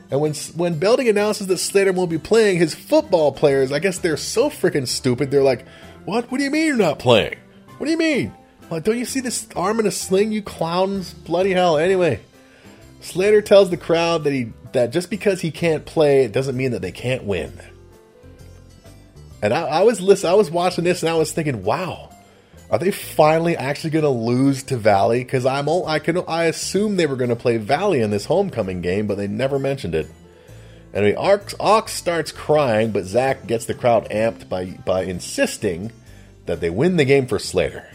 And 0.09 0.21
when 0.21 0.33
when 0.55 0.79
Belding 0.79 1.09
announces 1.09 1.47
that 1.47 1.57
Slater 1.57 1.91
won't 1.91 2.09
be 2.09 2.17
playing, 2.17 2.59
his 2.59 2.73
football 2.73 3.31
players, 3.31 3.71
I 3.71 3.79
guess 3.79 3.99
they're 3.99 4.15
so 4.15 4.49
freaking 4.49 4.87
stupid. 4.87 5.31
They're 5.31 5.43
like, 5.43 5.65
"What? 6.05 6.31
What 6.31 6.37
do 6.37 6.43
you 6.43 6.51
mean 6.51 6.67
you're 6.67 6.77
not 6.77 6.99
playing? 6.99 7.35
What 7.77 7.85
do 7.85 7.91
you 7.91 7.97
mean? 7.97 8.33
Well, 8.69 8.79
don't 8.79 8.97
you 8.97 9.05
see 9.05 9.19
this 9.19 9.47
arm 9.55 9.79
in 9.79 9.85
a 9.85 9.91
sling, 9.91 10.31
you 10.31 10.41
clowns? 10.41 11.13
Bloody 11.13 11.51
hell!" 11.51 11.77
Anyway, 11.77 12.21
Slater 13.01 13.41
tells 13.41 13.69
the 13.69 13.77
crowd 13.77 14.23
that 14.23 14.31
he 14.31 14.53
that 14.71 14.91
just 14.91 15.09
because 15.09 15.41
he 15.41 15.51
can't 15.51 15.85
play, 15.85 16.23
it 16.23 16.31
doesn't 16.31 16.55
mean 16.55 16.71
that 16.71 16.81
they 16.81 16.91
can't 16.91 17.23
win. 17.23 17.51
And 19.41 19.53
I, 19.53 19.61
I 19.63 19.83
was 19.83 19.99
listen, 19.99 20.29
I 20.29 20.35
was 20.35 20.49
watching 20.49 20.85
this, 20.85 21.03
and 21.03 21.09
I 21.09 21.15
was 21.15 21.33
thinking, 21.33 21.63
"Wow." 21.63 22.11
Are 22.69 22.79
they 22.79 22.91
finally 22.91 23.55
actually 23.55 23.91
going 23.91 24.03
to 24.03 24.09
lose 24.09 24.63
to 24.63 24.77
Valley? 24.77 25.23
Because 25.23 25.45
I'm 25.45 25.69
all, 25.69 25.87
I 25.87 25.99
can 25.99 26.17
I 26.27 26.45
assume 26.45 26.97
they 26.97 27.05
were 27.05 27.15
going 27.15 27.29
to 27.29 27.35
play 27.35 27.57
Valley 27.57 28.01
in 28.01 28.09
this 28.09 28.25
homecoming 28.25 28.81
game, 28.81 29.07
but 29.07 29.15
they 29.15 29.27
never 29.27 29.57
mentioned 29.57 29.95
it. 29.95 30.07
Anyway, 30.93 31.15
Ox, 31.15 31.55
Ox 31.59 31.93
starts 31.93 32.31
crying, 32.31 32.91
but 32.91 33.05
Zach 33.05 33.47
gets 33.47 33.65
the 33.65 33.73
crowd 33.73 34.09
amped 34.09 34.49
by 34.49 34.65
by 34.85 35.03
insisting 35.03 35.91
that 36.45 36.59
they 36.59 36.69
win 36.69 36.97
the 36.97 37.05
game 37.05 37.27
for 37.27 37.39
Slater. 37.39 37.87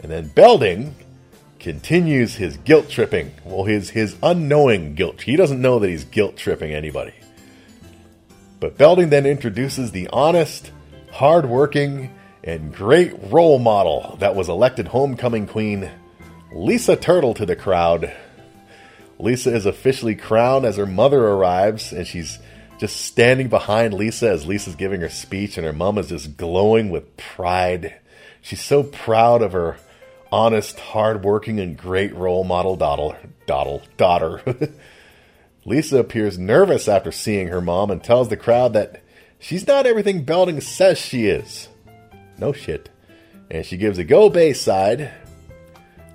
And 0.00 0.12
then 0.12 0.28
Belding 0.28 0.94
continues 1.58 2.34
his 2.34 2.58
guilt 2.58 2.88
tripping. 2.88 3.32
Well, 3.44 3.64
his 3.64 3.90
his 3.90 4.16
unknowing 4.22 4.94
guilt. 4.94 5.22
He 5.22 5.34
doesn't 5.34 5.60
know 5.60 5.78
that 5.80 5.88
he's 5.88 6.04
guilt 6.04 6.36
tripping 6.36 6.72
anybody. 6.72 7.14
But 8.60 8.78
Belding 8.78 9.10
then 9.10 9.26
introduces 9.26 9.90
the 9.90 10.08
honest, 10.12 10.70
hardworking, 11.10 12.14
and 12.44 12.74
great 12.74 13.14
role 13.32 13.58
model 13.58 14.16
that 14.20 14.36
was 14.36 14.50
elected 14.50 14.88
homecoming 14.88 15.46
queen, 15.46 15.90
Lisa 16.52 16.94
Turtle, 16.94 17.32
to 17.34 17.46
the 17.46 17.56
crowd. 17.56 18.12
Lisa 19.18 19.54
is 19.54 19.64
officially 19.64 20.14
crowned 20.14 20.66
as 20.66 20.76
her 20.76 20.86
mother 20.86 21.26
arrives, 21.26 21.90
and 21.90 22.06
she's 22.06 22.38
just 22.78 23.00
standing 23.00 23.48
behind 23.48 23.94
Lisa 23.94 24.28
as 24.28 24.46
Lisa's 24.46 24.76
giving 24.76 25.00
her 25.00 25.08
speech, 25.08 25.56
and 25.56 25.66
her 25.66 25.72
mom 25.72 25.96
is 25.96 26.08
just 26.08 26.36
glowing 26.36 26.90
with 26.90 27.16
pride. 27.16 27.94
She's 28.42 28.60
so 28.60 28.82
proud 28.82 29.40
of 29.40 29.52
her 29.52 29.78
honest, 30.30 30.78
hardworking, 30.78 31.58
and 31.58 31.78
great 31.78 32.14
role 32.14 32.44
model 32.44 32.76
daughter. 32.76 33.16
daughter, 33.46 33.82
daughter. 33.96 34.42
Lisa 35.64 35.98
appears 35.98 36.38
nervous 36.38 36.88
after 36.88 37.10
seeing 37.10 37.48
her 37.48 37.62
mom 37.62 37.90
and 37.90 38.04
tells 38.04 38.28
the 38.28 38.36
crowd 38.36 38.74
that 38.74 39.02
she's 39.38 39.66
not 39.66 39.86
everything 39.86 40.24
Belding 40.24 40.60
says 40.60 40.98
she 40.98 41.24
is. 41.26 41.68
No 42.38 42.52
shit. 42.52 42.90
And 43.50 43.64
she 43.64 43.76
gives 43.76 43.98
a 43.98 44.04
go 44.04 44.28
Bayside. 44.28 45.10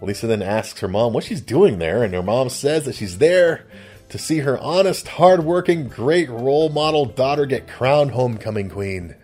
Lisa 0.01 0.27
then 0.27 0.41
asks 0.41 0.79
her 0.79 0.87
mom 0.87 1.13
what 1.13 1.23
she's 1.23 1.41
doing 1.41 1.79
there, 1.79 2.03
and 2.03 2.13
her 2.13 2.23
mom 2.23 2.49
says 2.49 2.85
that 2.85 2.95
she's 2.95 3.17
there 3.17 3.65
to 4.09 4.17
see 4.17 4.39
her 4.39 4.57
honest, 4.57 5.07
hardworking, 5.07 5.87
great 5.87 6.29
role 6.29 6.69
model 6.69 7.05
daughter 7.05 7.45
get 7.45 7.67
crowned 7.67 8.11
homecoming 8.11 8.69
queen. 8.69 9.15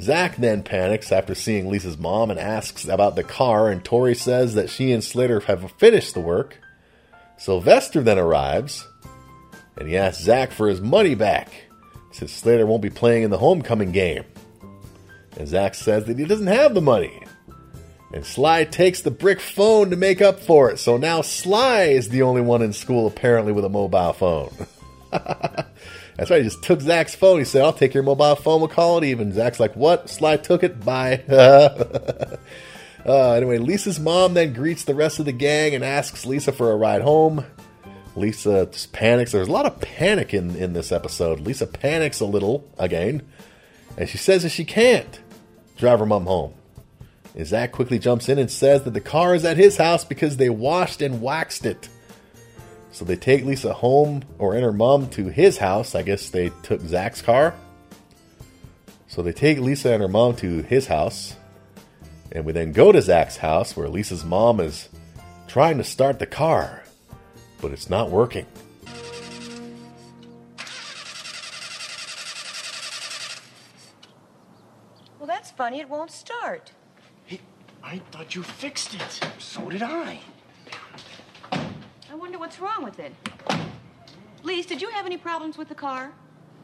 Zach 0.00 0.36
then 0.36 0.62
panics 0.62 1.12
after 1.12 1.34
seeing 1.34 1.68
Lisa's 1.68 1.98
mom 1.98 2.30
and 2.30 2.40
asks 2.40 2.86
about 2.86 3.16
the 3.16 3.22
car, 3.22 3.70
and 3.70 3.84
Tori 3.84 4.14
says 4.14 4.54
that 4.54 4.70
she 4.70 4.92
and 4.92 5.04
Slater 5.04 5.40
have 5.40 5.70
finished 5.72 6.14
the 6.14 6.20
work. 6.20 6.58
Sylvester 7.36 8.02
then 8.02 8.18
arrives, 8.18 8.86
and 9.76 9.88
he 9.88 9.96
asks 9.96 10.24
Zach 10.24 10.52
for 10.52 10.68
his 10.68 10.80
money 10.80 11.14
back, 11.14 11.52
since 12.12 12.32
Slater 12.32 12.66
won't 12.66 12.82
be 12.82 12.90
playing 12.90 13.22
in 13.22 13.30
the 13.30 13.38
homecoming 13.38 13.92
game. 13.92 14.24
And 15.36 15.48
Zach 15.48 15.74
says 15.74 16.04
that 16.04 16.18
he 16.18 16.24
doesn't 16.24 16.46
have 16.46 16.74
the 16.74 16.80
money. 16.80 17.22
And 18.12 18.24
Sly 18.24 18.64
takes 18.64 19.02
the 19.02 19.10
brick 19.10 19.40
phone 19.40 19.90
to 19.90 19.96
make 19.96 20.20
up 20.20 20.40
for 20.40 20.70
it. 20.70 20.78
So 20.78 20.96
now 20.96 21.22
Sly 21.22 21.82
is 21.82 22.08
the 22.08 22.22
only 22.22 22.42
one 22.42 22.62
in 22.62 22.72
school 22.72 23.06
apparently 23.06 23.52
with 23.52 23.64
a 23.64 23.68
mobile 23.68 24.12
phone. 24.12 24.52
That's 25.10 26.30
right, 26.30 26.42
he 26.42 26.48
just 26.48 26.62
took 26.62 26.80
Zach's 26.80 27.14
phone. 27.14 27.38
He 27.38 27.44
said, 27.44 27.62
I'll 27.62 27.72
take 27.72 27.94
your 27.94 28.02
mobile 28.02 28.34
phone, 28.34 28.60
we'll 28.60 28.68
call 28.68 28.98
it 28.98 29.04
even. 29.04 29.32
Zach's 29.32 29.60
like, 29.60 29.76
What? 29.76 30.10
Sly 30.10 30.36
took 30.36 30.64
it? 30.64 30.84
Bye. 30.84 31.22
uh, 33.06 33.32
anyway, 33.32 33.58
Lisa's 33.58 34.00
mom 34.00 34.34
then 34.34 34.52
greets 34.52 34.84
the 34.84 34.94
rest 34.94 35.20
of 35.20 35.24
the 35.24 35.32
gang 35.32 35.74
and 35.74 35.84
asks 35.84 36.26
Lisa 36.26 36.52
for 36.52 36.72
a 36.72 36.76
ride 36.76 37.02
home. 37.02 37.46
Lisa 38.16 38.66
just 38.66 38.92
panics. 38.92 39.32
There's 39.32 39.48
a 39.48 39.52
lot 39.52 39.66
of 39.66 39.80
panic 39.80 40.34
in, 40.34 40.56
in 40.56 40.72
this 40.72 40.90
episode. 40.90 41.40
Lisa 41.40 41.66
panics 41.66 42.20
a 42.20 42.26
little 42.26 42.68
again, 42.76 43.22
and 44.00 44.08
she 44.08 44.16
says 44.16 44.44
that 44.44 44.48
she 44.48 44.64
can't 44.64 45.20
drive 45.76 45.98
her 45.98 46.06
mom 46.06 46.24
home. 46.24 46.54
And 47.36 47.46
Zach 47.46 47.70
quickly 47.70 47.98
jumps 47.98 48.30
in 48.30 48.38
and 48.38 48.50
says 48.50 48.84
that 48.84 48.94
the 48.94 49.00
car 49.00 49.34
is 49.34 49.44
at 49.44 49.58
his 49.58 49.76
house 49.76 50.06
because 50.06 50.38
they 50.38 50.48
washed 50.48 51.02
and 51.02 51.20
waxed 51.20 51.66
it. 51.66 51.90
So 52.92 53.04
they 53.04 53.16
take 53.16 53.44
Lisa 53.44 53.74
home 53.74 54.22
or 54.38 54.54
and 54.54 54.64
her 54.64 54.72
mom 54.72 55.10
to 55.10 55.26
his 55.26 55.58
house. 55.58 55.94
I 55.94 56.00
guess 56.00 56.30
they 56.30 56.50
took 56.62 56.80
Zach's 56.80 57.20
car. 57.20 57.54
So 59.06 59.20
they 59.20 59.32
take 59.32 59.58
Lisa 59.58 59.92
and 59.92 60.00
her 60.00 60.08
mom 60.08 60.34
to 60.36 60.62
his 60.62 60.86
house. 60.86 61.36
And 62.32 62.46
we 62.46 62.54
then 62.54 62.72
go 62.72 62.92
to 62.92 63.02
Zach's 63.02 63.36
house 63.36 63.76
where 63.76 63.90
Lisa's 63.90 64.24
mom 64.24 64.60
is 64.60 64.88
trying 65.46 65.76
to 65.76 65.84
start 65.84 66.18
the 66.18 66.26
car, 66.26 66.84
but 67.60 67.70
it's 67.70 67.90
not 67.90 68.08
working. 68.08 68.46
Funny. 75.60 75.78
It 75.78 75.90
won't 75.90 76.10
start. 76.10 76.72
Hey, 77.26 77.38
I 77.84 77.98
thought 78.10 78.34
you 78.34 78.42
fixed 78.42 78.94
it. 78.94 79.20
So 79.38 79.68
did 79.68 79.82
I. 79.82 80.18
I 81.52 82.14
wonder 82.14 82.38
what's 82.38 82.58
wrong 82.58 82.82
with 82.82 82.98
it. 82.98 83.12
Lise, 84.42 84.64
did 84.64 84.80
you 84.80 84.88
have 84.88 85.04
any 85.04 85.18
problems 85.18 85.58
with 85.58 85.68
the 85.68 85.74
car? 85.74 86.12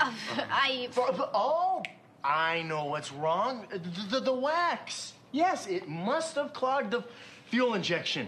I. 0.00 0.88
Oh, 0.96 1.82
I 2.24 2.62
know 2.62 2.86
what's 2.86 3.12
wrong. 3.12 3.66
The, 3.70 4.18
the, 4.18 4.20
the 4.20 4.32
wax. 4.32 5.12
Yes, 5.30 5.66
it 5.66 5.86
must 5.86 6.34
have 6.36 6.54
clogged 6.54 6.90
the 6.90 7.04
fuel 7.50 7.74
injection. 7.74 8.26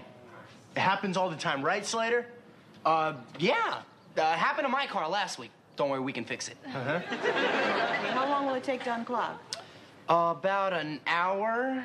It 0.76 0.80
happens 0.80 1.16
all 1.16 1.30
the 1.30 1.36
time, 1.48 1.62
right, 1.62 1.84
Slater? 1.86 2.26
Uh, 2.84 3.14
yeah. 3.38 3.80
Uh, 4.18 4.32
happened 4.34 4.66
to 4.66 4.70
my 4.70 4.86
car 4.86 5.08
last 5.08 5.38
week. 5.38 5.50
Don't 5.76 5.88
worry, 5.88 6.00
we 6.00 6.12
can 6.12 6.26
fix 6.26 6.48
it. 6.48 6.58
Uh-huh. 6.66 6.98
How 8.18 8.28
long 8.28 8.44
will 8.46 8.54
it 8.54 8.64
take 8.64 8.84
to 8.84 8.90
unclog? 8.90 9.38
About 10.08 10.72
an 10.72 11.00
hour. 11.06 11.84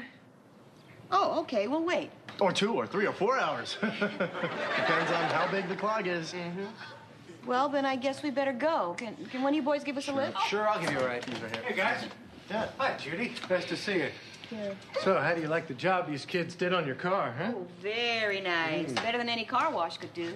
Oh, 1.11 1.39
okay. 1.41 1.67
Well, 1.67 1.83
wait. 1.83 2.09
Or 2.39 2.51
two, 2.51 2.73
or 2.73 2.87
three, 2.87 3.05
or 3.05 3.13
four 3.13 3.37
hours. 3.37 3.77
Depends 3.81 5.11
on 5.11 5.29
how 5.29 5.47
big 5.51 5.67
the 5.69 5.75
clog 5.75 6.07
is. 6.07 6.33
Mm-hmm. 6.33 6.65
Well, 7.45 7.67
then 7.69 7.85
I 7.85 7.95
guess 7.95 8.23
we 8.23 8.31
better 8.31 8.53
go. 8.53 8.95
Can, 8.97 9.15
can 9.29 9.43
one 9.43 9.53
of 9.53 9.55
you 9.55 9.61
boys 9.61 9.83
give 9.83 9.97
us 9.97 10.07
a 10.07 10.13
lift? 10.13 10.39
Sure, 10.47 10.67
I'll 10.67 10.79
give 10.79 10.91
you 10.91 10.99
a 10.99 11.05
ride. 11.05 11.27
Right 11.27 11.55
here. 11.55 11.63
Hey, 11.65 11.75
guys. 11.75 12.05
Dad. 12.49 12.69
Hi, 12.77 12.97
Judy. 12.97 13.33
Nice 13.49 13.65
to 13.65 13.77
see 13.77 13.95
you. 13.95 14.09
Yeah. 14.51 14.73
So, 15.01 15.19
how 15.19 15.33
do 15.33 15.41
you 15.41 15.47
like 15.47 15.67
the 15.67 15.73
job 15.73 16.09
these 16.09 16.25
kids 16.25 16.55
did 16.55 16.73
on 16.73 16.85
your 16.85 16.95
car, 16.95 17.33
huh? 17.37 17.53
Oh, 17.55 17.67
very 17.81 18.41
nice. 18.41 18.91
Mm. 18.91 18.95
Better 18.95 19.17
than 19.17 19.29
any 19.29 19.45
car 19.45 19.71
wash 19.71 19.97
could 19.97 20.13
do. 20.13 20.35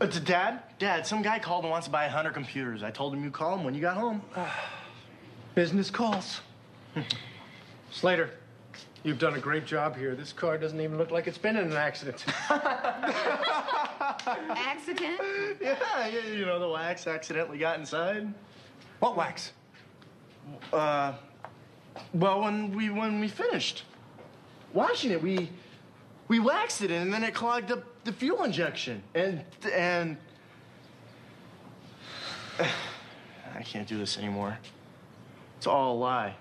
Uh, 0.00 0.06
it's 0.06 0.20
Dad. 0.20 0.62
Dad, 0.78 1.06
some 1.06 1.22
guy 1.22 1.38
called 1.38 1.64
and 1.64 1.70
wants 1.70 1.86
to 1.86 1.92
buy 1.92 2.06
a 2.06 2.10
hundred 2.10 2.34
computers. 2.34 2.82
I 2.82 2.90
told 2.90 3.14
him 3.14 3.22
you 3.22 3.30
call 3.30 3.56
him 3.56 3.64
when 3.64 3.74
you 3.74 3.80
got 3.80 3.96
home. 3.96 4.22
Business 5.54 5.90
calls. 5.90 6.40
Slater, 7.90 8.30
you've 9.02 9.18
done 9.18 9.34
a 9.34 9.38
great 9.38 9.66
job 9.66 9.96
here. 9.96 10.14
This 10.14 10.32
car 10.32 10.58
doesn't 10.58 10.80
even 10.80 10.98
look 10.98 11.10
like 11.10 11.26
it's 11.26 11.38
been 11.38 11.56
in 11.56 11.70
an 11.70 11.76
accident. 11.76 12.24
Accident? 14.50 15.20
yeah, 15.60 15.76
yeah, 16.06 16.26
you 16.32 16.44
know 16.44 16.58
the 16.58 16.68
wax 16.68 17.06
accidentally 17.06 17.58
got 17.58 17.78
inside. 17.78 18.32
what 19.00 19.16
wax? 19.16 19.52
Uh, 20.72 21.12
well, 22.14 22.40
when 22.42 22.74
we 22.74 22.90
when 22.90 23.20
we 23.20 23.28
finished 23.28 23.84
washing 24.72 25.10
it, 25.10 25.22
we 25.22 25.50
we 26.28 26.38
waxed 26.40 26.82
it 26.82 26.90
and 26.90 27.12
then 27.12 27.22
it 27.22 27.34
clogged 27.34 27.70
up 27.70 27.84
the 28.04 28.12
fuel 28.12 28.44
injection 28.44 29.02
and 29.14 29.44
and 29.72 30.16
I 33.54 33.62
can't 33.62 33.86
do 33.86 33.98
this 33.98 34.18
anymore. 34.18 34.58
It's 35.58 35.66
all 35.66 35.94
a 35.94 35.98
lie. 35.98 36.34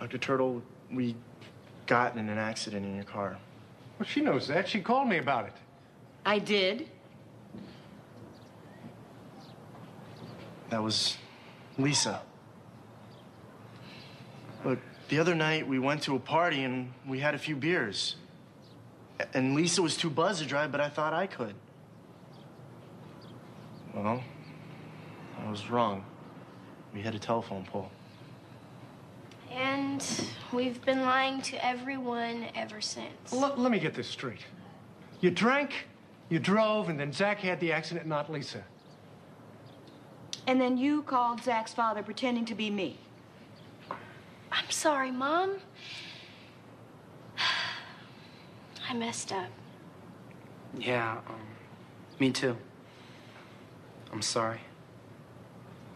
Dr. 0.00 0.16
Turtle, 0.16 0.62
we 0.90 1.14
got 1.86 2.16
in 2.16 2.28
an 2.30 2.38
accident 2.38 2.86
in 2.86 2.94
your 2.94 3.04
car. 3.04 3.36
Well, 3.98 4.08
she 4.08 4.22
knows 4.22 4.48
that. 4.48 4.66
She 4.66 4.80
called 4.80 5.08
me 5.08 5.18
about 5.18 5.46
it. 5.46 5.52
I 6.24 6.38
did. 6.38 6.88
That 10.70 10.82
was 10.82 11.18
Lisa. 11.76 12.22
Look, 14.64 14.78
the 15.08 15.18
other 15.18 15.34
night 15.34 15.68
we 15.68 15.78
went 15.78 16.02
to 16.02 16.16
a 16.16 16.18
party 16.18 16.64
and 16.64 16.92
we 17.06 17.18
had 17.18 17.34
a 17.34 17.38
few 17.38 17.56
beers. 17.56 18.16
And 19.34 19.54
Lisa 19.54 19.82
was 19.82 19.98
too 19.98 20.08
buzzed 20.08 20.40
to 20.40 20.46
drive, 20.46 20.72
but 20.72 20.80
I 20.80 20.88
thought 20.88 21.12
I 21.12 21.26
could. 21.26 21.54
Well, 23.94 24.22
I 25.44 25.50
was 25.50 25.68
wrong. 25.68 26.04
We 26.94 27.02
had 27.02 27.14
a 27.14 27.18
telephone 27.18 27.66
pole. 27.66 27.90
And 29.50 30.04
we've 30.52 30.80
been 30.84 31.02
lying 31.02 31.42
to 31.42 31.64
everyone 31.64 32.46
ever 32.54 32.80
since. 32.80 33.32
L- 33.32 33.54
let 33.56 33.70
me 33.70 33.78
get 33.78 33.94
this 33.94 34.08
straight. 34.08 34.44
You 35.20 35.30
drank, 35.30 35.86
you 36.28 36.38
drove, 36.38 36.88
and 36.88 36.98
then 36.98 37.12
Zach 37.12 37.40
had 37.40 37.60
the 37.60 37.72
accident, 37.72 38.06
not 38.06 38.30
Lisa. 38.30 38.62
And 40.46 40.60
then 40.60 40.78
you 40.78 41.02
called 41.02 41.42
Zach's 41.42 41.72
father 41.72 42.02
pretending 42.02 42.44
to 42.46 42.54
be 42.54 42.70
me. 42.70 42.98
I'm 44.52 44.70
sorry, 44.70 45.10
Mom. 45.10 45.58
I 48.88 48.94
messed 48.94 49.32
up. 49.32 49.48
Yeah, 50.78 51.18
um, 51.28 51.40
me 52.18 52.30
too. 52.30 52.56
I'm 54.12 54.22
sorry. 54.22 54.60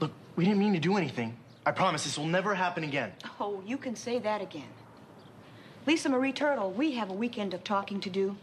Look, 0.01 0.13
we 0.37 0.45
didn't 0.45 0.59
mean 0.59 0.73
to 0.75 0.81
do 0.81 0.97
anything. 0.97 1.37
I 1.67 1.71
promise 1.71 2.05
this 2.05 2.19
will 2.19 2.27
never 2.27 2.55
happen 2.55 2.85
again. 2.85 3.13
Oh, 3.41 3.63
you 3.67 3.79
can 3.79 3.97
say 3.97 4.19
that 4.19 4.43
again. 4.43 4.69
Lisa 5.87 6.09
Marie 6.09 6.33
Turtle, 6.33 6.71
we 6.71 6.93
have 6.93 7.11
a 7.11 7.15
weekend 7.15 7.55
of 7.55 7.65
talking 7.65 8.01
to 8.01 8.11
do. 8.11 8.37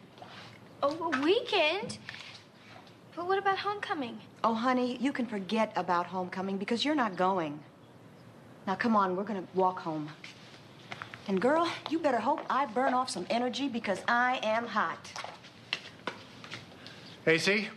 Oh, 0.82 1.12
a 1.14 1.22
weekend? 1.22 2.00
But 3.16 3.28
what 3.28 3.38
about 3.38 3.60
homecoming? 3.60 4.20
Oh, 4.44 4.56
honey, 4.56 4.98
you 5.00 5.12
can 5.12 5.28
forget 5.28 5.72
about 5.76 6.08
homecoming 6.08 6.58
because 6.58 6.84
you're 6.84 6.96
not 6.96 7.16
going. 7.16 7.60
Now, 8.66 8.76
come 8.76 8.96
on, 8.96 9.16
we're 9.16 9.24
gonna 9.24 9.44
walk 9.54 9.80
home. 9.80 10.10
And, 11.28 11.40
girl, 11.40 11.68
you 11.92 12.00
better 12.00 12.20
hope 12.20 12.42
I 12.50 12.66
burn 12.66 12.96
off 12.96 13.10
some 13.10 13.28
energy 13.30 13.68
because 13.68 14.02
I 14.08 14.40
am 14.42 14.66
hot. 14.66 15.12
AC, 17.28 17.68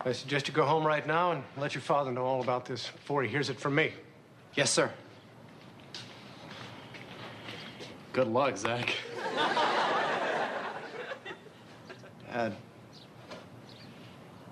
I 0.00 0.12
suggest 0.12 0.48
you 0.48 0.54
go 0.54 0.64
home 0.64 0.84
right 0.84 1.06
now 1.06 1.30
and 1.32 1.44
let 1.56 1.74
your 1.74 1.82
father 1.82 2.10
know 2.10 2.24
all 2.24 2.42
about 2.42 2.64
this 2.64 2.90
before 2.90 3.22
he 3.22 3.28
hears 3.28 3.50
it 3.50 3.60
from 3.60 3.76
me. 3.76 3.92
Yes, 4.56 4.70
sir. 4.70 4.90
Good 8.14 8.28
luck, 8.28 8.56
Zach. 8.56 8.94
Dad, 12.32 12.56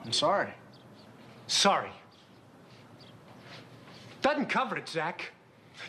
I'm 0.05 0.13
sorry. 0.13 0.51
Sorry. 1.47 1.91
Doesn't 4.21 4.51
cover 4.51 4.77
it, 4.77 4.89
Zach. 4.89 5.33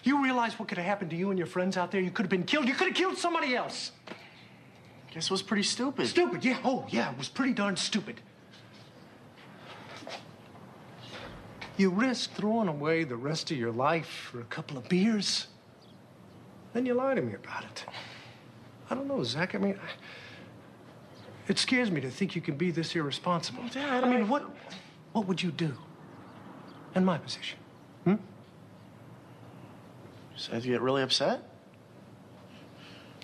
You 0.04 0.24
realize 0.24 0.58
what 0.58 0.70
could 0.70 0.78
have 0.78 0.88
happened 0.88 1.10
to 1.12 1.18
you 1.18 1.30
and 1.30 1.38
your 1.38 1.48
friends 1.48 1.76
out 1.76 1.92
there? 1.92 2.00
You 2.00 2.12
could 2.12 2.24
have 2.24 2.30
been 2.30 2.44
killed. 2.44 2.68
You 2.68 2.74
could 2.74 2.88
have 2.88 2.96
killed 2.96 3.18
somebody 3.18 3.56
else. 3.56 3.92
Guess 5.14 5.26
it 5.26 5.32
was 5.32 5.42
pretty 5.42 5.64
stupid. 5.64 6.08
Stupid, 6.08 6.44
yeah. 6.46 6.58
Oh, 6.64 6.86
yeah, 6.90 7.12
it 7.12 7.18
was 7.18 7.28
pretty 7.28 7.54
darn 7.54 7.76
stupid. 7.76 8.22
You 11.78 11.90
risk 11.90 12.32
throwing 12.34 12.68
away 12.70 13.04
the 13.04 13.18
rest 13.18 13.52
of 13.52 13.58
your 13.58 13.72
life 13.72 14.08
for 14.32 14.40
a 14.40 14.46
couple 14.46 14.78
of 14.78 14.88
beers. 14.88 15.48
Then 16.74 16.86
you 16.86 16.94
lie 16.94 17.16
to 17.16 17.22
me 17.22 17.34
about 17.34 17.64
it. 17.66 17.86
I 18.90 18.96
don't 18.96 19.08
know, 19.08 19.24
Zach. 19.24 19.56
I 19.56 19.58
mean, 19.58 19.78
I, 19.82 19.90
it 21.48 21.60
scares 21.60 21.92
me 21.92 22.02
to 22.02 22.10
think 22.10 22.36
you 22.36 22.42
can 22.42 22.56
be 22.56 22.72
this 22.72 22.96
irresponsible. 22.96 23.64
Dad, 23.72 24.04
I 24.04 24.10
mean, 24.10 24.22
I- 24.22 24.28
what, 24.28 24.44
what 25.14 25.28
would 25.28 25.42
you 25.44 25.52
do 25.52 25.74
in 26.96 27.04
my 27.04 27.18
position? 27.18 27.60
Hmm? 28.04 28.16
Said 30.38 30.64
you 30.66 30.74
get 30.74 30.82
really 30.82 31.02
upset? 31.02 31.42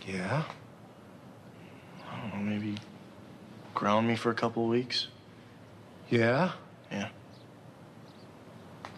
Yeah. 0.07 0.43
I 2.11 2.21
don't 2.21 2.33
know, 2.45 2.51
maybe 2.51 2.75
ground 3.73 4.07
me 4.07 4.15
for 4.15 4.29
a 4.31 4.33
couple 4.35 4.63
of 4.63 4.69
weeks. 4.69 5.07
Yeah. 6.09 6.51
Yeah. 6.91 7.09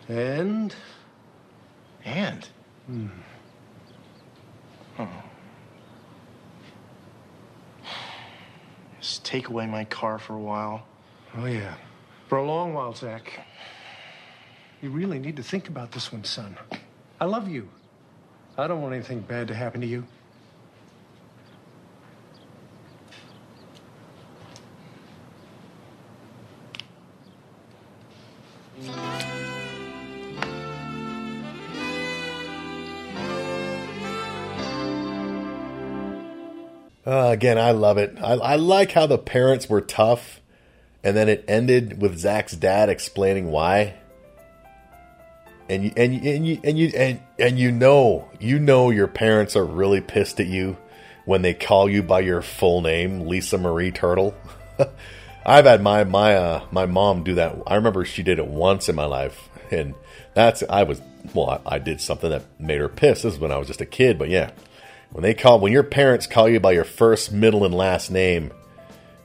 And? 0.07 0.75
And? 2.03 2.47
Hmm. 2.87 3.07
Oh. 4.99 5.09
Just 8.99 9.23
take 9.25 9.49
away 9.49 9.67
my 9.67 9.85
car 9.85 10.19
for 10.19 10.33
a 10.33 10.39
while. 10.39 10.85
Oh, 11.35 11.45
yeah. 11.45 11.75
For 12.27 12.37
a 12.37 12.45
long 12.45 12.73
while, 12.73 12.93
Zach. 12.93 13.39
You 14.81 14.89
really 14.89 15.19
need 15.19 15.37
to 15.37 15.43
think 15.43 15.69
about 15.69 15.91
this 15.91 16.11
one, 16.11 16.23
son. 16.23 16.57
I 17.19 17.25
love 17.25 17.47
you. 17.47 17.69
I 18.57 18.67
don't 18.67 18.81
want 18.81 18.93
anything 18.93 19.21
bad 19.21 19.47
to 19.47 19.55
happen 19.55 19.81
to 19.81 19.87
you. 19.87 20.05
Uh, 37.05 37.29
again, 37.31 37.57
I 37.57 37.71
love 37.71 37.97
it. 37.97 38.17
I, 38.21 38.33
I 38.33 38.55
like 38.55 38.91
how 38.93 39.07
the 39.07 39.17
parents 39.17 39.67
were 39.67 39.81
tough, 39.81 40.39
and 41.03 41.17
then 41.17 41.27
it 41.27 41.43
ended 41.47 42.01
with 42.01 42.17
Zach's 42.17 42.53
dad 42.53 42.89
explaining 42.89 43.51
why. 43.51 43.95
And 45.69 45.83
you 45.85 45.93
and 45.95 46.13
you 46.13 46.31
and 46.31 46.47
you 46.47 46.59
and 46.63 46.77
you 46.77 46.87
and, 46.95 47.19
and 47.39 47.59
you 47.59 47.71
know 47.71 48.29
you 48.39 48.59
know 48.59 48.89
your 48.89 49.07
parents 49.07 49.55
are 49.55 49.65
really 49.65 50.01
pissed 50.01 50.39
at 50.39 50.47
you 50.47 50.77
when 51.25 51.41
they 51.41 51.53
call 51.53 51.89
you 51.89 52.03
by 52.03 52.19
your 52.19 52.41
full 52.41 52.81
name, 52.81 53.27
Lisa 53.27 53.57
Marie 53.57 53.91
Turtle. 53.91 54.35
I've 55.45 55.65
had 55.65 55.81
my 55.81 56.03
my 56.03 56.35
uh, 56.35 56.65
my 56.71 56.85
mom 56.85 57.23
do 57.23 57.35
that. 57.35 57.57
I 57.67 57.75
remember 57.75 58.05
she 58.05 58.23
did 58.23 58.39
it 58.39 58.47
once 58.47 58.87
in 58.87 58.95
my 58.95 59.05
life, 59.05 59.49
and 59.71 59.93
that's 60.33 60.63
I 60.69 60.83
was 60.83 61.01
well, 61.33 61.61
I, 61.65 61.75
I 61.75 61.79
did 61.79 62.01
something 62.01 62.29
that 62.29 62.43
made 62.59 62.79
her 62.79 62.89
pissed. 62.89 63.23
This 63.23 63.33
is 63.33 63.39
when 63.39 63.51
I 63.51 63.57
was 63.57 63.67
just 63.67 63.81
a 63.81 63.85
kid, 63.85 64.17
but 64.17 64.29
yeah, 64.29 64.51
when 65.13 65.21
they 65.21 65.35
call 65.35 65.59
when 65.59 65.71
your 65.71 65.83
parents 65.83 66.25
call 66.25 66.49
you 66.49 66.59
by 66.59 66.71
your 66.71 66.83
first, 66.83 67.31
middle, 67.31 67.63
and 67.65 67.73
last 67.73 68.09
name, 68.09 68.51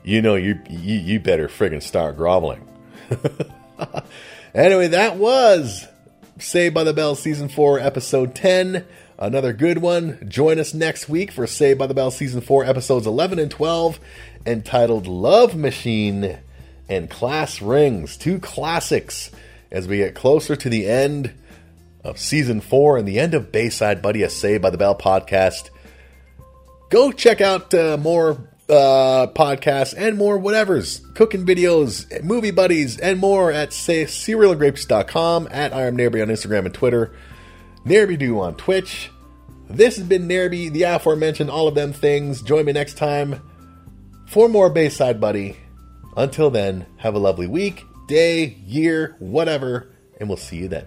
you 0.03 0.21
know 0.21 0.35
you 0.35 0.59
you, 0.69 0.99
you 0.99 1.19
better 1.19 1.47
friggin' 1.47 1.81
start 1.81 2.15
groveling. 2.15 2.67
anyway, 4.53 4.89
that 4.89 5.17
was 5.17 5.87
Saved 6.37 6.75
by 6.75 6.83
the 6.83 6.93
Bell 6.93 7.15
season 7.15 7.49
four, 7.49 7.79
episode 7.79 8.35
ten. 8.35 8.85
Another 9.17 9.51
good 9.51 9.79
one. 9.79 10.29
Join 10.29 10.59
us 10.59 10.75
next 10.75 11.09
week 11.09 11.31
for 11.31 11.47
Saved 11.47 11.79
by 11.79 11.87
the 11.87 11.95
Bell 11.95 12.11
season 12.11 12.41
four, 12.41 12.63
episodes 12.63 13.07
eleven 13.07 13.39
and 13.39 13.49
twelve, 13.49 13.99
entitled 14.45 15.07
"Love 15.07 15.55
Machine" 15.55 16.37
and 16.87 17.09
"Class 17.09 17.63
Rings," 17.63 18.15
two 18.15 18.37
classics. 18.37 19.31
As 19.71 19.87
we 19.87 19.97
get 19.97 20.13
closer 20.13 20.55
to 20.55 20.69
the 20.69 20.87
end 20.87 21.33
of 22.03 22.19
season 22.19 22.61
four 22.61 22.97
and 22.97 23.07
the 23.07 23.19
end 23.19 23.33
of 23.33 23.51
Bayside 23.51 24.03
Buddy, 24.03 24.21
a 24.21 24.29
Saved 24.29 24.61
by 24.61 24.69
the 24.69 24.77
Bell 24.77 24.95
podcast 24.95 25.71
go 26.89 27.11
check 27.11 27.41
out 27.41 27.73
uh, 27.73 27.97
more 27.97 28.49
uh, 28.69 29.27
podcasts 29.33 29.93
and 29.97 30.17
more 30.17 30.37
whatevers, 30.37 31.13
cooking 31.15 31.45
videos, 31.45 32.23
movie 32.23 32.51
buddies, 32.51 32.99
and 32.99 33.19
more 33.19 33.51
at 33.51 33.73
say 33.73 34.05
serialgrapes.com, 34.05 35.47
at 35.51 35.73
I 35.73 35.87
am 35.87 35.97
Nairby 35.97 36.21
on 36.21 36.27
Instagram 36.27 36.65
and 36.65 36.73
Twitter, 36.73 37.11
NairbyDoo 37.85 38.39
on 38.39 38.55
Twitch. 38.55 39.09
This 39.69 39.97
has 39.97 40.05
been 40.05 40.27
Nairby, 40.27 40.71
the 40.71 40.83
aforementioned 40.83 41.49
all 41.49 41.67
of 41.67 41.75
them 41.75 41.93
things. 41.93 42.41
Join 42.41 42.65
me 42.65 42.73
next 42.73 42.97
time 42.97 43.41
for 44.27 44.47
more 44.47 44.69
Bayside 44.69 45.19
Buddy. 45.19 45.57
Until 46.17 46.49
then, 46.49 46.85
have 46.97 47.15
a 47.15 47.19
lovely 47.19 47.47
week, 47.47 47.83
day, 48.07 48.57
year, 48.65 49.15
whatever, 49.19 49.95
and 50.19 50.27
we'll 50.27 50.37
see 50.37 50.57
you 50.57 50.67
then. 50.67 50.85